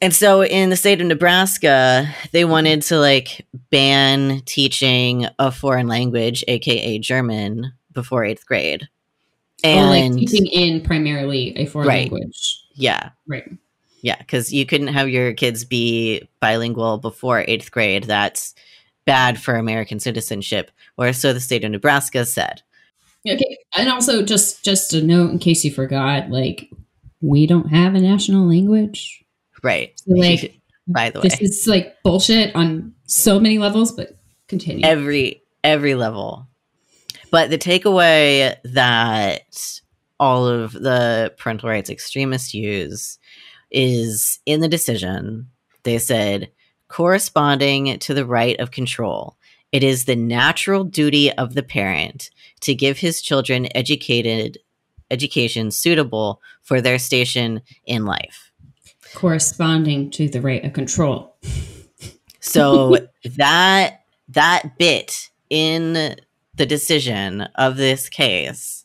And 0.04 0.14
so 0.14 0.44
in 0.44 0.68
the 0.68 0.76
state 0.76 1.00
of 1.00 1.06
Nebraska, 1.06 2.06
they 2.32 2.44
wanted 2.44 2.82
to 2.82 2.98
like 2.98 3.46
ban 3.70 4.42
teaching 4.44 5.26
a 5.38 5.50
foreign 5.50 5.86
language, 5.88 6.44
aka 6.46 6.98
German, 6.98 7.72
before 7.90 8.22
eighth 8.22 8.44
grade. 8.44 8.86
or 9.64 9.70
like 9.86 10.02
And 10.02 10.18
teaching 10.18 10.46
in 10.46 10.82
primarily 10.82 11.56
a 11.56 11.64
foreign 11.64 11.88
Right. 11.88 12.12
language 12.12 12.60
yeah, 12.74 13.10
right 13.26 13.44
yeah, 14.02 14.18
because 14.18 14.52
you 14.52 14.66
couldn't 14.66 14.88
have 14.88 15.08
your 15.08 15.32
kids 15.32 15.64
be 15.64 16.28
bilingual 16.38 16.98
before 16.98 17.42
eighth 17.48 17.70
grade. 17.70 18.04
That's 18.04 18.54
bad 19.06 19.40
for 19.40 19.54
American 19.54 20.00
citizenship, 20.00 20.70
or 20.98 21.14
so 21.14 21.32
the 21.32 21.40
state 21.40 21.64
of 21.64 21.70
Nebraska 21.70 22.26
said. 22.26 22.60
Okay, 23.26 23.56
and 23.74 23.88
also 23.88 24.22
just 24.22 24.62
just 24.62 24.92
a 24.92 25.02
note 25.02 25.30
in 25.30 25.38
case 25.38 25.64
you 25.64 25.72
forgot, 25.72 26.28
like 26.28 26.68
we 27.22 27.46
don't 27.46 27.70
have 27.70 27.94
a 27.94 28.00
national 28.00 28.46
language. 28.46 29.23
Right. 29.64 29.98
So, 29.98 30.14
like, 30.14 30.60
by 30.86 31.10
the 31.10 31.20
way, 31.20 31.28
this 31.28 31.40
is 31.40 31.66
like 31.66 31.96
bullshit 32.04 32.54
on 32.54 32.94
so 33.06 33.40
many 33.40 33.58
levels, 33.58 33.92
but 33.92 34.18
continue. 34.46 34.86
every 34.86 35.42
every 35.64 35.94
level. 35.94 36.46
But 37.30 37.50
the 37.50 37.58
takeaway 37.58 38.54
that 38.64 39.80
all 40.20 40.46
of 40.46 40.72
the 40.72 41.34
parental 41.38 41.70
rights 41.70 41.90
extremists 41.90 42.54
use 42.54 43.18
is 43.70 44.38
in 44.46 44.60
the 44.60 44.68
decision, 44.68 45.48
they 45.82 45.98
said 45.98 46.52
corresponding 46.88 47.98
to 47.98 48.14
the 48.14 48.26
right 48.26 48.60
of 48.60 48.70
control. 48.70 49.36
It 49.72 49.82
is 49.82 50.04
the 50.04 50.14
natural 50.14 50.84
duty 50.84 51.32
of 51.32 51.54
the 51.54 51.62
parent 51.62 52.30
to 52.60 52.74
give 52.74 52.98
his 52.98 53.20
children 53.20 53.66
educated 53.74 54.58
education 55.10 55.70
suitable 55.70 56.40
for 56.62 56.80
their 56.80 56.98
station 56.98 57.62
in 57.84 58.04
life. 58.04 58.52
Corresponding 59.14 60.10
to 60.10 60.28
the 60.28 60.40
rate 60.40 60.64
of 60.64 60.72
control. 60.72 61.36
So 62.40 62.98
that 63.36 64.00
that 64.28 64.78
bit 64.78 65.30
in 65.50 66.16
the 66.54 66.66
decision 66.66 67.42
of 67.54 67.76
this 67.76 68.08
case 68.08 68.84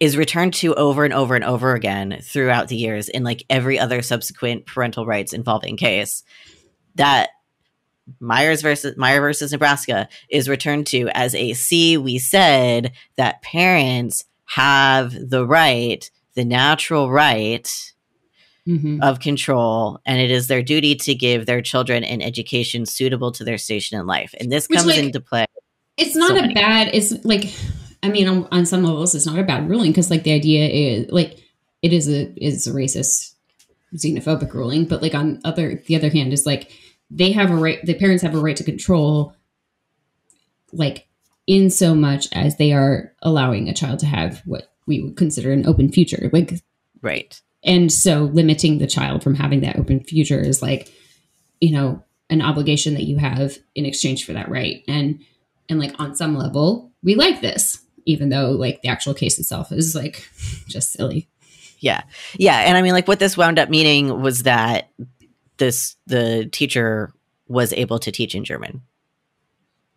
is 0.00 0.16
returned 0.16 0.54
to 0.54 0.74
over 0.74 1.04
and 1.04 1.12
over 1.12 1.34
and 1.34 1.44
over 1.44 1.74
again 1.74 2.18
throughout 2.22 2.68
the 2.68 2.76
years 2.76 3.08
in 3.08 3.24
like 3.24 3.44
every 3.50 3.78
other 3.78 4.00
subsequent 4.00 4.66
parental 4.66 5.06
rights 5.06 5.32
involving 5.32 5.76
case 5.76 6.22
that 6.94 7.30
Myers 8.20 8.62
versus 8.62 8.96
Meyer 8.96 9.20
versus 9.20 9.52
Nebraska 9.52 10.08
is 10.28 10.48
returned 10.48 10.86
to 10.88 11.08
as 11.14 11.34
a 11.34 11.52
see 11.54 11.96
we 11.96 12.18
said 12.18 12.92
that 13.16 13.42
parents 13.42 14.24
have 14.46 15.12
the 15.12 15.46
right 15.46 16.10
the 16.34 16.44
natural 16.44 17.10
right 17.10 17.92
Mhm. 18.68 19.02
of 19.02 19.20
control 19.20 19.98
and 20.04 20.20
it 20.20 20.30
is 20.30 20.46
their 20.46 20.62
duty 20.62 20.94
to 20.94 21.14
give 21.14 21.46
their 21.46 21.62
children 21.62 22.04
an 22.04 22.20
education 22.20 22.84
suitable 22.84 23.32
to 23.32 23.42
their 23.42 23.56
station 23.56 23.98
in 23.98 24.06
life 24.06 24.34
and 24.38 24.52
this 24.52 24.68
Which, 24.68 24.76
comes 24.80 24.88
like, 24.88 24.98
into 24.98 25.20
play 25.20 25.46
It's 25.96 26.14
not 26.14 26.28
So 26.28 26.36
a 26.36 26.42
many. 26.42 26.54
bad. 26.54 26.90
It's 26.94 27.12
like, 27.24 27.52
I 28.02 28.08
mean, 28.10 28.28
on, 28.28 28.46
on 28.52 28.66
some 28.66 28.84
levels, 28.84 29.14
it's 29.14 29.26
not 29.26 29.38
a 29.38 29.42
bad 29.42 29.68
ruling 29.68 29.90
because, 29.90 30.10
like, 30.10 30.22
the 30.22 30.32
idea 30.32 30.68
is 30.68 31.10
like 31.10 31.38
it 31.82 31.92
is 31.92 32.08
a 32.08 32.30
is 32.36 32.66
a 32.66 32.72
racist, 32.72 33.32
xenophobic 33.96 34.52
ruling. 34.52 34.84
But 34.84 35.00
like 35.02 35.14
on 35.14 35.40
other 35.44 35.82
the 35.86 35.96
other 35.96 36.10
hand, 36.10 36.32
is 36.32 36.44
like 36.46 36.70
they 37.10 37.32
have 37.32 37.50
a 37.50 37.56
right. 37.56 37.84
The 37.84 37.94
parents 37.94 38.22
have 38.22 38.34
a 38.34 38.38
right 38.40 38.56
to 38.56 38.64
control, 38.64 39.34
like, 40.72 41.08
in 41.46 41.70
so 41.70 41.94
much 41.94 42.28
as 42.32 42.56
they 42.58 42.72
are 42.72 43.12
allowing 43.22 43.68
a 43.68 43.74
child 43.74 43.98
to 44.00 44.06
have 44.06 44.42
what 44.44 44.70
we 44.86 45.00
would 45.02 45.16
consider 45.16 45.52
an 45.52 45.66
open 45.66 45.90
future. 45.90 46.28
Like, 46.32 46.60
right 47.02 47.40
and 47.64 47.92
so 47.92 48.24
limiting 48.24 48.78
the 48.78 48.86
child 48.86 49.22
from 49.22 49.34
having 49.34 49.60
that 49.60 49.76
open 49.76 50.00
future 50.00 50.40
is 50.40 50.62
like 50.62 50.92
you 51.60 51.72
know 51.72 52.02
an 52.30 52.42
obligation 52.42 52.94
that 52.94 53.04
you 53.04 53.16
have 53.16 53.58
in 53.74 53.86
exchange 53.86 54.24
for 54.24 54.32
that 54.32 54.48
right. 54.48 54.84
And 54.86 55.20
and 55.68 55.78
like 55.78 55.94
on 55.98 56.14
some 56.14 56.36
level 56.36 56.92
we 57.02 57.14
like 57.14 57.40
this 57.40 57.82
even 58.04 58.30
though 58.30 58.50
like 58.50 58.80
the 58.82 58.88
actual 58.88 59.14
case 59.14 59.38
itself 59.38 59.70
is 59.72 59.94
like 59.94 60.28
just 60.66 60.92
silly. 60.92 61.28
Yeah. 61.78 62.02
Yeah. 62.34 62.58
And 62.58 62.76
i 62.76 62.82
mean 62.82 62.92
like 62.92 63.08
what 63.08 63.18
this 63.18 63.36
wound 63.36 63.58
up 63.58 63.68
meaning 63.68 64.20
was 64.20 64.44
that 64.44 64.90
this 65.58 65.96
the 66.06 66.48
teacher 66.52 67.12
was 67.48 67.72
able 67.72 67.98
to 68.00 68.12
teach 68.12 68.34
in 68.34 68.44
german. 68.44 68.82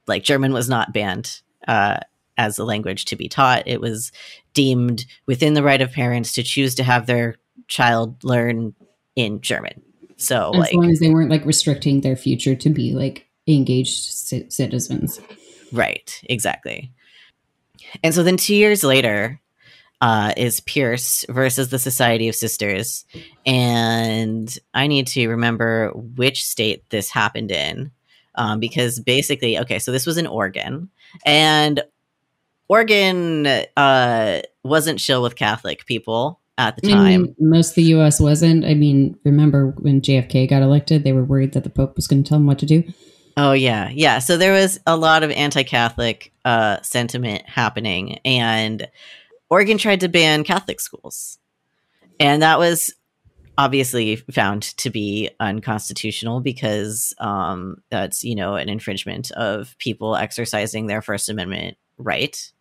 Like 0.07 0.23
german 0.23 0.53
was 0.53 0.69
not 0.69 0.93
banned 0.93 1.41
uh 1.67 1.99
as 2.37 2.57
a 2.57 2.63
language 2.63 3.05
to 3.05 3.15
be 3.15 3.27
taught. 3.27 3.67
It 3.67 3.81
was 3.81 4.11
deemed 4.53 5.05
within 5.25 5.53
the 5.53 5.63
right 5.63 5.81
of 5.81 5.91
parents 5.91 6.33
to 6.33 6.43
choose 6.43 6.75
to 6.75 6.83
have 6.83 7.05
their 7.05 7.35
child 7.71 8.23
learn 8.23 8.75
in 9.15 9.41
german 9.41 9.81
so 10.17 10.51
as 10.53 10.59
like 10.59 10.73
long 10.73 10.89
as 10.91 10.99
they 10.99 11.09
weren't 11.09 11.31
like 11.31 11.45
restricting 11.45 12.01
their 12.01 12.15
future 12.15 12.55
to 12.55 12.69
be 12.69 12.93
like 12.93 13.27
engaged 13.47 14.27
ci- 14.27 14.49
citizens 14.49 15.19
Right, 15.71 16.19
exactly. 16.29 16.91
And 18.03 18.13
so 18.13 18.23
then 18.23 18.37
two 18.37 18.55
years 18.55 18.83
later 18.83 19.39
uh, 20.01 20.33
is 20.35 20.59
Pierce 20.61 21.25
versus 21.29 21.69
the 21.69 21.79
Society 21.79 22.27
of 22.27 22.35
Sisters. 22.35 23.05
And 23.45 24.55
I 24.73 24.87
need 24.87 25.07
to 25.07 25.29
remember 25.29 25.91
which 25.93 26.43
state 26.43 26.89
this 26.89 27.09
happened 27.09 27.51
in 27.51 27.91
um, 28.35 28.59
because 28.59 28.99
basically, 28.99 29.59
okay, 29.59 29.79
so 29.79 29.91
this 29.91 30.05
was 30.05 30.17
in 30.17 30.27
Oregon. 30.27 30.89
And 31.25 31.83
Oregon 32.67 33.47
uh, 33.77 34.41
wasn't 34.63 34.99
chill 34.99 35.21
with 35.21 35.35
Catholic 35.35 35.85
people 35.85 36.39
at 36.69 36.75
the 36.77 36.89
time. 36.89 37.03
mean, 37.23 37.35
most 37.39 37.69
of 37.69 37.75
the 37.75 37.83
us 37.83 38.19
wasn't 38.19 38.65
i 38.65 38.73
mean 38.73 39.17
remember 39.23 39.73
when 39.79 40.01
jfk 40.01 40.49
got 40.49 40.61
elected 40.61 41.03
they 41.03 41.13
were 41.13 41.23
worried 41.23 41.53
that 41.53 41.63
the 41.63 41.69
pope 41.69 41.95
was 41.95 42.07
going 42.07 42.23
to 42.23 42.27
tell 42.27 42.37
them 42.37 42.47
what 42.47 42.59
to 42.59 42.65
do 42.65 42.83
Oh 43.37 43.53
yeah, 43.53 43.89
yeah. 43.89 44.19
So 44.19 44.37
there 44.37 44.53
was 44.53 44.79
a 44.85 44.97
lot 44.97 45.23
of 45.23 45.31
anti-Catholic 45.31 46.33
uh, 46.43 46.81
sentiment 46.81 47.47
happening, 47.47 48.19
and 48.25 48.87
Oregon 49.49 49.77
tried 49.77 50.01
to 50.01 50.09
ban 50.09 50.43
Catholic 50.43 50.79
schools, 50.79 51.37
and 52.19 52.41
that 52.41 52.59
was 52.59 52.93
obviously 53.57 54.15
found 54.15 54.63
to 54.77 54.89
be 54.89 55.29
unconstitutional 55.39 56.41
because 56.41 57.13
um, 57.19 57.77
that's 57.89 58.23
you 58.23 58.35
know 58.35 58.55
an 58.55 58.69
infringement 58.69 59.31
of 59.31 59.77
people 59.77 60.15
exercising 60.15 60.87
their 60.87 61.01
First 61.01 61.29
Amendment 61.29 61.77
right 61.97 62.51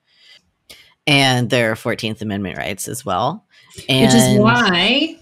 and 1.07 1.51
their 1.51 1.75
Fourteenth 1.75 2.23
Amendment 2.23 2.59
rights 2.59 2.87
as 2.87 3.05
well. 3.05 3.47
And 3.89 4.07
which 4.07 4.14
is 4.14 4.39
why 4.39 5.16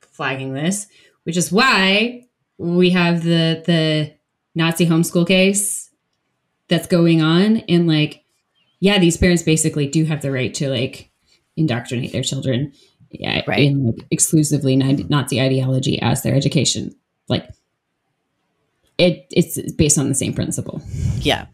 flagging 0.00 0.52
this 0.52 0.86
which 1.24 1.36
is 1.36 1.52
why 1.52 2.26
we 2.58 2.90
have 2.90 3.22
the 3.22 3.62
the 3.66 4.12
nazi 4.54 4.84
homeschool 4.86 5.26
case 5.26 5.90
that's 6.68 6.86
going 6.88 7.22
on 7.22 7.58
and 7.68 7.86
like 7.86 8.24
yeah 8.80 8.98
these 8.98 9.16
parents 9.16 9.42
basically 9.42 9.86
do 9.86 10.04
have 10.04 10.22
the 10.22 10.32
right 10.32 10.54
to 10.54 10.68
like 10.68 11.10
indoctrinate 11.56 12.12
their 12.12 12.22
children 12.22 12.72
yeah, 13.10 13.42
Right. 13.46 13.60
in 13.60 13.86
like 13.86 14.04
exclusively 14.10 14.76
nazi 14.76 15.40
ideology 15.40 16.00
as 16.02 16.22
their 16.22 16.34
education 16.34 16.94
like 17.28 17.48
it 18.98 19.26
it's 19.30 19.72
based 19.72 19.98
on 19.98 20.08
the 20.08 20.14
same 20.14 20.32
principle 20.34 20.82
Yeah. 21.20 21.46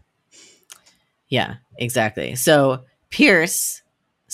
Yeah, 1.29 1.57
exactly. 1.79 2.35
So 2.37 2.85
Pierce 3.11 3.83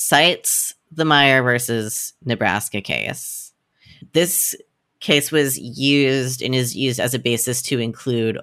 cites 0.00 0.74
the 0.90 1.04
Meyer 1.04 1.42
versus 1.42 2.14
Nebraska 2.24 2.80
case. 2.80 3.52
This 4.14 4.56
case 5.00 5.30
was 5.30 5.58
used 5.58 6.40
and 6.40 6.54
is 6.54 6.74
used 6.74 6.98
as 6.98 7.12
a 7.12 7.18
basis 7.18 7.60
to 7.62 7.78
include 7.78 8.38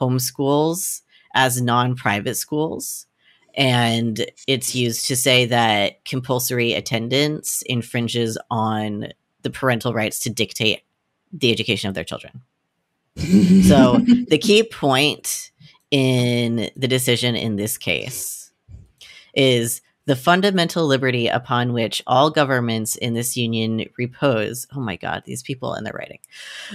homeschools 0.00 1.02
as 1.34 1.60
non 1.60 1.94
private 1.96 2.36
schools. 2.36 3.06
And 3.54 4.24
it's 4.48 4.74
used 4.74 5.06
to 5.08 5.16
say 5.16 5.44
that 5.44 6.02
compulsory 6.06 6.72
attendance 6.72 7.62
infringes 7.66 8.38
on 8.50 9.08
the 9.42 9.50
parental 9.50 9.92
rights 9.92 10.18
to 10.20 10.30
dictate 10.30 10.80
the 11.30 11.52
education 11.52 11.88
of 11.88 11.94
their 11.94 12.04
children. 12.04 12.42
So 13.68 13.98
the 14.28 14.38
key 14.38 14.62
point 14.62 15.50
in 15.90 16.70
the 16.74 16.88
decision 16.88 17.36
in 17.36 17.56
this 17.56 17.76
case 17.76 18.50
is 19.34 19.82
the 20.04 20.16
fundamental 20.16 20.86
liberty 20.86 21.28
upon 21.28 21.72
which 21.72 22.02
all 22.06 22.30
governments 22.30 22.96
in 22.96 23.14
this 23.14 23.36
union 23.36 23.84
repose. 23.96 24.66
Oh 24.74 24.80
my 24.80 24.96
God, 24.96 25.22
these 25.24 25.42
people 25.42 25.74
and 25.74 25.86
their 25.86 25.92
writing 25.92 26.18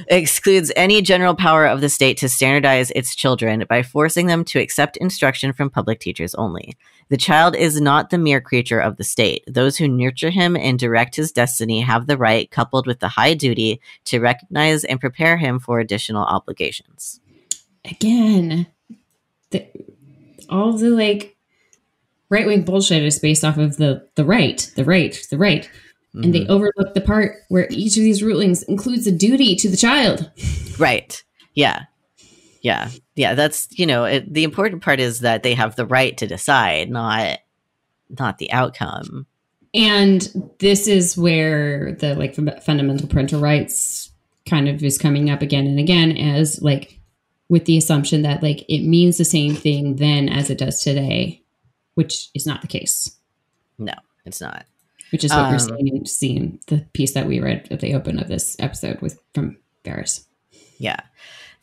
excludes 0.07 0.71
any 0.75 1.01
general 1.01 1.36
power 1.36 1.65
of 1.65 1.82
the 1.82 1.89
state 1.89 2.17
to 2.17 2.30
standardize 2.30 2.91
its 2.91 3.15
children 3.15 3.65
by 3.67 3.84
forcing 3.84 4.28
them 4.28 4.43
to 4.45 4.59
accept 4.59 4.97
instruction 4.97 5.53
from 5.53 5.69
public 5.69 5.99
teachers 5.99 6.36
only. 6.36 6.78
The 7.09 7.17
child 7.17 7.55
is 7.55 7.80
not 7.80 8.09
the 8.09 8.17
mere 8.17 8.41
creature 8.41 8.80
of 8.80 8.97
the 8.97 9.03
state. 9.03 9.43
Those 9.47 9.78
who 9.78 9.88
nurture 9.88 10.30
him 10.30 10.55
and 10.55 10.78
direct 10.78 11.15
his 11.15 11.32
destiny 11.32 11.82
have 11.82 12.07
the 12.07 12.17
right, 12.17 12.49
coupled 12.51 12.88
with 12.88 12.99
the 12.99 13.07
high 13.09 13.34
duty, 13.34 13.82
to 14.05 14.19
recognize 14.19 14.84
and 14.84 14.99
prepare 14.99 15.38
him 15.38 15.59
for 15.59 15.80
additional 15.80 16.23
obligations. 16.23 17.19
again 17.86 18.67
the, 19.51 19.65
all 20.49 20.73
the 20.73 20.89
like 20.89 21.37
right 22.30 22.45
wing 22.47 22.63
bullshit 22.63 23.03
is 23.03 23.19
based 23.19 23.43
off 23.45 23.57
of 23.57 23.78
the 23.78 24.07
the 24.15 24.25
right 24.25 24.71
the 24.75 24.84
right 24.86 25.25
the 25.32 25.38
right 25.38 25.69
and 26.13 26.34
they 26.34 26.41
Mhm. 26.41 26.49
overlook 26.49 26.93
the 26.93 27.01
part 27.01 27.36
where 27.49 27.67
each 27.69 27.95
of 27.97 28.03
these 28.03 28.23
rulings 28.23 28.63
includes 28.63 29.05
a 29.07 29.11
duty 29.11 29.55
to 29.55 29.69
the 29.69 29.78
child 29.78 30.32
Right. 30.80 31.23
Yeah. 31.55 31.84
Yeah. 32.61 32.89
Yeah. 33.15 33.34
That's, 33.34 33.67
you 33.71 33.86
know, 33.88 34.03
it, 34.05 34.32
the 34.32 34.43
important 34.43 34.84
part 34.84 34.99
is 34.99 35.21
that 35.21 35.41
they 35.41 35.53
have 35.55 35.75
the 35.75 35.86
right 35.88 36.15
to 36.17 36.28
decide, 36.28 36.89
not, 36.91 37.39
not 38.19 38.38
the 38.38 38.51
outcome. 38.51 39.25
and 39.73 40.30
this 40.59 40.88
is 40.88 41.17
where 41.17 41.93
the 41.99 42.13
like 42.15 42.36
fun- 42.36 42.59
fundamental 42.65 43.07
parental 43.07 43.39
rights 43.41 44.11
kind 44.47 44.69
of 44.69 44.84
is 44.84 44.97
coming 44.97 45.30
up 45.30 45.41
again 45.41 45.65
and 45.67 45.80
again 45.80 46.15
as 46.15 46.61
like 46.61 46.99
with 47.49 47.65
the 47.65 47.78
assumption 47.78 48.21
that 48.21 48.41
like 48.43 48.63
it 48.69 48.84
means 48.88 49.17
the 49.17 49.25
same 49.25 49.53
thing 49.55 49.95
then 49.97 50.30
as 50.30 50.49
it 50.49 50.57
does 50.57 50.80
today 50.82 51.41
which 51.98 52.30
is 52.34 52.45
not 52.45 52.62
the 52.62 52.68
case 52.68 53.18
No, 53.78 53.93
it's 54.26 54.39
not. 54.41 54.66
which 55.12 55.24
is 55.24 55.32
what 55.32 55.39
Um, 55.45 55.52
we're 55.52 55.60
seeing 55.60 56.06
seeing 56.06 56.60
the 56.68 56.86
piece 56.93 57.14
that 57.14 57.28
we 57.28 57.39
read 57.39 57.68
at 57.72 57.80
the 57.80 57.93
open 57.95 58.20
of 58.20 58.28
this 58.28 58.56
episode 58.60 59.02
with 59.02 59.20
from 59.34 59.58
Farris. 59.84 60.26
Yeah. 60.78 61.00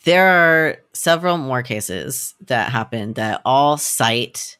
There 0.04 0.26
are 0.28 0.76
several 0.92 1.38
more 1.38 1.62
cases 1.62 2.34
that 2.46 2.70
happened 2.72 3.14
that 3.14 3.40
all 3.44 3.76
cite 3.78 4.58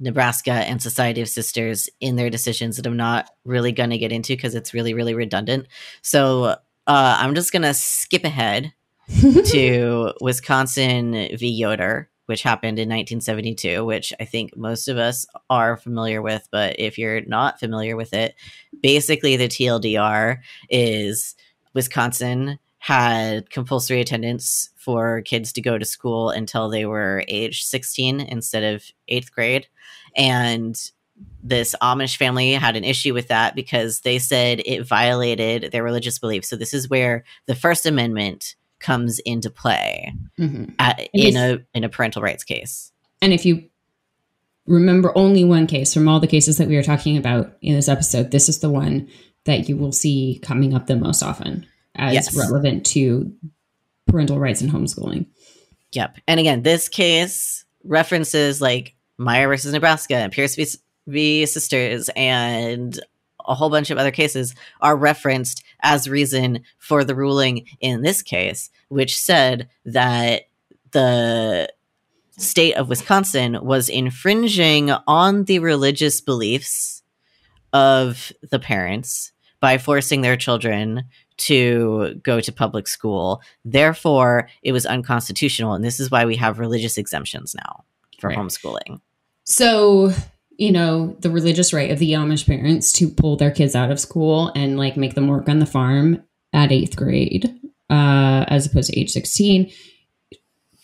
Nebraska 0.00 0.52
and 0.52 0.82
Society 0.82 1.20
of 1.20 1.28
Sisters 1.28 1.88
in 2.00 2.16
their 2.16 2.28
decisions 2.30 2.76
that 2.76 2.86
I'm 2.86 2.96
not 2.96 3.30
really 3.44 3.72
going 3.72 3.90
to 3.90 3.98
get 3.98 4.12
into 4.12 4.34
because 4.34 4.54
it's 4.54 4.74
really, 4.74 4.94
really 4.94 5.14
redundant. 5.14 5.66
So 6.02 6.44
uh, 6.44 6.56
I'm 6.86 7.34
just 7.34 7.50
going 7.52 7.62
to 7.62 7.74
skip 7.74 8.24
ahead 8.24 8.72
to 9.46 10.12
Wisconsin 10.20 11.12
v. 11.38 11.48
Yoder, 11.48 12.08
which 12.26 12.42
happened 12.42 12.78
in 12.78 12.88
1972, 12.88 13.84
which 13.84 14.12
I 14.18 14.24
think 14.24 14.56
most 14.56 14.88
of 14.88 14.96
us 14.96 15.26
are 15.50 15.76
familiar 15.76 16.22
with. 16.22 16.48
But 16.50 16.76
if 16.78 16.98
you're 16.98 17.22
not 17.22 17.60
familiar 17.60 17.96
with 17.96 18.12
it, 18.12 18.34
basically 18.80 19.36
the 19.36 19.48
TLDR 19.48 20.38
is 20.70 21.34
Wisconsin 21.74 22.58
had 22.78 23.48
compulsory 23.48 24.00
attendance 24.00 24.68
for 24.76 25.22
kids 25.22 25.52
to 25.54 25.62
go 25.62 25.78
to 25.78 25.86
school 25.86 26.28
until 26.28 26.68
they 26.68 26.84
were 26.84 27.24
age 27.28 27.64
16 27.64 28.20
instead 28.20 28.62
of 28.62 28.84
eighth 29.08 29.32
grade. 29.32 29.66
And 30.14 30.78
this 31.42 31.74
Amish 31.80 32.16
family 32.16 32.52
had 32.52 32.76
an 32.76 32.84
issue 32.84 33.14
with 33.14 33.28
that 33.28 33.54
because 33.54 34.00
they 34.00 34.18
said 34.18 34.60
it 34.66 34.86
violated 34.86 35.72
their 35.72 35.82
religious 35.82 36.18
beliefs. 36.18 36.48
So 36.48 36.56
this 36.56 36.74
is 36.74 36.90
where 36.90 37.24
the 37.46 37.54
First 37.54 37.86
Amendment 37.86 38.54
comes 38.84 39.18
into 39.20 39.48
play 39.50 40.12
Mhm. 40.38 40.74
at, 40.78 41.08
in 41.14 41.36
a 41.36 41.58
in 41.74 41.84
a 41.84 41.88
parental 41.88 42.20
rights 42.22 42.44
case. 42.44 42.92
And 43.22 43.32
if 43.32 43.44
you 43.46 43.64
remember 44.66 45.12
only 45.16 45.44
one 45.44 45.66
case 45.66 45.92
from 45.94 46.08
all 46.08 46.20
the 46.20 46.26
cases 46.26 46.58
that 46.58 46.68
we 46.68 46.76
are 46.76 46.82
talking 46.82 47.16
about 47.16 47.56
in 47.62 47.74
this 47.74 47.88
episode, 47.88 48.30
this 48.30 48.48
is 48.48 48.58
the 48.60 48.70
one 48.70 49.08
that 49.44 49.68
you 49.68 49.76
will 49.76 49.92
see 49.92 50.38
coming 50.42 50.74
up 50.74 50.86
the 50.86 50.96
most 50.96 51.22
often 51.22 51.66
as 51.96 52.14
Yes. 52.14 52.36
relevant 52.36 52.84
to 52.86 53.32
parental 54.06 54.38
rights 54.38 54.60
and 54.60 54.70
homeschooling. 54.70 55.26
Yep. 55.92 56.18
And 56.28 56.40
again, 56.40 56.62
this 56.62 56.88
case 56.88 57.64
references 57.84 58.60
like 58.60 58.94
Meyer 59.18 59.48
versus 59.48 59.72
Nebraska 59.72 60.16
and 60.16 60.32
Pierce 60.32 60.54
v. 60.56 60.66
v. 61.06 61.46
Sisters 61.46 62.10
and 62.16 62.98
a 63.46 63.54
whole 63.54 63.70
bunch 63.70 63.90
of 63.90 63.98
other 63.98 64.10
cases 64.10 64.54
are 64.80 64.96
referenced 64.96 65.62
as 65.80 66.08
reason 66.08 66.60
for 66.78 67.04
the 67.04 67.14
ruling 67.14 67.66
in 67.80 68.02
this 68.02 68.22
case, 68.22 68.70
which 68.88 69.18
said 69.18 69.68
that 69.84 70.42
the 70.92 71.68
state 72.36 72.74
of 72.74 72.88
Wisconsin 72.88 73.58
was 73.64 73.88
infringing 73.88 74.90
on 75.06 75.44
the 75.44 75.58
religious 75.58 76.20
beliefs 76.20 77.02
of 77.72 78.32
the 78.50 78.58
parents 78.58 79.32
by 79.60 79.78
forcing 79.78 80.20
their 80.20 80.36
children 80.36 81.04
to 81.36 82.20
go 82.22 82.40
to 82.40 82.52
public 82.52 82.86
school. 82.86 83.40
Therefore, 83.64 84.48
it 84.62 84.72
was 84.72 84.86
unconstitutional. 84.86 85.74
And 85.74 85.84
this 85.84 85.98
is 85.98 86.10
why 86.10 86.24
we 86.24 86.36
have 86.36 86.58
religious 86.58 86.96
exemptions 86.98 87.54
now 87.54 87.84
for 88.20 88.28
Right. 88.28 88.38
homeschooling. 88.38 89.00
So, 89.44 90.12
you 90.58 90.72
know, 90.72 91.16
the 91.20 91.30
religious 91.30 91.72
right 91.72 91.90
of 91.90 91.98
the 91.98 92.12
Amish 92.12 92.46
parents 92.46 92.92
to 92.94 93.08
pull 93.08 93.36
their 93.36 93.50
kids 93.50 93.74
out 93.74 93.90
of 93.90 94.00
school 94.00 94.52
and 94.54 94.78
like 94.78 94.96
make 94.96 95.14
them 95.14 95.28
work 95.28 95.48
on 95.48 95.58
the 95.58 95.66
farm 95.66 96.22
at 96.52 96.72
eighth 96.72 96.96
grade, 96.96 97.52
uh, 97.90 98.44
as 98.48 98.66
opposed 98.66 98.90
to 98.90 98.98
age 98.98 99.10
16, 99.10 99.70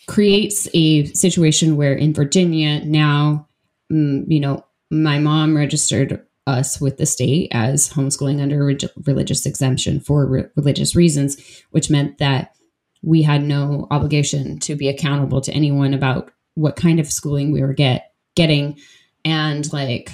creates 0.07 0.67
a 0.73 1.05
situation 1.05 1.77
where 1.77 1.93
in 1.93 2.13
Virginia 2.13 2.83
now, 2.83 3.47
mm, 3.91 4.25
you 4.27 4.39
know, 4.39 4.65
my 4.89 5.19
mom 5.19 5.55
registered 5.55 6.25
us 6.47 6.81
with 6.81 6.97
the 6.97 7.05
state 7.05 7.49
as 7.51 7.89
homeschooling 7.89 8.41
under 8.41 8.65
reg- 8.65 8.89
religious 9.05 9.45
exemption 9.45 9.99
for 9.99 10.25
re- 10.25 10.45
religious 10.55 10.95
reasons, 10.95 11.63
which 11.71 11.89
meant 11.89 12.17
that 12.17 12.53
we 13.01 13.21
had 13.21 13.43
no 13.43 13.87
obligation 13.89 14.59
to 14.59 14.75
be 14.75 14.89
accountable 14.89 15.41
to 15.41 15.53
anyone 15.53 15.93
about 15.93 16.31
what 16.55 16.75
kind 16.75 16.99
of 16.99 17.11
schooling 17.11 17.51
we 17.51 17.61
were 17.61 17.73
get 17.73 18.11
getting 18.35 18.77
and 19.25 19.71
like 19.71 20.11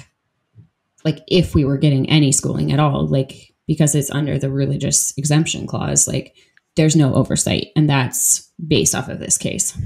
like 1.04 1.20
if 1.28 1.54
we 1.54 1.64
were 1.64 1.78
getting 1.78 2.08
any 2.08 2.32
schooling 2.32 2.72
at 2.72 2.80
all 2.80 3.06
like 3.06 3.54
because 3.66 3.94
it's 3.94 4.10
under 4.10 4.38
the 4.38 4.50
religious 4.50 5.12
exemption 5.16 5.66
clause 5.66 6.08
like 6.08 6.34
there's 6.76 6.96
no 6.96 7.14
oversight 7.14 7.68
and 7.76 7.88
that's 7.88 8.50
based 8.66 8.94
off 8.94 9.08
of 9.08 9.18
this 9.18 9.38
case 9.38 9.76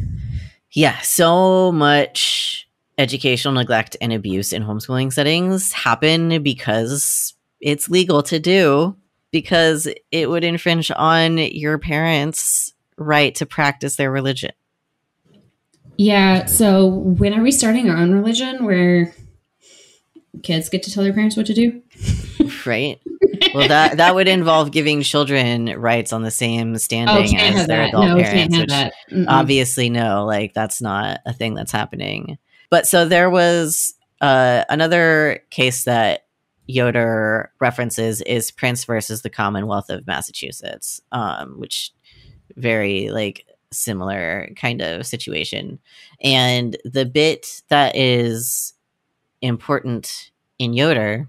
Yeah, 0.74 0.98
so 1.00 1.70
much 1.70 2.66
educational 2.96 3.52
neglect 3.52 3.94
and 4.00 4.10
abuse 4.10 4.54
in 4.54 4.62
homeschooling 4.62 5.12
settings 5.12 5.70
happen 5.72 6.42
because 6.42 7.34
it's 7.60 7.90
legal 7.90 8.22
to 8.24 8.40
do, 8.40 8.96
because 9.32 9.86
it 10.10 10.30
would 10.30 10.44
infringe 10.44 10.90
on 10.96 11.36
your 11.36 11.76
parents' 11.76 12.72
right 12.96 13.34
to 13.34 13.44
practice 13.44 13.96
their 13.96 14.10
religion. 14.10 14.52
Yeah 15.96 16.44
so 16.46 16.86
when 16.86 17.34
are 17.34 17.42
we 17.42 17.52
starting 17.52 17.90
our 17.90 17.96
own 17.96 18.12
religion 18.12 18.64
where 18.64 19.14
kids 20.42 20.68
get 20.68 20.82
to 20.82 20.90
tell 20.90 21.04
their 21.04 21.12
parents 21.12 21.36
what 21.36 21.46
to 21.46 21.54
do 21.54 21.82
Right? 22.66 23.00
Well, 23.54 23.68
that 23.68 23.98
that 23.98 24.14
would 24.14 24.28
involve 24.28 24.70
giving 24.70 25.02
children 25.02 25.66
rights 25.78 26.12
on 26.12 26.22
the 26.22 26.30
same 26.30 26.76
standing 26.78 27.38
oh 27.38 27.42
as 27.42 27.66
their 27.66 27.78
that 27.78 27.88
adult 27.88 28.06
no 28.06 28.22
parents. 28.22 28.58
which 28.58 29.26
obviously 29.28 29.90
no 29.90 30.24
like 30.24 30.54
that's 30.54 30.80
not 30.80 31.20
a 31.26 31.32
thing 31.32 31.54
that's 31.54 31.72
happening 31.72 32.38
but 32.70 32.86
so 32.86 33.04
there 33.04 33.30
was 33.30 33.94
uh, 34.20 34.64
another 34.68 35.42
case 35.50 35.84
that 35.84 36.26
yoder 36.66 37.52
references 37.60 38.22
is 38.22 38.50
prince 38.50 38.84
versus 38.84 39.22
the 39.22 39.30
commonwealth 39.30 39.90
of 39.90 40.06
massachusetts 40.06 41.00
um, 41.10 41.58
which 41.58 41.92
very 42.56 43.10
like 43.10 43.44
similar 43.72 44.48
kind 44.56 44.80
of 44.80 45.06
situation. 45.06 45.78
And 46.22 46.76
the 46.84 47.04
bit 47.04 47.62
that 47.68 47.96
is 47.96 48.74
important 49.42 50.30
in 50.58 50.72
yoder 50.74 51.28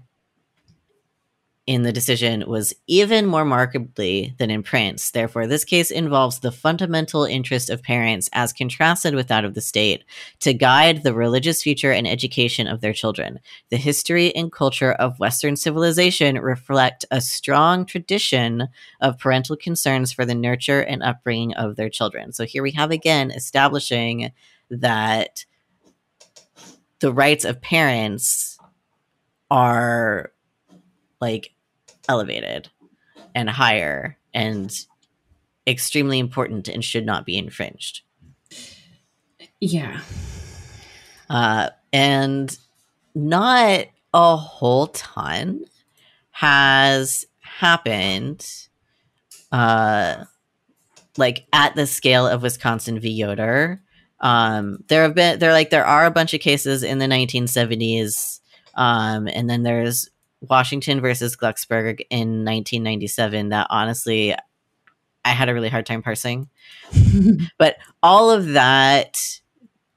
in 1.66 1.82
the 1.82 1.92
decision 1.92 2.44
was 2.46 2.74
even 2.86 3.24
more 3.24 3.44
markedly 3.44 4.34
than 4.38 4.50
in 4.50 4.62
Prince. 4.62 5.10
Therefore, 5.10 5.46
this 5.46 5.64
case 5.64 5.90
involves 5.90 6.40
the 6.40 6.52
fundamental 6.52 7.24
interest 7.24 7.70
of 7.70 7.82
parents 7.82 8.28
as 8.34 8.52
contrasted 8.52 9.14
with 9.14 9.28
that 9.28 9.46
of 9.46 9.54
the 9.54 9.62
state 9.62 10.04
to 10.40 10.52
guide 10.52 11.02
the 11.02 11.14
religious 11.14 11.62
future 11.62 11.90
and 11.90 12.06
education 12.06 12.66
of 12.66 12.82
their 12.82 12.92
children. 12.92 13.40
The 13.70 13.78
history 13.78 14.34
and 14.36 14.52
culture 14.52 14.92
of 14.92 15.18
Western 15.18 15.56
civilization 15.56 16.38
reflect 16.38 17.06
a 17.10 17.22
strong 17.22 17.86
tradition 17.86 18.68
of 19.00 19.18
parental 19.18 19.56
concerns 19.56 20.12
for 20.12 20.26
the 20.26 20.34
nurture 20.34 20.82
and 20.82 21.02
upbringing 21.02 21.54
of 21.54 21.76
their 21.76 21.88
children. 21.88 22.32
So 22.32 22.44
here 22.44 22.62
we 22.62 22.72
have 22.72 22.90
again 22.90 23.30
establishing 23.30 24.32
that 24.68 25.46
the 27.00 27.12
rights 27.12 27.46
of 27.46 27.62
parents 27.62 28.58
are 29.50 30.30
like 31.20 31.53
elevated 32.08 32.68
and 33.34 33.50
higher 33.50 34.16
and 34.32 34.72
extremely 35.66 36.18
important 36.18 36.68
and 36.68 36.84
should 36.84 37.06
not 37.06 37.24
be 37.24 37.36
infringed. 37.36 38.02
yeah 39.60 40.00
Uh, 41.30 41.70
and 41.92 42.58
not 43.14 43.86
a 44.12 44.36
whole 44.36 44.88
ton 44.88 45.64
has 46.30 47.26
happened 47.40 48.46
uh, 49.52 50.24
like 51.16 51.46
at 51.52 51.76
the 51.76 51.86
scale 51.86 52.26
of 52.26 52.42
Wisconsin 52.42 52.98
v. 52.98 53.10
Yoder. 53.10 53.80
Um, 54.20 54.82
there 54.88 55.02
have 55.02 55.14
been 55.14 55.38
there 55.38 55.52
like 55.52 55.70
there 55.70 55.86
are 55.86 56.06
a 56.06 56.10
bunch 56.10 56.34
of 56.34 56.40
cases 56.40 56.82
in 56.82 56.98
the 56.98 57.06
1970s, 57.06 58.40
um, 58.74 59.28
and 59.28 59.48
then 59.48 59.62
there's 59.62 60.10
Washington 60.48 61.00
versus 61.00 61.36
Glucksberg 61.36 62.00
in 62.10 62.44
1997. 62.44 63.50
That 63.50 63.66
honestly, 63.70 64.34
I 65.24 65.30
had 65.30 65.48
a 65.48 65.54
really 65.54 65.68
hard 65.68 65.86
time 65.86 66.02
parsing. 66.02 66.48
But 67.58 67.76
all 68.02 68.30
of 68.30 68.52
that, 68.52 69.40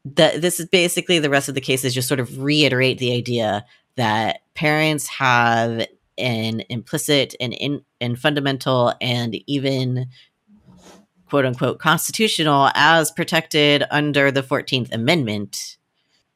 that 0.05 0.41
this 0.41 0.59
is 0.59 0.67
basically 0.67 1.19
the 1.19 1.29
rest 1.29 1.49
of 1.49 1.55
the 1.55 1.61
cases 1.61 1.93
just 1.93 2.07
sort 2.07 2.19
of 2.19 2.41
reiterate 2.41 2.99
the 2.99 3.13
idea 3.13 3.65
that 3.95 4.41
parents 4.53 5.07
have 5.07 5.85
an 6.17 6.63
implicit 6.69 7.35
and 7.39 7.53
in 7.53 7.81
and 8.01 8.17
fundamental 8.17 8.93
and 9.01 9.35
even 9.47 10.07
quote 11.29 11.45
unquote 11.45 11.79
constitutional 11.79 12.71
as 12.73 13.11
protected 13.11 13.83
under 13.91 14.31
the 14.31 14.41
14th 14.41 14.91
amendment 14.93 15.77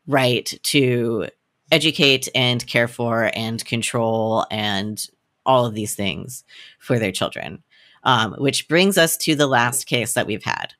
right 0.07 0.53
to 0.63 1.27
educate 1.71 2.27
and 2.35 2.65
care 2.67 2.87
for 2.87 3.31
and 3.33 3.65
control 3.65 4.45
and 4.51 5.07
all 5.45 5.65
of 5.65 5.73
these 5.73 5.95
things 5.95 6.43
for 6.79 6.99
their 6.99 7.11
children 7.11 7.63
um, 8.03 8.33
which 8.37 8.67
brings 8.67 8.97
us 8.97 9.17
to 9.17 9.35
the 9.35 9.47
last 9.47 9.85
case 9.85 10.13
that 10.13 10.27
we've 10.27 10.43
had 10.43 10.73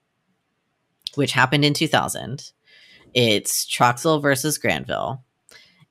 which 1.15 1.31
happened 1.31 1.65
in 1.65 1.73
2000 1.73 2.51
it's 3.13 3.65
troxel 3.65 4.21
versus 4.21 4.57
granville 4.57 5.23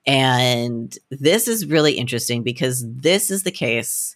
And 0.05 0.97
this 1.09 1.47
is 1.47 1.65
really 1.67 1.93
interesting 1.93 2.43
because 2.43 2.83
this 2.87 3.29
is 3.29 3.43
the 3.43 3.51
case. 3.51 4.15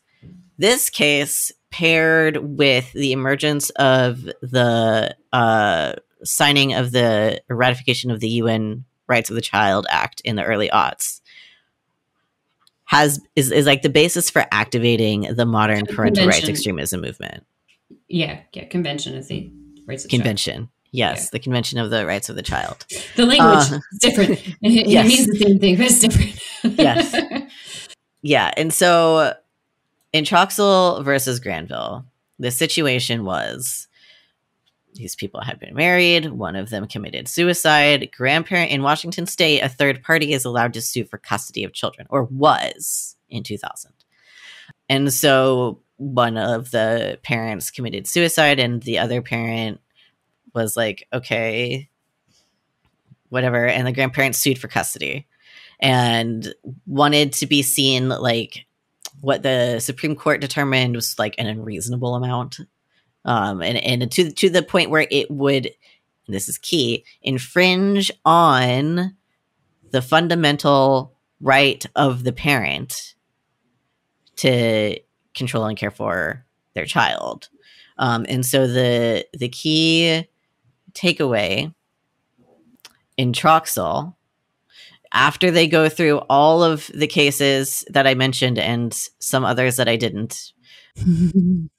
This 0.58 0.90
case 0.90 1.52
paired 1.70 2.38
with 2.38 2.92
the 2.94 3.12
emergence 3.12 3.70
of 3.72 4.24
the 4.42 5.16
uh, 5.32 5.94
signing 6.24 6.74
of 6.74 6.92
the 6.92 7.42
ratification 7.50 8.10
of 8.10 8.20
the 8.20 8.30
UN 8.30 8.86
Rights 9.08 9.30
of 9.30 9.36
the 9.36 9.42
Child 9.42 9.88
Act 9.90 10.22
in 10.26 10.36
the 10.36 10.44
early 10.44 10.70
aughts 10.70 11.22
has 12.86 13.20
is, 13.36 13.52
is 13.52 13.66
like 13.66 13.82
the 13.82 13.90
basis 13.90 14.30
for 14.30 14.46
activating 14.52 15.22
the 15.36 15.46
modern 15.46 15.86
parental 15.86 16.28
rights 16.28 16.48
extremism 16.48 17.02
movement. 17.02 17.46
Yeah, 18.08 18.42
yeah, 18.54 18.66
convention 18.66 19.16
is 19.16 19.28
the 19.28 19.52
rights 19.88 20.06
of 20.06 20.12
convention. 20.12 20.70
Yes, 20.92 21.24
yeah. 21.24 21.30
the 21.34 21.40
Convention 21.40 21.78
of 21.78 21.90
the 21.90 22.06
Rights 22.06 22.30
of 22.30 22.38
the 22.38 22.42
Child. 22.42 22.86
The 23.18 23.26
language 23.26 23.72
uh, 23.72 23.80
is 23.92 24.00
different. 24.00 24.32
It, 24.62 24.88
yes. 24.88 25.06
it 25.06 25.08
means 25.10 25.28
the 25.28 25.46
same 25.46 25.60
thing, 25.60 25.76
but 25.76 25.86
it's 25.88 26.00
different. 26.00 26.80
yes. 26.80 27.52
Yeah, 28.22 28.52
and 28.58 28.74
so 28.74 29.36
in 30.14 30.24
Troxel 30.24 31.04
versus 31.04 31.40
Granville, 31.40 32.06
the 32.40 32.50
situation 32.50 33.24
was 33.24 33.88
these 34.96 35.16
people 35.16 35.42
had 35.42 35.60
been 35.60 35.76
married. 35.76 36.32
One 36.32 36.56
of 36.56 36.70
them 36.70 36.88
committed 36.88 37.28
suicide. 37.28 38.10
Grandparent 38.16 38.72
in 38.72 38.82
Washington 38.82 39.26
state, 39.26 39.62
a 39.62 39.70
third 39.70 40.04
party 40.04 40.34
is 40.34 40.46
allowed 40.46 40.74
to 40.74 40.82
sue 40.82 41.06
for 41.06 41.18
custody 41.18 41.64
of 41.64 41.74
children, 41.74 42.08
or 42.10 42.24
was 42.24 43.16
in 43.30 43.44
2000. 43.44 43.92
And 44.90 45.14
so 45.14 45.82
one 45.98 46.38
of 46.38 46.72
the 46.72 47.20
parents 47.24 47.72
committed 47.72 48.08
suicide, 48.08 48.60
and 48.60 48.82
the 48.82 49.00
other 49.00 49.22
parent 49.22 49.80
was 50.54 50.78
like, 50.78 51.08
okay, 51.12 51.90
whatever. 53.30 53.68
And 53.68 53.86
the 53.86 53.92
grandparents 53.92 54.40
sued 54.40 54.58
for 54.58 54.68
custody 54.68 55.28
and 55.80 56.54
wanted 56.86 57.34
to 57.34 57.46
be 57.46 57.62
seen 57.62 58.10
like 58.10 58.66
what 59.22 59.44
the 59.44 59.80
Supreme 59.80 60.16
Court 60.16 60.42
determined 60.42 60.96
was 60.96 61.18
like 61.20 61.36
an 61.38 61.48
unreasonable 61.48 62.16
amount 62.16 62.60
um, 63.26 63.62
and 63.62 63.78
and 63.78 64.12
to 64.12 64.32
to 64.32 64.50
the 64.50 64.64
point 64.64 64.90
where 64.90 65.08
it 65.10 65.30
would, 65.30 65.72
this 66.28 66.48
is 66.48 66.58
key, 66.58 67.04
infringe 67.22 68.12
on 68.24 69.16
the 69.92 70.02
fundamental 70.02 71.14
right 71.42 71.86
of 71.96 72.24
the 72.24 72.32
parent 72.32 73.16
to 74.38 74.98
control 75.34 75.66
and 75.66 75.78
care 75.78 75.92
for 75.92 76.46
their 76.74 76.86
child. 76.86 77.50
Um, 77.98 78.26
and 78.30 78.46
so 78.46 78.68
the 78.68 79.26
the 79.34 79.50
key 79.50 80.28
takeaway 80.94 81.74
in 83.18 83.32
Troxel, 83.32 84.16
after 85.12 85.50
they 85.50 85.68
go 85.68 85.90
through 85.90 86.18
all 86.30 86.64
of 86.64 86.88
the 86.94 87.08
cases 87.08 87.86
that 87.90 88.06
I 88.06 88.14
mentioned 88.14 88.60
and 88.60 88.94
some 89.20 89.46
others 89.46 89.78
that 89.78 89.88
I 89.88 89.96
didn't, 89.96 90.52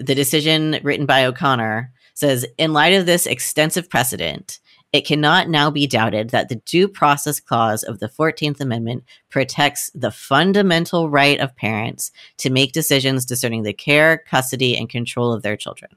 the 0.00 0.14
decision 0.14 0.78
written 0.82 1.06
by 1.06 1.24
O'Connor 1.24 1.92
says 2.14 2.46
In 2.58 2.72
light 2.72 2.94
of 2.94 3.06
this 3.06 3.26
extensive 3.26 3.88
precedent, 3.88 4.60
it 4.92 5.06
cannot 5.06 5.48
now 5.48 5.70
be 5.70 5.86
doubted 5.86 6.30
that 6.30 6.48
the 6.48 6.56
Due 6.56 6.88
Process 6.88 7.40
Clause 7.40 7.82
of 7.82 7.98
the 7.98 8.08
14th 8.08 8.60
Amendment 8.60 9.04
protects 9.28 9.90
the 9.94 10.10
fundamental 10.10 11.10
right 11.10 11.38
of 11.40 11.56
parents 11.56 12.12
to 12.38 12.50
make 12.50 12.72
decisions 12.72 13.26
discerning 13.26 13.62
the 13.62 13.72
care, 13.72 14.18
custody, 14.18 14.76
and 14.76 14.88
control 14.88 15.32
of 15.32 15.42
their 15.42 15.56
children. 15.56 15.90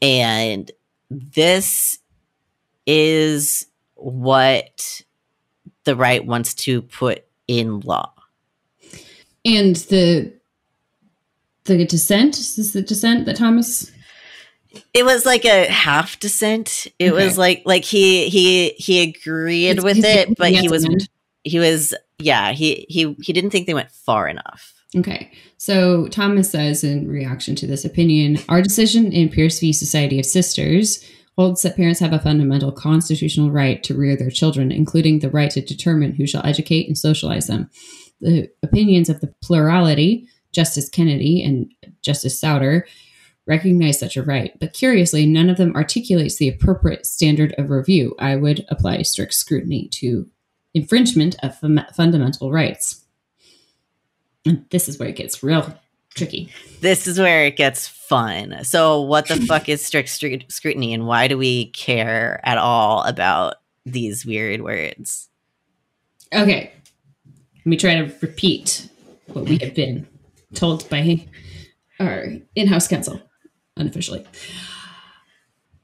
And 0.00 0.70
this 1.10 1.98
is 2.86 3.66
what 3.94 5.02
the 5.84 5.96
right 5.96 6.24
wants 6.24 6.54
to 6.54 6.82
put 6.82 7.24
in 7.46 7.80
law. 7.80 8.12
And 9.44 9.76
the 9.76 10.37
the 11.68 11.84
dissent? 11.84 12.36
Is 12.38 12.56
this 12.56 12.72
the 12.72 12.82
dissent 12.82 13.26
that 13.26 13.36
Thomas? 13.36 13.92
It 14.92 15.04
was 15.04 15.24
like 15.24 15.44
a 15.44 15.70
half 15.70 16.18
dissent. 16.18 16.88
It 16.98 17.12
okay. 17.12 17.24
was 17.24 17.38
like 17.38 17.62
like 17.64 17.84
he 17.84 18.28
he 18.28 18.70
he 18.70 19.02
agreed 19.02 19.70
it's, 19.70 19.84
with 19.84 20.04
it, 20.04 20.36
but 20.36 20.52
he 20.52 20.68
was 20.68 20.86
he 21.44 21.58
was 21.58 21.94
yeah 22.18 22.52
he 22.52 22.86
he 22.88 23.14
he 23.20 23.32
didn't 23.32 23.50
think 23.50 23.66
they 23.66 23.74
went 23.74 23.90
far 23.90 24.28
enough. 24.28 24.74
Okay. 24.96 25.30
So 25.58 26.08
Thomas 26.08 26.50
says 26.50 26.82
in 26.82 27.08
reaction 27.08 27.54
to 27.56 27.66
this 27.66 27.84
opinion, 27.84 28.38
our 28.48 28.62
decision 28.62 29.12
in 29.12 29.28
Pierce 29.28 29.60
v. 29.60 29.72
Society 29.72 30.18
of 30.18 30.26
Sisters 30.26 31.04
holds 31.36 31.62
that 31.62 31.76
parents 31.76 32.00
have 32.00 32.12
a 32.12 32.18
fundamental 32.18 32.72
constitutional 32.72 33.50
right 33.50 33.82
to 33.84 33.94
rear 33.94 34.16
their 34.16 34.30
children, 34.30 34.72
including 34.72 35.18
the 35.18 35.30
right 35.30 35.50
to 35.52 35.60
determine 35.60 36.14
who 36.14 36.26
shall 36.26 36.44
educate 36.44 36.88
and 36.88 36.98
socialize 36.98 37.46
them. 37.46 37.70
The 38.20 38.50
opinions 38.62 39.08
of 39.08 39.20
the 39.20 39.32
plurality 39.42 40.28
Justice 40.52 40.88
Kennedy 40.88 41.42
and 41.42 41.70
Justice 42.02 42.38
Souter 42.38 42.86
recognize 43.46 43.98
such 43.98 44.16
a 44.16 44.22
right, 44.22 44.52
but 44.60 44.74
curiously, 44.74 45.26
none 45.26 45.48
of 45.48 45.56
them 45.56 45.74
articulates 45.74 46.36
the 46.36 46.48
appropriate 46.48 47.06
standard 47.06 47.54
of 47.58 47.70
review. 47.70 48.14
I 48.18 48.36
would 48.36 48.64
apply 48.68 49.02
strict 49.02 49.34
scrutiny 49.34 49.88
to 49.94 50.28
infringement 50.74 51.36
of 51.42 51.58
fundamental 51.58 52.52
rights. 52.52 53.04
And 54.44 54.64
this 54.70 54.88
is 54.88 54.98
where 54.98 55.08
it 55.08 55.16
gets 55.16 55.42
real 55.42 55.74
tricky. 56.14 56.52
This 56.80 57.06
is 57.06 57.18
where 57.18 57.44
it 57.44 57.56
gets 57.56 57.88
fun. 57.88 58.64
So, 58.64 59.00
what 59.00 59.28
the 59.28 59.36
fuck 59.36 59.68
is 59.68 59.84
strict 59.84 60.10
scrutiny, 60.10 60.92
and 60.92 61.06
why 61.06 61.26
do 61.26 61.38
we 61.38 61.70
care 61.70 62.40
at 62.44 62.58
all 62.58 63.02
about 63.04 63.56
these 63.86 64.26
weird 64.26 64.62
words? 64.62 65.28
Okay, 66.34 66.70
let 67.56 67.66
me 67.66 67.76
try 67.76 67.94
to 67.94 68.14
repeat 68.20 68.88
what 69.28 69.46
we 69.46 69.58
have 69.58 69.74
been 69.74 70.06
told 70.54 70.88
by 70.88 71.26
our 72.00 72.26
in-house 72.54 72.88
counsel 72.88 73.20
unofficially. 73.76 74.24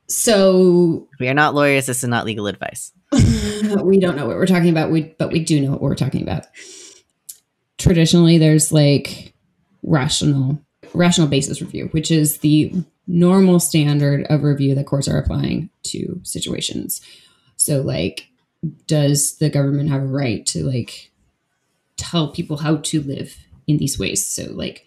So 0.08 1.08
we 1.18 1.28
are 1.28 1.34
not 1.34 1.54
lawyers. 1.54 1.86
This 1.86 2.02
is 2.02 2.08
not 2.08 2.26
legal 2.26 2.46
advice. 2.46 2.92
we 3.12 3.98
don't 3.98 4.16
know 4.16 4.26
what 4.26 4.36
we're 4.36 4.46
talking 4.46 4.70
about. 4.70 4.90
We 4.90 5.14
but 5.18 5.32
we 5.32 5.42
do 5.42 5.60
know 5.60 5.70
what 5.70 5.80
we're 5.80 5.94
talking 5.94 6.22
about. 6.22 6.46
Traditionally, 7.78 8.38
there's 8.38 8.72
like 8.72 9.34
rational 9.82 10.60
rational 10.92 11.28
basis 11.28 11.60
review, 11.60 11.88
which 11.92 12.10
is 12.10 12.38
the 12.38 12.72
normal 13.06 13.60
standard 13.60 14.26
of 14.30 14.42
review 14.42 14.74
that 14.74 14.86
courts 14.86 15.08
are 15.08 15.18
applying 15.18 15.70
to 15.84 16.20
situations. 16.22 17.00
So, 17.56 17.80
like, 17.82 18.28
does 18.86 19.36
the 19.38 19.50
government 19.50 19.90
have 19.90 20.02
a 20.02 20.06
right 20.06 20.44
to 20.46 20.64
like 20.64 21.10
tell 21.96 22.32
people 22.32 22.58
how 22.58 22.76
to 22.76 23.02
live 23.02 23.36
in 23.66 23.78
these 23.78 23.98
ways. 23.98 24.24
So, 24.24 24.44
like 24.52 24.86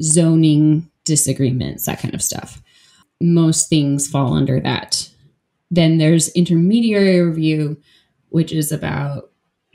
zoning 0.00 0.90
disagreements, 1.04 1.86
that 1.86 2.00
kind 2.00 2.14
of 2.14 2.22
stuff. 2.22 2.62
Most 3.20 3.68
things 3.68 4.08
fall 4.08 4.34
under 4.34 4.60
that. 4.60 5.10
Then 5.70 5.98
there's 5.98 6.30
intermediary 6.30 7.20
review, 7.20 7.76
which 8.30 8.52
is 8.52 8.72
about, 8.72 9.30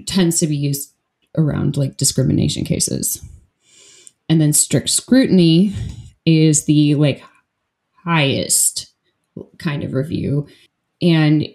tends 0.06 0.40
to 0.40 0.48
be 0.48 0.56
used 0.56 0.94
around 1.38 1.78
like 1.78 1.98
discrimination 1.98 2.66
cases. 2.66 3.24
And 4.28 4.40
then 4.40 4.54
strict 4.54 4.90
scrutiny 4.90 5.74
is 6.26 6.66
the 6.66 6.96
like 6.96 7.24
highest 8.04 8.92
kind 9.58 9.84
of 9.84 9.94
review. 9.94 10.48
And 11.02 11.48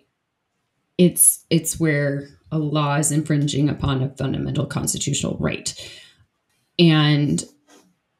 it's 0.99 1.45
it's 1.51 1.79
where 1.81 2.29
a 2.53 2.59
law 2.59 2.97
is 2.97 3.11
infringing 3.11 3.69
upon 3.69 4.03
a 4.03 4.09
fundamental 4.11 4.67
constitutional 4.67 5.37
right 5.41 5.75
and 6.79 7.45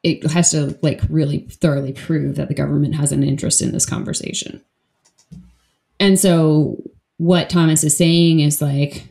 it 0.03 0.25
has 0.31 0.51
to 0.51 0.77
like 0.81 1.01
really 1.09 1.39
thoroughly 1.39 1.93
prove 1.93 2.35
that 2.35 2.47
the 2.47 2.53
government 2.53 2.95
has 2.95 3.11
an 3.11 3.23
interest 3.23 3.61
in 3.61 3.71
this 3.71 3.85
conversation. 3.85 4.61
And 5.99 6.19
so 6.19 6.77
what 7.17 7.49
Thomas 7.49 7.83
is 7.83 7.97
saying 7.97 8.39
is 8.39 8.61
like 8.61 9.07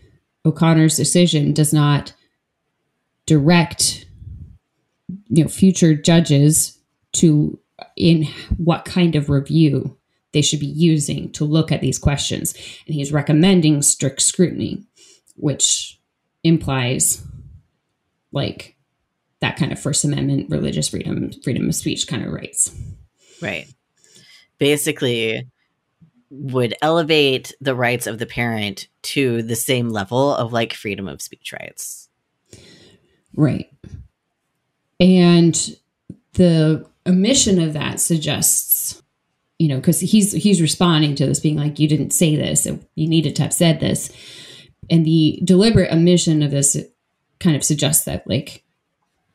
O'Connor's 0.46 0.96
decision 0.96 1.52
does 1.52 1.72
not 1.72 2.12
direct 3.26 4.06
you 5.28 5.42
know 5.42 5.48
future 5.48 5.94
judges 5.94 6.78
to 7.12 7.58
in 7.96 8.24
what 8.56 8.84
kind 8.84 9.16
of 9.16 9.30
review 9.30 9.96
they 10.32 10.42
should 10.42 10.60
be 10.60 10.66
using 10.66 11.30
to 11.32 11.44
look 11.44 11.72
at 11.72 11.80
these 11.80 11.98
questions 11.98 12.54
and 12.86 12.94
he's 12.94 13.12
recommending 13.12 13.82
strict 13.82 14.20
scrutiny 14.20 14.84
which 15.36 16.00
implies 16.42 17.22
like 18.32 18.73
that 19.44 19.56
kind 19.58 19.72
of 19.72 19.78
First 19.78 20.04
Amendment 20.04 20.48
religious 20.50 20.88
freedom, 20.88 21.30
freedom 21.42 21.68
of 21.68 21.74
speech 21.74 22.06
kind 22.06 22.24
of 22.24 22.32
rights. 22.32 22.74
Right. 23.42 23.68
Basically, 24.58 25.46
would 26.30 26.74
elevate 26.80 27.54
the 27.60 27.74
rights 27.74 28.06
of 28.06 28.18
the 28.18 28.24
parent 28.24 28.88
to 29.02 29.42
the 29.42 29.54
same 29.54 29.90
level 29.90 30.34
of 30.34 30.52
like 30.52 30.72
freedom 30.72 31.06
of 31.06 31.20
speech 31.20 31.52
rights. 31.52 32.08
Right. 33.36 33.70
And 34.98 35.54
the 36.32 36.88
omission 37.06 37.60
of 37.60 37.74
that 37.74 38.00
suggests, 38.00 39.02
you 39.58 39.68
know, 39.68 39.76
because 39.76 40.00
he's 40.00 40.32
he's 40.32 40.62
responding 40.62 41.14
to 41.16 41.26
this 41.26 41.40
being 41.40 41.56
like, 41.58 41.78
you 41.78 41.86
didn't 41.86 42.12
say 42.12 42.34
this, 42.34 42.66
you 42.66 43.06
needed 43.08 43.36
to 43.36 43.42
have 43.42 43.52
said 43.52 43.80
this. 43.80 44.10
and 44.90 45.04
the 45.04 45.40
deliberate 45.44 45.92
omission 45.92 46.42
of 46.42 46.50
this 46.50 46.76
kind 47.40 47.56
of 47.56 47.64
suggests 47.64 48.04
that 48.06 48.26
like 48.26 48.63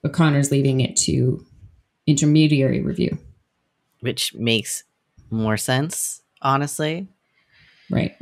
O'Connor's 0.06 0.52
leaving 0.52 0.82
it 0.82 0.96
to 0.98 1.46
intermediary 2.08 2.82
review. 2.82 3.18
Which 4.02 4.34
makes 4.34 4.84
more 5.30 5.58
sense, 5.58 6.22
honestly. 6.42 7.08
Right. 7.90 8.16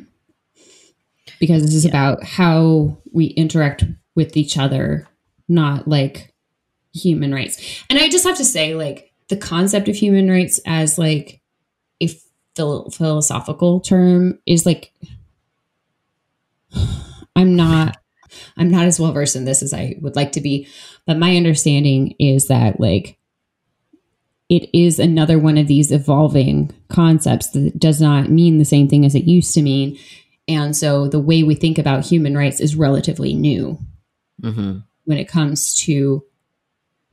Because 1.40 1.64
this 1.64 1.76
is 1.76 1.86
yeah. 1.86 1.92
about 1.92 2.24
how 2.24 2.98
we 3.12 3.26
interact 3.28 3.84
with 4.16 4.36
each 4.36 4.58
other, 4.58 5.08
not 5.48 5.88
like 5.88 6.34
human 6.94 7.34
rights. 7.34 7.84
And 7.90 8.00
I 8.00 8.10
just 8.10 8.26
have 8.26 8.38
to 8.38 8.46
say, 8.46 8.74
like, 8.74 9.08
the 9.28 9.38
concept 9.38 9.88
of 9.90 9.96
human 9.96 10.30
rights 10.30 10.60
as 10.66 10.98
like 10.98 11.42
a 12.02 12.10
phil- 12.56 12.90
philosophical 12.90 13.80
term 13.80 14.40
is 14.46 14.66
like 14.66 14.94
I'm 17.36 17.56
not 17.56 17.98
I'm 18.58 18.70
not 18.70 18.86
as 18.86 19.00
well 19.00 19.12
versed 19.12 19.36
in 19.36 19.46
this 19.46 19.64
as 19.64 19.74
I 19.74 19.96
would 20.02 20.16
like 20.16 20.34
to 20.34 20.42
be, 20.42 20.68
but 21.06 21.18
my 21.18 21.36
understanding 21.36 22.16
is 22.20 22.48
that 22.48 22.80
like 22.80 23.18
it 24.50 24.70
is 24.78 25.00
another 25.00 25.38
one 25.38 25.58
of 25.58 25.68
these 25.68 25.92
evolving 25.92 26.74
concepts 26.88 27.50
that 27.52 27.78
does 27.78 28.00
not 28.00 28.30
mean 28.30 28.58
the 28.58 28.66
same 28.66 28.88
thing 28.88 29.06
as 29.06 29.14
it 29.14 29.26
used 29.26 29.54
to 29.54 29.62
mean. 29.62 29.98
And 30.48 30.76
so 30.76 31.08
the 31.08 31.20
way 31.20 31.44
we 31.44 31.56
think 31.56 31.78
about 31.78 32.06
human 32.06 32.38
rights 32.38 32.62
is 32.62 32.76
relatively 32.76 33.34
new 33.34 33.78
mm-hmm. 34.42 34.80
when 35.04 35.18
it 35.18 35.28
comes 35.28 35.76
to, 35.82 36.24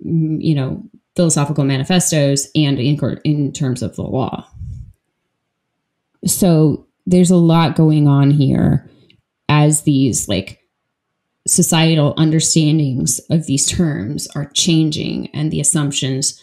mm, 0.05 0.37
you 0.41 0.55
know, 0.55 0.83
philosophical 1.17 1.65
manifestos 1.65 2.49
and 2.55 2.79
in, 2.79 3.21
in 3.25 3.53
terms 3.53 3.83
of 3.83 3.97
the 3.97 4.03
law. 4.03 4.47
So 6.27 6.87
there's 7.07 7.31
a 7.31 7.37
lot 7.37 7.77
going 7.77 8.09
on 8.09 8.31
here 8.31 8.89
as 9.49 9.83
these 9.83 10.29
like 10.29 10.61
societal 11.47 12.15
understandings 12.17 13.21
of 13.31 13.47
these 13.47 13.67
terms 13.67 14.27
are 14.35 14.51
changing 14.55 15.29
and 15.35 15.51
the 15.51 15.61
assumptions 15.61 16.41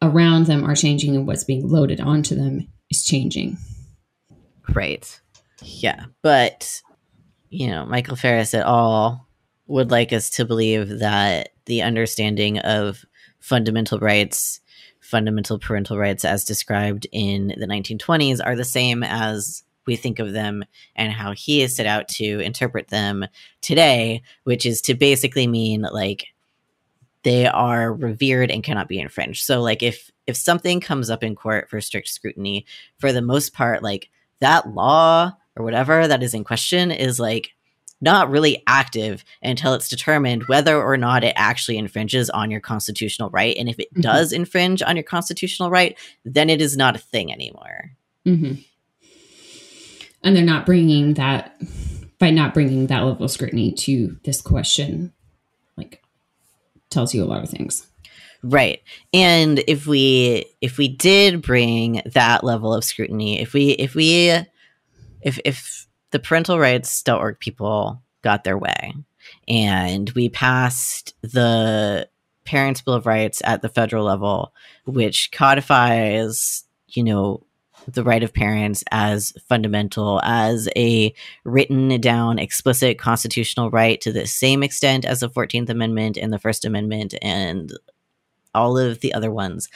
around 0.00 0.46
them 0.46 0.64
are 0.64 0.76
changing 0.76 1.16
and 1.16 1.26
what's 1.26 1.44
being 1.44 1.68
loaded 1.68 2.00
onto 2.00 2.34
them 2.34 2.68
is 2.90 3.04
changing. 3.04 3.58
Right. 4.72 5.20
Yeah. 5.62 6.04
But, 6.22 6.82
you 7.50 7.68
know, 7.68 7.84
Michael 7.86 8.16
Farris 8.16 8.54
et 8.54 8.64
al. 8.64 9.26
would 9.66 9.90
like 9.90 10.12
us 10.12 10.30
to 10.30 10.44
believe 10.44 11.00
that 11.00 11.50
the 11.66 11.82
understanding 11.82 12.58
of 12.58 13.04
fundamental 13.40 13.98
rights, 13.98 14.60
fundamental 15.00 15.58
parental 15.58 15.98
rights 15.98 16.24
as 16.24 16.44
described 16.44 17.06
in 17.10 17.48
the 17.58 17.66
1920s, 17.66 18.40
are 18.44 18.54
the 18.54 18.64
same 18.64 19.02
as 19.02 19.64
we 19.88 19.96
think 19.96 20.20
of 20.20 20.32
them 20.32 20.64
and 20.94 21.10
how 21.10 21.32
he 21.32 21.60
has 21.60 21.74
set 21.74 21.86
out 21.86 22.06
to 22.06 22.38
interpret 22.40 22.88
them 22.88 23.26
today, 23.62 24.22
which 24.44 24.66
is 24.66 24.82
to 24.82 24.94
basically 24.94 25.46
mean 25.46 25.88
like 25.90 26.26
they 27.24 27.46
are 27.46 27.92
revered 27.92 28.50
and 28.50 28.62
cannot 28.62 28.86
be 28.86 29.00
infringed. 29.00 29.44
So 29.44 29.60
like 29.60 29.82
if 29.82 30.10
if 30.28 30.36
something 30.36 30.80
comes 30.80 31.08
up 31.08 31.24
in 31.24 31.34
court 31.34 31.70
for 31.70 31.80
strict 31.80 32.08
scrutiny, 32.08 32.66
for 32.98 33.12
the 33.12 33.22
most 33.22 33.54
part 33.54 33.82
like 33.82 34.10
that 34.40 34.68
law 34.74 35.32
or 35.56 35.64
whatever 35.64 36.06
that 36.06 36.22
is 36.22 36.34
in 36.34 36.44
question 36.44 36.90
is 36.90 37.18
like 37.18 37.54
not 38.00 38.30
really 38.30 38.62
active 38.68 39.24
until 39.42 39.72
it's 39.74 39.88
determined 39.88 40.44
whether 40.46 40.80
or 40.80 40.96
not 40.96 41.24
it 41.24 41.32
actually 41.34 41.78
infringes 41.78 42.30
on 42.30 42.50
your 42.50 42.60
constitutional 42.60 43.30
right. 43.30 43.56
And 43.56 43.68
if 43.70 43.80
it 43.80 43.90
mm-hmm. 43.92 44.02
does 44.02 44.32
infringe 44.32 44.82
on 44.82 44.96
your 44.96 45.02
constitutional 45.02 45.70
right, 45.70 45.98
then 46.26 46.50
it 46.50 46.60
is 46.60 46.76
not 46.76 46.94
a 46.94 47.00
thing 47.00 47.32
anymore. 47.32 47.92
Mm-hmm 48.26 48.60
and 50.22 50.36
they're 50.36 50.44
not 50.44 50.66
bringing 50.66 51.14
that 51.14 51.60
by 52.18 52.30
not 52.30 52.54
bringing 52.54 52.88
that 52.88 53.04
level 53.04 53.24
of 53.24 53.30
scrutiny 53.30 53.72
to 53.72 54.18
this 54.24 54.40
question 54.40 55.12
like 55.76 56.02
tells 56.90 57.14
you 57.14 57.22
a 57.22 57.26
lot 57.26 57.42
of 57.42 57.48
things. 57.48 57.86
Right. 58.42 58.82
And 59.12 59.62
if 59.66 59.86
we 59.86 60.46
if 60.60 60.78
we 60.78 60.88
did 60.88 61.42
bring 61.42 62.02
that 62.06 62.44
level 62.44 62.72
of 62.72 62.84
scrutiny 62.84 63.40
if 63.40 63.52
we 63.52 63.70
if 63.70 63.94
we 63.94 64.30
if 65.20 65.38
if 65.44 65.86
the 66.10 66.18
parental 66.18 66.58
rights.org 66.58 67.38
people 67.38 68.02
got 68.22 68.44
their 68.44 68.58
way. 68.58 68.94
And 69.46 70.08
we 70.10 70.28
passed 70.28 71.14
the 71.22 72.08
parents 72.44 72.80
bill 72.80 72.94
of 72.94 73.06
rights 73.06 73.42
at 73.44 73.60
the 73.60 73.68
federal 73.68 74.04
level 74.04 74.54
which 74.86 75.30
codifies 75.32 76.64
you 76.86 77.04
know 77.04 77.44
the 77.92 78.04
right 78.04 78.22
of 78.22 78.32
parents 78.32 78.84
as 78.90 79.32
fundamental, 79.48 80.20
as 80.22 80.68
a 80.76 81.12
written 81.44 82.00
down 82.00 82.38
explicit 82.38 82.98
constitutional 82.98 83.70
right 83.70 84.00
to 84.00 84.12
the 84.12 84.26
same 84.26 84.62
extent 84.62 85.04
as 85.04 85.20
the 85.20 85.30
14th 85.30 85.70
Amendment 85.70 86.16
and 86.16 86.32
the 86.32 86.38
First 86.38 86.64
Amendment 86.64 87.14
and 87.22 87.72
all 88.54 88.78
of 88.78 89.00
the 89.00 89.14
other 89.14 89.30
ones. 89.30 89.68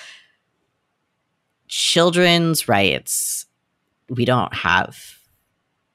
Children's 1.69 2.69
rights, 2.69 3.47
we 4.09 4.25
don't 4.25 4.55
have 4.55 5.19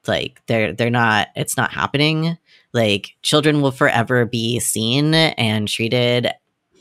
like 0.06 0.40
they're 0.46 0.72
they're 0.72 0.90
not 0.90 1.28
it's 1.36 1.56
not 1.56 1.70
happening 1.70 2.38
like 2.72 3.14
children 3.22 3.60
will 3.60 3.70
forever 3.70 4.24
be 4.24 4.58
seen 4.58 5.14
and 5.14 5.68
treated 5.68 6.30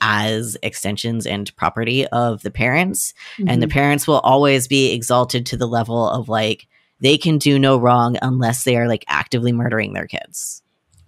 as 0.01 0.57
extensions 0.63 1.25
and 1.25 1.55
property 1.55 2.07
of 2.07 2.41
the 2.43 2.51
parents. 2.51 3.13
Mm-hmm. 3.37 3.49
and 3.49 3.61
the 3.61 3.67
mm-hmm. 3.67 3.73
parents 3.73 4.07
will 4.07 4.19
always 4.19 4.67
be 4.67 4.93
exalted 4.93 5.45
to 5.47 5.57
the 5.57 5.67
level 5.67 6.09
of 6.09 6.29
like 6.29 6.67
they 6.99 7.17
can 7.17 7.37
do 7.37 7.59
no 7.59 7.77
wrong 7.77 8.17
unless 8.21 8.63
they 8.63 8.75
are 8.77 8.87
like 8.87 9.05
actively 9.07 9.51
murdering 9.51 9.93
their 9.93 10.07
kids. 10.07 10.63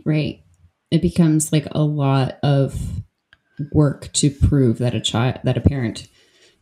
Right. 0.05 0.43
It 0.91 1.01
becomes 1.01 1.51
like 1.51 1.67
a 1.71 1.83
lot 1.83 2.37
of 2.43 2.79
work 3.71 4.11
to 4.13 4.29
prove 4.29 4.77
that 4.77 4.95
a 4.95 5.01
child 5.01 5.39
that 5.43 5.57
a 5.57 5.61
parent 5.61 6.07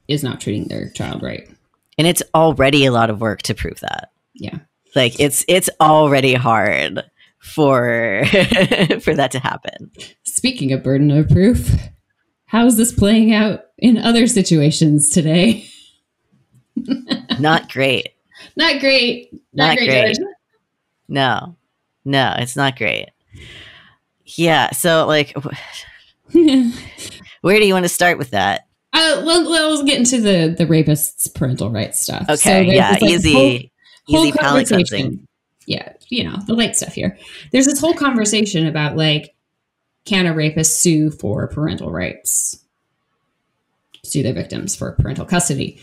is 0.08 0.24
not 0.24 0.42
treating 0.42 0.68
their 0.68 0.90
child 0.90 1.22
right. 1.22 1.48
And 1.98 2.08
it's 2.08 2.24
already 2.34 2.86
a 2.86 2.92
lot 2.92 3.10
of 3.10 3.22
work 3.22 3.42
to 3.44 3.54
prove 3.54 3.80
that. 3.82 4.12
Yeah. 4.34 4.60
Like 4.96 5.20
it's 5.20 5.44
it's 5.48 5.70
already 5.80 6.34
hard 6.34 7.04
for 7.40 8.24
for 9.02 9.16
that 9.16 9.30
to 9.32 9.40
happen. 9.40 9.92
Speaking 10.24 10.72
of 10.72 10.84
burden 10.84 11.12
of 11.12 11.30
proof 11.30 11.76
How's 12.48 12.78
this 12.78 12.94
playing 12.94 13.34
out 13.34 13.66
in 13.78 13.98
other 13.98 14.26
situations 14.26 15.10
today? 15.10 15.68
not 17.40 17.70
great. 17.70 18.14
Not 18.56 18.80
great. 18.80 19.34
Not, 19.54 19.68
not 19.68 19.78
great. 19.78 19.90
great. 19.90 20.18
No, 21.10 21.58
no, 22.06 22.36
it's 22.38 22.56
not 22.56 22.78
great. 22.78 23.10
Yeah. 24.26 24.72
So, 24.72 25.06
like, 25.06 25.36
where 26.32 27.60
do 27.60 27.66
you 27.66 27.74
want 27.74 27.84
to 27.84 27.90
start 27.90 28.18
with 28.18 28.32
that? 28.32 28.68
Uh, 28.94 29.22
let, 29.26 29.46
let's 29.46 29.84
get 29.84 29.98
into 29.98 30.22
the 30.22 30.56
the 30.58 30.66
rapist's 30.66 31.28
parental 31.28 31.70
rights 31.70 32.00
stuff. 32.00 32.24
Okay. 32.30 32.36
So 32.38 32.60
yeah. 32.60 32.92
Like 32.92 33.04
easy. 33.04 33.72
Whole, 34.08 34.26
easy 34.26 34.38
whole. 34.40 35.12
Yeah. 35.66 35.94
You 36.08 36.24
know 36.24 36.38
the 36.48 36.54
light 36.54 36.78
stuff 36.78 36.94
here. 36.94 37.18
There's 37.52 37.66
this 37.66 37.82
whole 37.82 37.94
conversation 37.94 38.68
about 38.68 38.96
like 38.96 39.36
can 40.08 40.26
a 40.26 40.34
rapist 40.34 40.80
sue 40.80 41.12
for 41.12 41.48
parental 41.48 41.92
rights? 41.92 42.64
Sue 44.04 44.24
their 44.24 44.34
victims 44.34 44.76
for 44.76 44.94
parental 44.94 45.26
custody. 45.26 45.80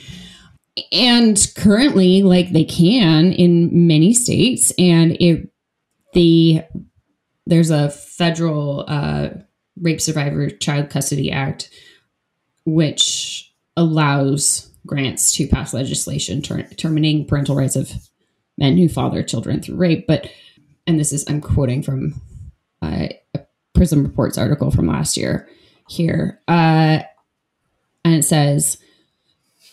And 0.91 1.39
currently, 1.57 2.23
like 2.23 2.51
they 2.51 2.65
can 2.65 3.33
in 3.33 3.87
many 3.87 4.13
states, 4.13 4.73
and 4.79 5.17
it 5.21 5.49
the 6.15 6.63
there's 7.47 7.71
a 7.71 7.91
federal 7.91 8.85
uh, 8.89 9.29
rape 9.81 10.01
survivor 10.01 10.49
child 10.51 10.91
custody 10.91 11.31
act 11.31 11.71
which 12.65 13.53
allows 13.77 14.71
grants 14.87 15.33
to 15.33 15.47
pass 15.47 15.75
legislation 15.75 16.41
ter- 16.41 16.63
terminating 16.77 17.27
parental 17.27 17.57
rights 17.57 17.77
of 17.77 17.93
men 18.57 18.79
who 18.79 18.89
father 18.89 19.23
children 19.23 19.61
through 19.61 19.77
rape 19.77 20.07
but 20.07 20.29
and 20.87 20.99
this 20.99 21.13
is 21.13 21.25
i'm 21.29 21.41
quoting 21.41 21.83
from 21.83 22.21
uh, 22.83 23.09
Prism 23.75 24.03
Reports 24.03 24.39
article 24.39 24.71
from 24.71 24.87
last 24.87 25.17
year 25.17 25.49
here. 25.89 26.41
Uh, 26.49 27.01
and 28.05 28.15
it 28.15 28.25
says 28.25 28.79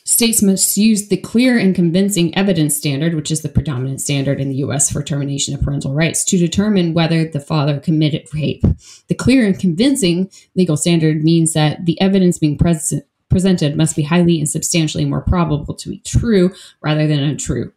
states 0.04 0.42
must 0.42 0.76
use 0.78 1.08
the 1.08 1.18
clear 1.18 1.58
and 1.58 1.76
convincing 1.76 2.36
evidence 2.36 2.76
standard, 2.76 3.14
which 3.14 3.32
is 3.32 3.42
the 3.42 3.50
predominant 3.50 4.02
standard 4.02 4.40
in 4.40 4.50
the 4.50 4.58
US 4.58 4.92
for 4.92 5.04
termination 5.04 5.54
of 5.54 5.62
parental 5.62 5.94
rights, 5.94 6.26
to 6.26 6.38
determine 6.38 6.94
whether 6.94 7.26
the 7.26 7.40
father 7.40 7.80
committed 7.80 8.28
rape. 8.34 8.64
The 9.08 9.16
clear 9.16 9.46
and 9.46 9.58
convincing 9.58 10.30
legal 10.56 10.78
standard 10.78 11.24
means 11.24 11.54
that 11.54 11.86
the 11.86 12.00
evidence 12.02 12.40
being 12.40 12.58
present 12.58 13.06
presented 13.30 13.78
must 13.78 13.96
be 13.96 14.04
highly 14.04 14.40
and 14.40 14.50
substantially 14.50 15.06
more 15.06 15.22
probable 15.22 15.74
to 15.74 15.90
be 15.90 16.00
true 16.00 16.54
rather 16.82 17.08
than 17.08 17.20
untrue. 17.24 17.72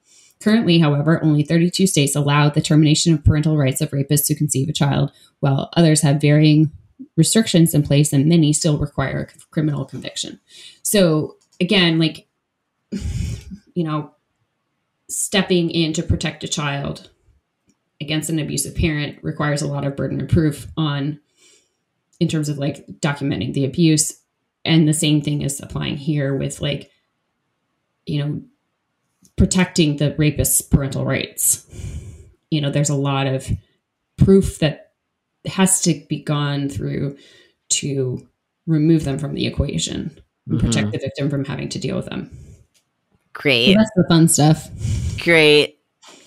Currently, 0.44 0.78
however, 0.78 1.24
only 1.24 1.42
32 1.42 1.86
states 1.86 2.14
allow 2.14 2.50
the 2.50 2.60
termination 2.60 3.14
of 3.14 3.24
parental 3.24 3.56
rights 3.56 3.80
of 3.80 3.92
rapists 3.92 4.26
to 4.26 4.34
conceive 4.34 4.68
a 4.68 4.74
child, 4.74 5.10
while 5.40 5.70
others 5.72 6.02
have 6.02 6.20
varying 6.20 6.70
restrictions 7.16 7.72
in 7.72 7.82
place, 7.82 8.12
and 8.12 8.26
many 8.26 8.52
still 8.52 8.76
require 8.76 9.20
a 9.20 9.46
criminal 9.46 9.86
conviction. 9.86 10.38
So, 10.82 11.38
again, 11.62 11.98
like, 11.98 12.28
you 12.92 13.84
know, 13.84 14.10
stepping 15.08 15.70
in 15.70 15.94
to 15.94 16.02
protect 16.02 16.44
a 16.44 16.48
child 16.48 17.08
against 17.98 18.28
an 18.28 18.38
abusive 18.38 18.74
parent 18.74 19.20
requires 19.22 19.62
a 19.62 19.66
lot 19.66 19.86
of 19.86 19.96
burden 19.96 20.20
of 20.20 20.28
proof 20.28 20.66
on 20.76 21.20
in 22.20 22.28
terms 22.28 22.50
of 22.50 22.58
like 22.58 22.86
documenting 23.00 23.54
the 23.54 23.64
abuse 23.64 24.20
and 24.62 24.86
the 24.86 24.92
same 24.92 25.22
thing 25.22 25.40
is 25.40 25.60
applying 25.60 25.96
here 25.96 26.36
with 26.36 26.60
like 26.60 26.90
you 28.06 28.22
know 28.22 28.42
protecting 29.36 29.96
the 29.96 30.14
rapist's 30.16 30.60
parental 30.62 31.04
rights 31.04 31.66
you 32.50 32.60
know 32.60 32.70
there's 32.70 32.90
a 32.90 32.94
lot 32.94 33.26
of 33.26 33.50
proof 34.16 34.58
that 34.60 34.92
has 35.46 35.80
to 35.82 35.94
be 36.08 36.22
gone 36.22 36.68
through 36.68 37.16
to 37.68 38.26
remove 38.66 39.04
them 39.04 39.18
from 39.18 39.34
the 39.34 39.46
equation 39.46 40.18
and 40.48 40.60
protect 40.60 40.88
Mhm. 40.88 40.92
the 40.92 40.98
victim 40.98 41.28
from 41.30 41.44
having 41.44 41.68
to 41.70 41.78
deal 41.78 41.96
with 41.96 42.06
them 42.06 42.30
So 42.32 43.40
Great. 43.40 43.74
that's 43.74 43.90
the 43.96 44.04
fun 44.08 44.28
stuff 44.28 44.70
Great. 45.22 45.78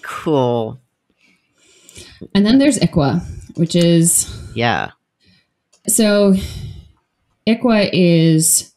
Cool. 0.01 0.79
and 2.35 2.45
then 2.45 2.57
there's 2.59 2.77
ICWA, 2.79 3.21
which 3.55 3.75
is 3.75 4.27
Yeah. 4.53 4.91
so 5.87 6.35
ICWA 7.47 7.89
is 7.93 8.73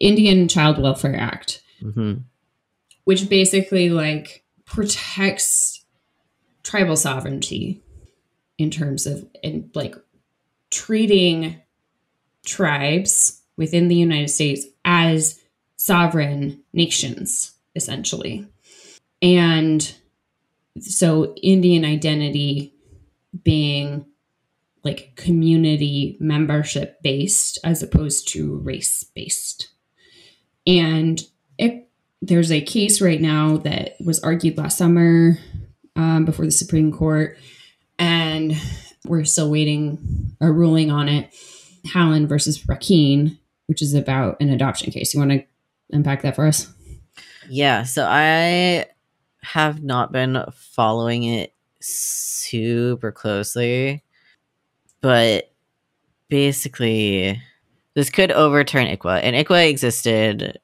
Indian 0.00 0.48
Child 0.48 0.80
Welfare 0.82 1.14
Act, 1.16 1.62
hmm 1.80 2.14
which 3.10 3.28
basically 3.28 3.90
like 3.90 4.44
protects 4.64 5.84
tribal 6.62 6.94
sovereignty 6.94 7.82
in 8.56 8.70
terms 8.70 9.04
of 9.04 9.26
in 9.42 9.68
like 9.74 9.96
treating 10.70 11.60
tribes 12.46 13.42
within 13.56 13.88
the 13.88 13.96
United 13.96 14.28
States 14.28 14.64
as 14.84 15.40
sovereign 15.74 16.62
nations 16.72 17.50
essentially. 17.74 18.46
And 19.20 19.92
so 20.78 21.34
Indian 21.42 21.84
identity 21.84 22.72
being 23.42 24.06
like 24.84 25.16
community 25.16 26.16
membership 26.20 27.02
based 27.02 27.58
as 27.64 27.82
opposed 27.82 28.28
to 28.28 28.58
race 28.58 29.02
based. 29.02 29.70
And 30.64 31.20
it, 31.58 31.89
there's 32.22 32.52
a 32.52 32.60
case 32.60 33.00
right 33.00 33.20
now 33.20 33.56
that 33.58 33.96
was 34.04 34.20
argued 34.20 34.58
last 34.58 34.78
summer 34.78 35.38
um, 35.96 36.24
before 36.24 36.44
the 36.44 36.50
Supreme 36.50 36.92
Court, 36.92 37.38
and 37.98 38.54
we're 39.04 39.24
still 39.24 39.50
waiting 39.50 40.36
a 40.40 40.50
ruling 40.52 40.90
on 40.90 41.08
it. 41.08 41.34
Haaland 41.86 42.26
versus 42.28 42.58
Brackeen, 42.58 43.38
which 43.66 43.80
is 43.80 43.94
about 43.94 44.36
an 44.40 44.50
adoption 44.50 44.90
case. 44.92 45.14
You 45.14 45.20
want 45.20 45.32
to 45.32 45.44
unpack 45.90 46.22
that 46.22 46.36
for 46.36 46.46
us? 46.46 46.72
Yeah. 47.48 47.84
So 47.84 48.06
I 48.06 48.86
have 49.42 49.82
not 49.82 50.12
been 50.12 50.44
following 50.52 51.24
it 51.24 51.54
super 51.80 53.10
closely, 53.12 54.04
but 55.00 55.50
basically, 56.28 57.40
this 57.94 58.10
could 58.10 58.30
overturn 58.30 58.86
ICWA, 58.86 59.20
and 59.22 59.34
ICWA 59.34 59.70
existed 59.70 60.58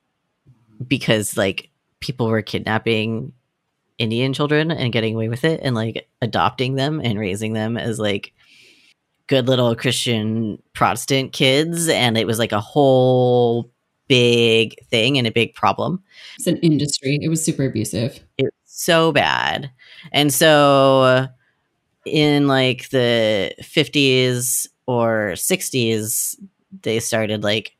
because 0.86 1.36
like 1.36 1.70
people 2.00 2.28
were 2.28 2.42
kidnapping 2.42 3.32
Indian 3.98 4.32
children 4.32 4.70
and 4.70 4.92
getting 4.92 5.14
away 5.14 5.28
with 5.28 5.44
it, 5.44 5.60
and 5.62 5.74
like 5.74 6.08
adopting 6.20 6.74
them 6.74 7.00
and 7.02 7.18
raising 7.18 7.52
them 7.52 7.76
as 7.76 7.98
like 7.98 8.32
good 9.26 9.48
little 9.48 9.74
Christian 9.74 10.62
Protestant 10.72 11.32
kids, 11.32 11.88
and 11.88 12.18
it 12.18 12.26
was 12.26 12.38
like 12.38 12.52
a 12.52 12.60
whole 12.60 13.70
big 14.08 14.76
thing 14.88 15.18
and 15.18 15.26
a 15.26 15.32
big 15.32 15.54
problem. 15.54 16.02
It's 16.36 16.46
an 16.46 16.58
industry. 16.58 17.18
It 17.20 17.28
was 17.28 17.44
super 17.44 17.64
abusive. 17.64 18.22
It's 18.38 18.54
so 18.64 19.10
bad. 19.12 19.70
And 20.12 20.32
so 20.32 21.26
in 22.04 22.46
like 22.46 22.90
the 22.90 23.52
50s 23.62 24.68
or 24.86 25.32
60s, 25.32 26.36
they 26.82 27.00
started 27.00 27.42
like 27.42 27.76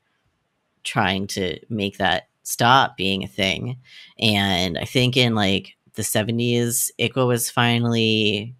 trying 0.82 1.26
to 1.28 1.61
make 1.68 1.99
that 1.99 2.28
stop 2.47 2.97
being 2.97 3.24
a 3.24 3.28
thing. 3.28 3.76
And 4.18 4.78
I 4.78 4.84
think 4.84 5.16
in 5.16 5.34
like 5.34 5.76
the 5.94 6.03
70s, 6.03 6.90
ICWA 6.99 7.26
was 7.26 7.51
finally 7.51 8.55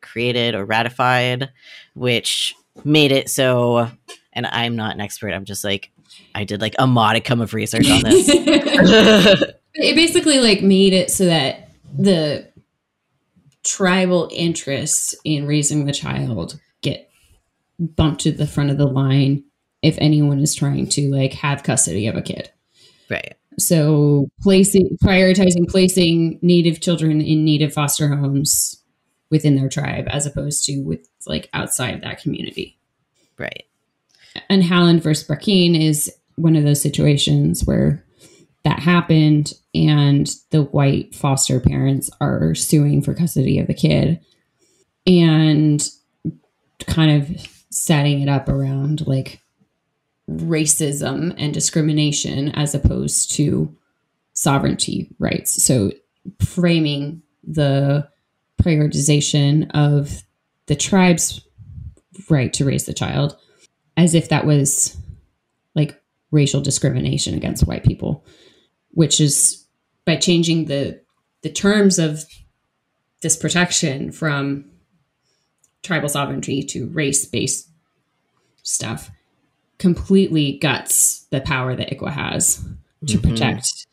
created 0.00 0.54
or 0.54 0.64
ratified, 0.64 1.50
which 1.94 2.54
made 2.84 3.12
it 3.12 3.30
so. 3.30 3.88
And 4.32 4.46
I'm 4.46 4.76
not 4.76 4.94
an 4.94 5.00
expert. 5.00 5.32
I'm 5.32 5.44
just 5.44 5.64
like, 5.64 5.90
I 6.34 6.44
did 6.44 6.60
like 6.60 6.74
a 6.78 6.86
modicum 6.86 7.40
of 7.40 7.54
research 7.54 7.88
on 7.88 8.02
this. 8.02 8.26
it 9.74 9.94
basically 9.94 10.40
like 10.40 10.62
made 10.62 10.92
it 10.92 11.10
so 11.10 11.26
that 11.26 11.70
the 11.96 12.50
tribal 13.62 14.28
interests 14.32 15.14
in 15.24 15.46
raising 15.46 15.86
the 15.86 15.92
child 15.92 16.58
get 16.82 17.10
bumped 17.78 18.22
to 18.22 18.32
the 18.32 18.46
front 18.46 18.70
of 18.70 18.78
the 18.78 18.86
line 18.86 19.44
if 19.82 19.96
anyone 19.98 20.40
is 20.40 20.54
trying 20.54 20.88
to 20.88 21.08
like 21.10 21.32
have 21.34 21.62
custody 21.62 22.08
of 22.08 22.16
a 22.16 22.22
kid. 22.22 22.50
Right. 23.10 23.34
So 23.58 24.28
placing 24.42 24.98
prioritizing 25.02 25.68
placing 25.68 26.38
native 26.42 26.80
children 26.80 27.20
in 27.20 27.44
native 27.44 27.72
foster 27.72 28.08
homes 28.08 28.82
within 29.30 29.56
their 29.56 29.68
tribe 29.68 30.06
as 30.08 30.26
opposed 30.26 30.64
to 30.64 30.80
with 30.80 31.08
like 31.26 31.48
outside 31.52 31.94
of 31.94 32.02
that 32.02 32.20
community. 32.20 32.78
Right. 33.38 33.64
And 34.48 34.62
Haaland 34.62 35.00
versus 35.00 35.26
Brackeen 35.26 35.80
is 35.80 36.12
one 36.36 36.56
of 36.56 36.64
those 36.64 36.82
situations 36.82 37.64
where 37.64 38.04
that 38.64 38.78
happened 38.80 39.52
and 39.74 40.28
the 40.50 40.64
white 40.64 41.14
foster 41.14 41.60
parents 41.60 42.10
are 42.20 42.54
suing 42.54 43.00
for 43.00 43.14
custody 43.14 43.58
of 43.58 43.68
the 43.68 43.74
kid 43.74 44.20
and 45.06 45.88
kind 46.86 47.22
of 47.22 47.46
setting 47.70 48.20
it 48.20 48.28
up 48.28 48.48
around 48.48 49.06
like 49.06 49.40
racism 50.30 51.34
and 51.38 51.54
discrimination 51.54 52.50
as 52.50 52.74
opposed 52.74 53.30
to 53.32 53.74
sovereignty 54.32 55.08
rights. 55.18 55.62
So 55.62 55.92
framing 56.40 57.22
the 57.44 58.08
prioritization 58.60 59.70
of 59.72 60.22
the 60.66 60.76
tribe's 60.76 61.40
right 62.28 62.52
to 62.54 62.64
raise 62.64 62.86
the 62.86 62.94
child 62.94 63.36
as 63.96 64.14
if 64.14 64.28
that 64.28 64.46
was 64.46 64.96
like 65.74 66.00
racial 66.30 66.60
discrimination 66.60 67.34
against 67.34 67.66
white 67.66 67.84
people, 67.84 68.24
which 68.90 69.20
is 69.20 69.64
by 70.04 70.16
changing 70.16 70.66
the 70.66 71.00
the 71.42 71.50
terms 71.50 71.98
of 71.98 72.24
this 73.22 73.36
protection 73.36 74.10
from 74.10 74.64
tribal 75.82 76.08
sovereignty 76.08 76.62
to 76.62 76.88
race 76.88 77.24
based 77.24 77.68
stuff 78.62 79.10
completely 79.78 80.58
guts 80.58 81.26
the 81.30 81.40
power 81.40 81.74
that 81.76 81.90
ICWA 81.90 82.12
has 82.12 82.64
to 83.06 83.18
Mhm. 83.18 83.22
protect 83.22 83.86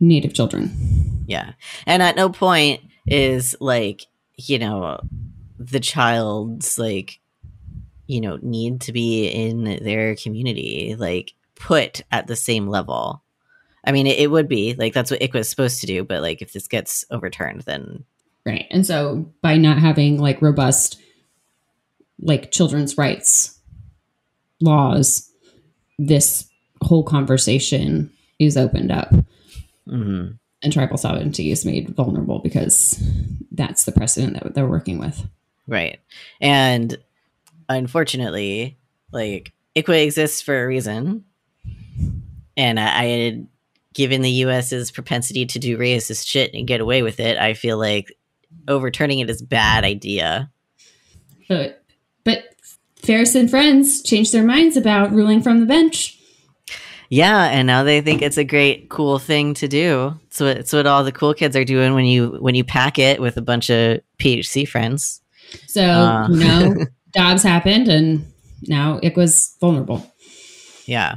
native 0.00 0.34
children. 0.34 1.24
Yeah. 1.26 1.52
And 1.86 2.02
at 2.02 2.16
no 2.16 2.28
point 2.28 2.80
is 3.06 3.54
like, 3.60 4.06
you 4.36 4.58
know, 4.58 5.00
the 5.58 5.80
child's 5.80 6.78
like, 6.78 7.20
you 8.08 8.20
know, 8.20 8.38
need 8.42 8.80
to 8.82 8.92
be 8.92 9.28
in 9.28 9.64
their 9.82 10.16
community, 10.16 10.96
like 10.98 11.34
put 11.54 12.02
at 12.10 12.26
the 12.26 12.34
same 12.36 12.66
level. 12.66 13.22
I 13.84 13.92
mean, 13.92 14.06
it, 14.06 14.18
it 14.18 14.30
would 14.30 14.48
be 14.48 14.74
like 14.74 14.92
that's 14.92 15.10
what 15.10 15.20
ICWA 15.20 15.40
is 15.40 15.48
supposed 15.48 15.80
to 15.80 15.86
do, 15.86 16.02
but 16.04 16.20
like 16.22 16.42
if 16.42 16.52
this 16.52 16.66
gets 16.68 17.04
overturned, 17.10 17.62
then 17.62 18.04
Right. 18.44 18.66
And 18.72 18.84
so 18.84 19.30
by 19.40 19.56
not 19.56 19.78
having 19.78 20.18
like 20.20 20.42
robust 20.42 20.98
like 22.20 22.50
children's 22.50 22.98
rights 22.98 23.58
laws, 24.62 25.30
this 25.98 26.48
whole 26.82 27.02
conversation 27.02 28.10
is 28.38 28.56
opened 28.56 28.90
up 28.90 29.12
mhm. 29.86 30.38
and 30.62 30.72
tribal 30.72 30.96
sovereignty 30.96 31.50
is 31.50 31.64
made 31.64 31.90
vulnerable 31.90 32.40
because 32.40 33.02
that's 33.52 33.84
the 33.84 33.92
precedent 33.92 34.42
that 34.42 34.54
they're 34.54 34.66
working 34.66 34.98
with. 34.98 35.26
right. 35.68 36.00
And 36.40 36.96
unfortunately, 37.68 38.76
like 39.12 39.52
ICWA 39.76 40.04
exists 40.04 40.42
for 40.42 40.62
a 40.62 40.66
reason. 40.66 41.24
And 42.56 42.78
I, 42.78 43.02
I 43.02 43.04
had 43.04 43.46
given 43.94 44.22
the 44.22 44.30
US's 44.30 44.90
propensity 44.90 45.46
to 45.46 45.58
do 45.58 45.78
racist 45.78 46.26
shit 46.26 46.52
and 46.54 46.66
get 46.66 46.80
away 46.80 47.02
with 47.02 47.20
it, 47.20 47.38
I 47.38 47.54
feel 47.54 47.78
like 47.78 48.16
overturning 48.68 49.18
it 49.20 49.30
is 49.30 49.42
a 49.42 49.46
bad 49.46 49.84
idea. 49.84 50.50
But 51.48 51.82
but 52.24 52.51
Farris 53.02 53.34
and 53.34 53.50
friends 53.50 54.02
changed 54.02 54.32
their 54.32 54.44
minds 54.44 54.76
about 54.76 55.10
ruling 55.12 55.42
from 55.42 55.60
the 55.60 55.66
bench. 55.66 56.18
Yeah, 57.08 57.44
and 57.48 57.66
now 57.66 57.82
they 57.82 58.00
think 58.00 58.22
it's 58.22 58.38
a 58.38 58.44
great, 58.44 58.88
cool 58.88 59.18
thing 59.18 59.52
to 59.54 59.68
do. 59.68 60.18
So 60.30 60.46
it's 60.46 60.72
what 60.72 60.86
all 60.86 61.04
the 61.04 61.12
cool 61.12 61.34
kids 61.34 61.54
are 61.56 61.64
doing 61.64 61.94
when 61.94 62.06
you 62.06 62.38
when 62.40 62.54
you 62.54 62.64
pack 62.64 62.98
it 62.98 63.20
with 63.20 63.36
a 63.36 63.42
bunch 63.42 63.68
of 63.70 64.00
PHC 64.18 64.66
friends. 64.66 65.20
So 65.66 65.82
Uh. 65.84 66.28
you 66.30 66.36
know, 66.44 66.74
Dobbs 67.12 67.42
happened, 67.42 67.88
and 67.88 68.24
now 68.62 68.98
it 69.02 69.14
was 69.16 69.54
vulnerable. 69.60 70.10
Yeah, 70.86 71.16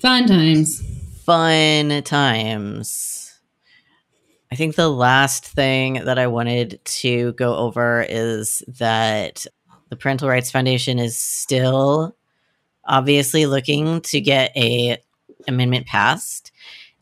Fun 0.00 0.26
times. 0.26 0.82
fun 1.24 2.02
times. 2.02 3.16
I 4.52 4.56
think 4.56 4.74
the 4.74 4.90
last 4.90 5.46
thing 5.46 5.94
that 6.04 6.18
I 6.18 6.26
wanted 6.26 6.80
to 6.84 7.32
go 7.34 7.54
over 7.56 8.04
is 8.08 8.62
that 8.78 9.46
the 9.90 9.96
Parental 9.96 10.28
Rights 10.28 10.50
Foundation 10.50 10.98
is 10.98 11.16
still 11.16 12.16
obviously 12.84 13.46
looking 13.46 14.00
to 14.02 14.20
get 14.20 14.56
a 14.56 14.98
amendment 15.46 15.86
passed. 15.86 16.52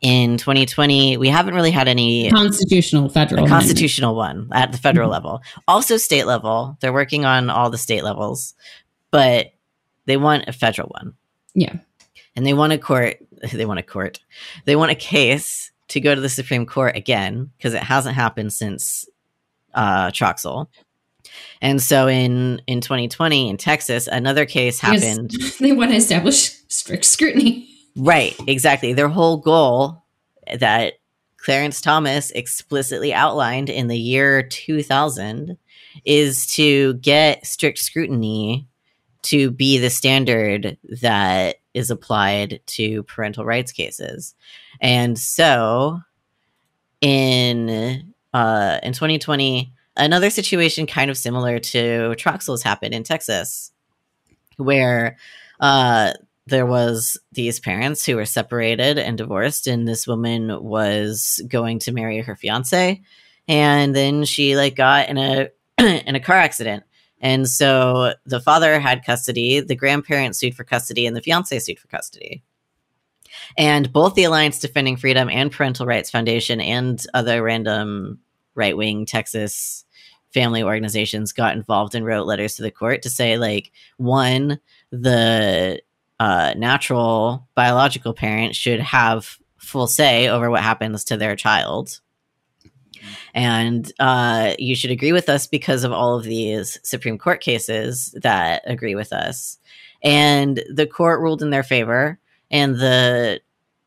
In 0.00 0.38
2020, 0.38 1.16
we 1.16 1.28
haven't 1.28 1.54
really 1.54 1.72
had 1.72 1.88
any 1.88 2.30
constitutional 2.30 3.08
federal 3.08 3.46
a 3.46 3.48
constitutional 3.48 4.14
one 4.14 4.48
at 4.52 4.70
the 4.70 4.78
federal 4.78 5.06
mm-hmm. 5.06 5.14
level. 5.14 5.42
Also 5.66 5.96
state 5.96 6.24
level. 6.24 6.76
They're 6.80 6.92
working 6.92 7.24
on 7.24 7.50
all 7.50 7.68
the 7.68 7.78
state 7.78 8.04
levels, 8.04 8.54
but 9.10 9.52
they 10.06 10.16
want 10.16 10.44
a 10.46 10.52
federal 10.52 10.88
one. 10.88 11.14
Yeah. 11.54 11.74
And 12.36 12.46
they 12.46 12.54
want 12.54 12.72
a 12.72 12.78
court 12.78 13.16
they 13.52 13.66
want 13.66 13.80
a 13.80 13.84
court. 13.84 14.20
They 14.64 14.76
want 14.76 14.92
a 14.92 14.96
case 14.96 15.70
to 15.88 16.00
go 16.00 16.14
to 16.14 16.20
the 16.20 16.28
Supreme 16.28 16.66
Court 16.66 16.96
again 16.96 17.50
because 17.56 17.74
it 17.74 17.82
hasn't 17.82 18.14
happened 18.14 18.52
since 18.52 19.08
uh, 19.74 20.10
Troxel. 20.10 20.68
And 21.60 21.82
so 21.82 22.08
in 22.08 22.62
in 22.66 22.80
2020 22.80 23.48
in 23.48 23.56
Texas, 23.56 24.06
another 24.06 24.46
case 24.46 24.80
happened. 24.80 25.32
Yes, 25.32 25.56
they 25.60 25.72
want 25.72 25.90
to 25.90 25.96
establish 25.96 26.52
strict 26.68 27.04
scrutiny. 27.04 27.68
Right, 27.96 28.36
exactly. 28.46 28.92
Their 28.92 29.08
whole 29.08 29.38
goal 29.38 30.04
that 30.54 30.94
Clarence 31.36 31.80
Thomas 31.80 32.30
explicitly 32.32 33.12
outlined 33.12 33.70
in 33.70 33.88
the 33.88 33.98
year 33.98 34.42
2000 34.42 35.56
is 36.04 36.46
to 36.54 36.94
get 36.94 37.46
strict 37.46 37.78
scrutiny 37.78 38.68
to 39.22 39.50
be 39.50 39.78
the 39.78 39.90
standard 39.90 40.78
that 41.02 41.56
is 41.74 41.90
applied 41.90 42.60
to 42.66 43.02
parental 43.04 43.44
rights 43.44 43.72
cases. 43.72 44.34
And 44.80 45.18
so 45.18 46.00
in 47.00 48.14
uh, 48.32 48.78
in 48.82 48.92
2020, 48.92 49.72
another 49.98 50.30
situation 50.30 50.86
kind 50.86 51.10
of 51.10 51.18
similar 51.18 51.58
to 51.58 52.14
Troxel's 52.16 52.62
happened 52.62 52.94
in 52.94 53.02
Texas, 53.02 53.72
where 54.56 55.16
uh, 55.60 56.12
there 56.46 56.66
was 56.66 57.18
these 57.32 57.60
parents 57.60 58.06
who 58.06 58.16
were 58.16 58.24
separated 58.24 58.98
and 58.98 59.18
divorced, 59.18 59.66
and 59.66 59.86
this 59.86 60.06
woman 60.06 60.62
was 60.62 61.42
going 61.48 61.78
to 61.80 61.92
marry 61.92 62.20
her 62.20 62.36
fiance, 62.36 63.02
and 63.46 63.94
then 63.94 64.24
she 64.24 64.56
like 64.56 64.76
got 64.76 65.08
in 65.08 65.18
a 65.18 65.48
in 65.78 66.14
a 66.14 66.20
car 66.20 66.36
accident. 66.36 66.84
And 67.20 67.48
so 67.48 68.14
the 68.26 68.40
father 68.40 68.78
had 68.78 69.04
custody, 69.04 69.60
the 69.60 69.74
grandparent 69.74 70.36
sued 70.36 70.54
for 70.54 70.62
custody, 70.62 71.04
and 71.06 71.16
the 71.16 71.20
fiance 71.20 71.58
sued 71.58 71.80
for 71.80 71.88
custody. 71.88 72.44
And 73.56 73.92
both 73.92 74.14
the 74.14 74.24
Alliance 74.24 74.60
Defending 74.60 74.96
Freedom 74.96 75.28
and 75.28 75.50
Parental 75.50 75.86
Rights 75.86 76.10
Foundation 76.10 76.60
and 76.60 77.04
other 77.14 77.42
random 77.42 78.20
right 78.54 78.76
wing 78.76 79.06
Texas 79.06 79.84
family 80.32 80.62
organizations 80.62 81.32
got 81.32 81.56
involved 81.56 81.94
and 81.94 82.04
wrote 82.04 82.26
letters 82.26 82.56
to 82.56 82.62
the 82.62 82.70
court 82.70 83.02
to 83.02 83.10
say, 83.10 83.38
like, 83.38 83.72
one, 83.96 84.60
the 84.90 85.80
uh, 86.20 86.54
natural 86.56 87.46
biological 87.54 88.12
parent 88.12 88.54
should 88.54 88.80
have 88.80 89.38
full 89.56 89.86
say 89.86 90.28
over 90.28 90.50
what 90.50 90.62
happens 90.62 91.04
to 91.04 91.16
their 91.16 91.36
child. 91.36 92.00
And 93.34 93.90
uh, 94.00 94.54
you 94.58 94.74
should 94.74 94.90
agree 94.90 95.12
with 95.12 95.28
us 95.28 95.46
because 95.46 95.84
of 95.84 95.92
all 95.92 96.16
of 96.16 96.24
these 96.24 96.78
Supreme 96.82 97.18
Court 97.18 97.40
cases 97.40 98.14
that 98.22 98.62
agree 98.66 98.94
with 98.94 99.12
us. 99.12 99.58
And 100.02 100.62
the 100.72 100.86
court 100.86 101.20
ruled 101.20 101.42
in 101.42 101.50
their 101.50 101.62
favor 101.62 102.18
and 102.50 102.76
the 102.76 103.40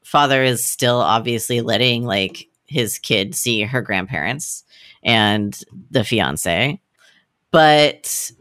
father 0.03 0.43
is 0.43 0.65
still 0.65 0.97
obviously 0.97 1.61
letting 1.61 2.03
like 2.03 2.47
his 2.65 2.99
kid 2.99 3.35
see 3.35 3.61
her 3.63 3.81
grandparents 3.81 4.63
and 5.03 5.59
the 5.89 6.03
fiance. 6.03 6.79
But 7.51 8.31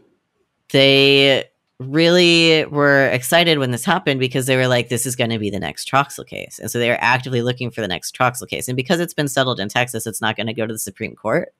they 0.71 1.45
really 1.89 2.65
were 2.65 3.07
excited 3.07 3.57
when 3.57 3.71
this 3.71 3.83
happened 3.83 4.19
because 4.19 4.45
they 4.45 4.55
were 4.55 4.67
like 4.67 4.89
this 4.89 5.05
is 5.05 5.15
going 5.15 5.29
to 5.29 5.39
be 5.39 5.49
the 5.49 5.59
next 5.59 5.89
troxel 5.89 6.25
case. 6.25 6.59
And 6.59 6.69
so 6.69 6.79
they 6.79 6.89
were 6.89 6.97
actively 6.99 7.41
looking 7.41 7.71
for 7.71 7.81
the 7.81 7.87
next 7.87 8.15
troxel 8.15 8.47
case. 8.47 8.67
And 8.67 8.75
because 8.75 8.99
it's 8.99 9.13
been 9.13 9.27
settled 9.27 9.59
in 9.59 9.69
texas 9.69 10.05
it's 10.05 10.21
not 10.21 10.35
going 10.35 10.47
to 10.47 10.53
go 10.53 10.65
to 10.65 10.73
the 10.73 10.79
supreme 10.79 11.15
court. 11.15 11.53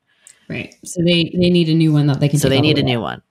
Right. 0.47 0.76
So 0.86 1.02
they 1.04 1.32
they 1.34 1.49
need 1.49 1.70
a 1.70 1.74
new 1.74 1.91
one 1.91 2.08
that 2.08 2.20
they 2.20 2.30
can 2.30 2.39
so 2.39 2.49
they 2.49 2.62
need 2.62 2.78
a 2.78 2.84
new 2.84 3.02
one. 3.02 3.22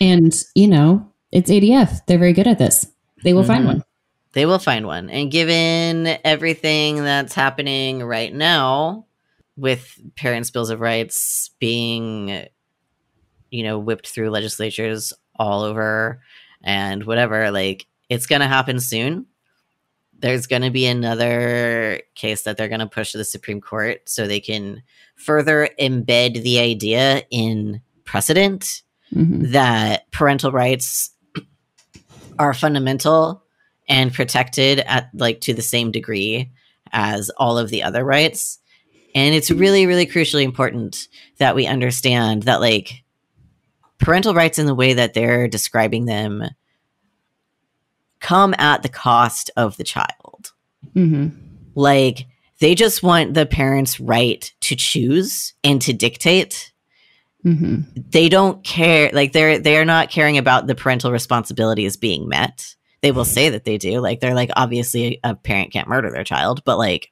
And 0.00 0.32
you 0.54 0.68
know 0.68 1.10
it's 1.32 1.50
adf 1.50 2.00
they're 2.06 2.18
very 2.18 2.32
good 2.32 2.46
at 2.46 2.58
this. 2.58 2.86
They 3.22 3.32
will 3.32 3.42
mm-hmm. 3.42 3.52
find 3.52 3.66
one. 3.66 3.84
They 4.32 4.46
will 4.46 4.60
find 4.60 4.86
one. 4.86 5.10
And 5.10 5.30
given 5.30 6.18
everything 6.24 7.02
that's 7.02 7.34
happening 7.34 8.04
right 8.04 8.32
now 8.32 9.06
with 9.56 9.98
parents' 10.16 10.50
bills 10.50 10.70
of 10.70 10.80
rights 10.80 11.50
being, 11.58 12.46
you 13.50 13.62
know, 13.62 13.78
whipped 13.78 14.08
through 14.08 14.30
legislatures 14.30 15.12
all 15.36 15.62
over 15.62 16.20
and 16.62 17.04
whatever, 17.04 17.50
like 17.50 17.86
it's 18.08 18.26
going 18.26 18.40
to 18.40 18.46
happen 18.46 18.80
soon. 18.80 19.26
There's 20.18 20.46
going 20.46 20.62
to 20.62 20.70
be 20.70 20.86
another 20.86 22.02
case 22.14 22.42
that 22.42 22.56
they're 22.56 22.68
going 22.68 22.80
to 22.80 22.86
push 22.86 23.12
to 23.12 23.18
the 23.18 23.24
Supreme 23.24 23.60
Court 23.60 24.02
so 24.06 24.26
they 24.26 24.40
can 24.40 24.82
further 25.16 25.68
embed 25.78 26.42
the 26.42 26.58
idea 26.58 27.22
in 27.30 27.80
precedent 28.04 28.82
mm-hmm. 29.14 29.52
that 29.52 30.10
parental 30.10 30.52
rights 30.52 31.10
are 32.38 32.52
fundamental 32.52 33.42
and 33.88 34.12
protected 34.12 34.80
at 34.80 35.08
like 35.14 35.40
to 35.40 35.54
the 35.54 35.62
same 35.62 35.90
degree 35.90 36.50
as 36.92 37.30
all 37.36 37.58
of 37.58 37.70
the 37.70 37.82
other 37.82 38.04
rights. 38.04 38.58
And 39.14 39.34
it's 39.34 39.50
really, 39.50 39.86
really 39.86 40.06
crucially 40.06 40.42
important 40.42 41.08
that 41.38 41.54
we 41.54 41.66
understand 41.66 42.44
that 42.44 42.60
like 42.60 43.04
parental 43.98 44.34
rights 44.34 44.58
in 44.58 44.66
the 44.66 44.74
way 44.74 44.94
that 44.94 45.14
they're 45.14 45.48
describing 45.48 46.06
them 46.06 46.44
come 48.20 48.54
at 48.58 48.82
the 48.82 48.88
cost 48.88 49.50
of 49.56 49.76
the 49.76 49.84
child. 49.84 50.52
Mm-hmm. 50.94 51.36
Like 51.74 52.26
they 52.60 52.74
just 52.74 53.02
want 53.02 53.34
the 53.34 53.46
parents' 53.46 54.00
right 54.00 54.52
to 54.60 54.76
choose 54.76 55.54
and 55.64 55.80
to 55.82 55.92
dictate. 55.92 56.72
Mm-hmm. 57.44 58.00
They 58.10 58.28
don't 58.28 58.62
care. 58.62 59.10
Like 59.12 59.32
they're 59.32 59.58
they're 59.58 59.86
not 59.86 60.10
caring 60.10 60.36
about 60.36 60.66
the 60.66 60.74
parental 60.74 61.10
responsibilities 61.10 61.96
being 61.96 62.28
met 62.28 62.76
they 63.00 63.12
will 63.12 63.24
say 63.24 63.50
that 63.50 63.64
they 63.64 63.78
do. 63.78 64.00
Like 64.00 64.20
they're 64.20 64.34
like 64.34 64.50
obviously 64.56 65.20
a 65.24 65.34
parent 65.34 65.72
can't 65.72 65.88
murder 65.88 66.10
their 66.10 66.24
child, 66.24 66.62
but 66.64 66.78
like 66.78 67.10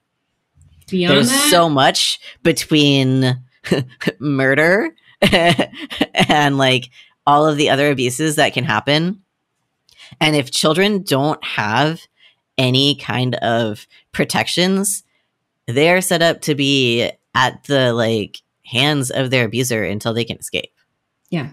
Beyond 0.89 1.17
there's 1.17 1.31
that? 1.31 1.51
so 1.51 1.69
much 1.69 2.21
between 2.43 3.43
murder 4.19 4.95
and 5.23 6.59
like 6.59 6.91
all 7.27 7.47
of 7.47 7.57
the 7.57 7.71
other 7.71 7.91
abuses 7.91 8.37
that 8.37 8.55
can 8.55 8.65
happen. 8.65 9.23
And 10.21 10.35
if 10.35 10.51
children 10.51 11.03
don't 11.03 11.43
have 11.45 12.01
any 12.57 12.95
kind 12.95 13.35
of 13.37 13.87
protections, 14.13 15.05
they 15.67 15.91
are 15.91 16.01
set 16.01 16.23
up 16.23 16.41
to 16.43 16.55
be 16.55 17.11
at 17.35 17.65
the 17.65 17.93
like 17.93 18.43
hands 18.65 19.11
of 19.11 19.31
their 19.31 19.45
abuser 19.45 19.85
until 19.85 20.15
they 20.15 20.25
can 20.25 20.39
escape. 20.39 20.73
Yeah. 21.31 21.51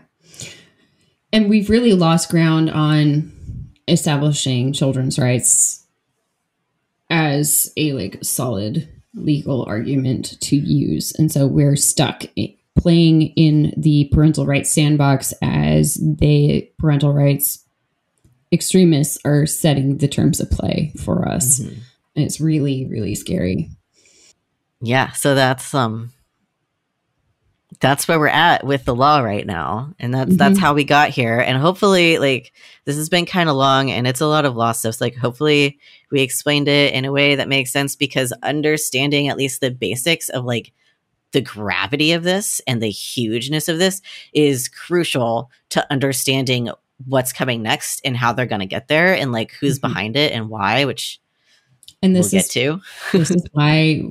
And 1.33 1.49
we've 1.49 1.69
really 1.69 1.93
lost 1.93 2.29
ground 2.29 2.69
on 2.69 3.33
establishing 3.88 4.73
children's 4.73 5.19
rights 5.19 5.86
as 7.09 7.71
a 7.77 7.93
like 7.93 8.19
solid 8.23 8.89
legal 9.16 9.63
argument 9.66 10.39
to 10.41 10.55
use. 10.55 11.13
And 11.18 11.32
so 11.32 11.47
we're 11.47 11.76
stuck 11.76 12.24
playing 12.76 13.22
in 13.36 13.74
the 13.78 14.09
parental 14.11 14.45
rights 14.45 14.72
sandbox 14.72 15.34
as 15.41 15.95
the 15.95 16.70
parental 16.78 17.13
rights 17.13 17.63
extremists 18.51 19.18
are 19.26 19.45
setting 19.45 19.97
the 19.97 20.07
terms 20.07 20.39
of 20.39 20.51
play 20.51 20.91
for 21.03 21.28
us. 21.28 21.59
Mm-hmm. 21.59 21.80
and 22.16 22.26
it's 22.26 22.39
really 22.39 22.86
really 22.86 23.16
scary. 23.16 23.70
Yeah 24.82 25.11
so 25.13 25.36
that's 25.36 25.74
um 25.74 26.11
that's 27.86 28.07
where 28.07 28.17
we're 28.17 28.27
at 28.27 28.65
with 28.65 28.83
the 28.86 28.95
law 28.95 29.19
right 29.19 29.45
now 29.45 29.93
and 29.99 30.11
that's 30.11 30.29
mm-hmm. 30.29 30.38
that's 30.38 30.57
how 30.57 30.73
we 30.73 30.83
got 30.83 31.09
here 31.09 31.39
and 31.39 31.55
hopefully 31.55 32.17
like 32.17 32.51
this 32.86 32.95
has 32.95 33.09
been 33.09 33.27
kind 33.27 33.47
of 33.47 33.55
long 33.55 33.91
and 33.91 34.07
it's 34.07 34.21
a 34.21 34.25
lot 34.25 34.43
of 34.43 34.55
law 34.55 34.71
stuff 34.71 34.95
so, 34.95 35.05
like 35.05 35.15
hopefully 35.15 35.77
we 36.09 36.21
explained 36.21 36.67
it 36.67 36.95
in 36.95 37.05
a 37.05 37.11
way 37.11 37.36
that 37.36 37.47
makes 37.47 37.71
sense 37.71 37.95
because 37.95 38.33
understanding 38.41 39.27
at 39.27 39.38
least 39.38 39.61
the 39.61 39.69
basics 39.69 40.29
of 40.29 40.43
like 40.43 40.73
the 41.31 41.41
gravity 41.41 42.11
of 42.11 42.23
this 42.23 42.59
and 42.65 42.81
the 42.81 42.89
hugeness 42.89 43.69
of 43.69 43.77
this 43.77 44.01
is 44.33 44.67
crucial 44.67 45.51
to 45.69 45.86
understanding 45.91 46.71
what's 47.05 47.31
coming 47.31 47.61
next 47.61 48.01
and 48.03 48.17
how 48.17 48.33
they're 48.33 48.47
going 48.47 48.61
to 48.61 48.65
get 48.65 48.88
there 48.88 49.13
and 49.13 49.31
like 49.31 49.51
who's 49.59 49.77
mm-hmm. 49.77 49.93
behind 49.93 50.15
it 50.15 50.31
and 50.31 50.49
why 50.49 50.86
which 50.86 51.21
and 52.01 52.15
this 52.15 52.31
we'll 52.31 52.39
is, 52.39 52.47
get 52.47 52.51
to 52.51 52.81
this 53.11 53.29
is 53.29 53.45
why 53.51 54.01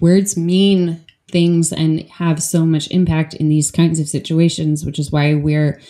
words 0.00 0.36
mean 0.36 1.02
things 1.32 1.72
and 1.72 2.02
have 2.10 2.42
so 2.42 2.64
much 2.64 2.90
impact 2.90 3.34
in 3.34 3.48
these 3.48 3.70
kinds 3.70 3.98
of 3.98 4.08
situations, 4.08 4.84
which 4.84 4.98
is 4.98 5.10
why 5.10 5.34
we're 5.34 5.80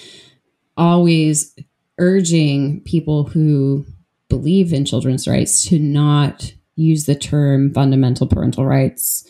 always 0.76 1.54
urging 1.98 2.80
people 2.82 3.24
who 3.24 3.84
believe 4.28 4.72
in 4.72 4.84
children's 4.84 5.28
rights 5.28 5.68
to 5.68 5.78
not 5.78 6.54
use 6.74 7.04
the 7.04 7.14
term 7.14 7.72
fundamental 7.72 8.26
parental 8.26 8.64
rights 8.64 9.28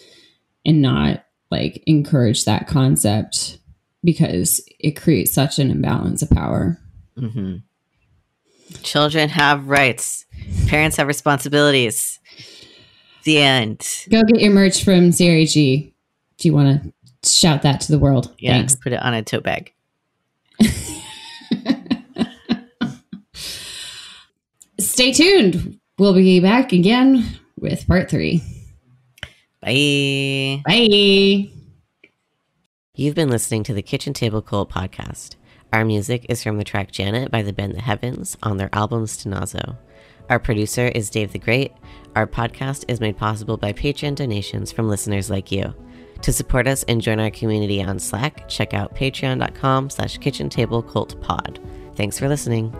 and 0.64 0.80
not 0.80 1.24
like 1.50 1.82
encourage 1.86 2.44
that 2.44 2.68
concept 2.68 3.58
because 4.04 4.60
it 4.78 4.92
creates 4.92 5.32
such 5.32 5.58
an 5.58 5.70
imbalance 5.70 6.22
of 6.22 6.30
power. 6.30 6.78
Mm-hmm. 7.16 7.56
Children 8.82 9.28
have 9.28 9.68
rights. 9.68 10.24
Parents 10.66 10.96
have 10.96 11.06
responsibilities. 11.06 12.18
The 13.24 13.38
end. 13.38 13.86
Go 14.10 14.22
get 14.22 14.40
your 14.40 14.52
merch 14.52 14.82
from 14.82 15.10
CRHE 15.10 15.91
if 16.42 16.46
you 16.46 16.52
want 16.52 16.82
to 16.82 17.30
shout 17.30 17.62
that 17.62 17.80
to 17.80 17.92
the 17.92 18.00
world. 18.00 18.34
Yeah, 18.36 18.54
Thanks. 18.54 18.74
put 18.74 18.92
it 18.92 19.00
on 19.00 19.14
a 19.14 19.22
tote 19.22 19.44
bag. 19.44 19.72
Stay 24.80 25.12
tuned. 25.12 25.78
We'll 25.98 26.14
be 26.14 26.40
back 26.40 26.72
again 26.72 27.38
with 27.56 27.86
part 27.86 28.10
three. 28.10 28.42
Bye. 29.60 30.62
Bye. 30.66 31.48
You've 32.96 33.14
been 33.14 33.30
listening 33.30 33.62
to 33.64 33.72
the 33.72 33.82
Kitchen 33.82 34.12
Table 34.12 34.42
Cult 34.42 34.68
podcast. 34.68 35.36
Our 35.72 35.84
music 35.84 36.26
is 36.28 36.42
from 36.42 36.58
the 36.58 36.64
track 36.64 36.90
Janet 36.90 37.30
by 37.30 37.42
the 37.42 37.52
band 37.52 37.76
The 37.76 37.82
Heavens 37.82 38.36
on 38.42 38.56
their 38.56 38.68
album 38.72 39.04
Stenazo. 39.04 39.78
Our 40.28 40.40
producer 40.40 40.88
is 40.88 41.08
Dave 41.08 41.30
the 41.30 41.38
Great. 41.38 41.70
Our 42.16 42.26
podcast 42.26 42.84
is 42.88 43.00
made 43.00 43.16
possible 43.16 43.56
by 43.56 43.72
Patreon 43.72 44.16
donations 44.16 44.72
from 44.72 44.88
listeners 44.88 45.30
like 45.30 45.52
you. 45.52 45.72
To 46.22 46.32
support 46.32 46.68
us 46.68 46.84
and 46.84 47.02
join 47.02 47.18
our 47.18 47.30
community 47.30 47.82
on 47.82 47.98
Slack, 47.98 48.48
check 48.48 48.74
out 48.74 48.94
patreon.com 48.94 49.90
slash 49.90 50.18
kitchen 50.18 50.48
table 50.48 50.82
cult 50.82 51.20
pod. 51.20 51.58
Thanks 51.96 52.18
for 52.18 52.28
listening. 52.28 52.72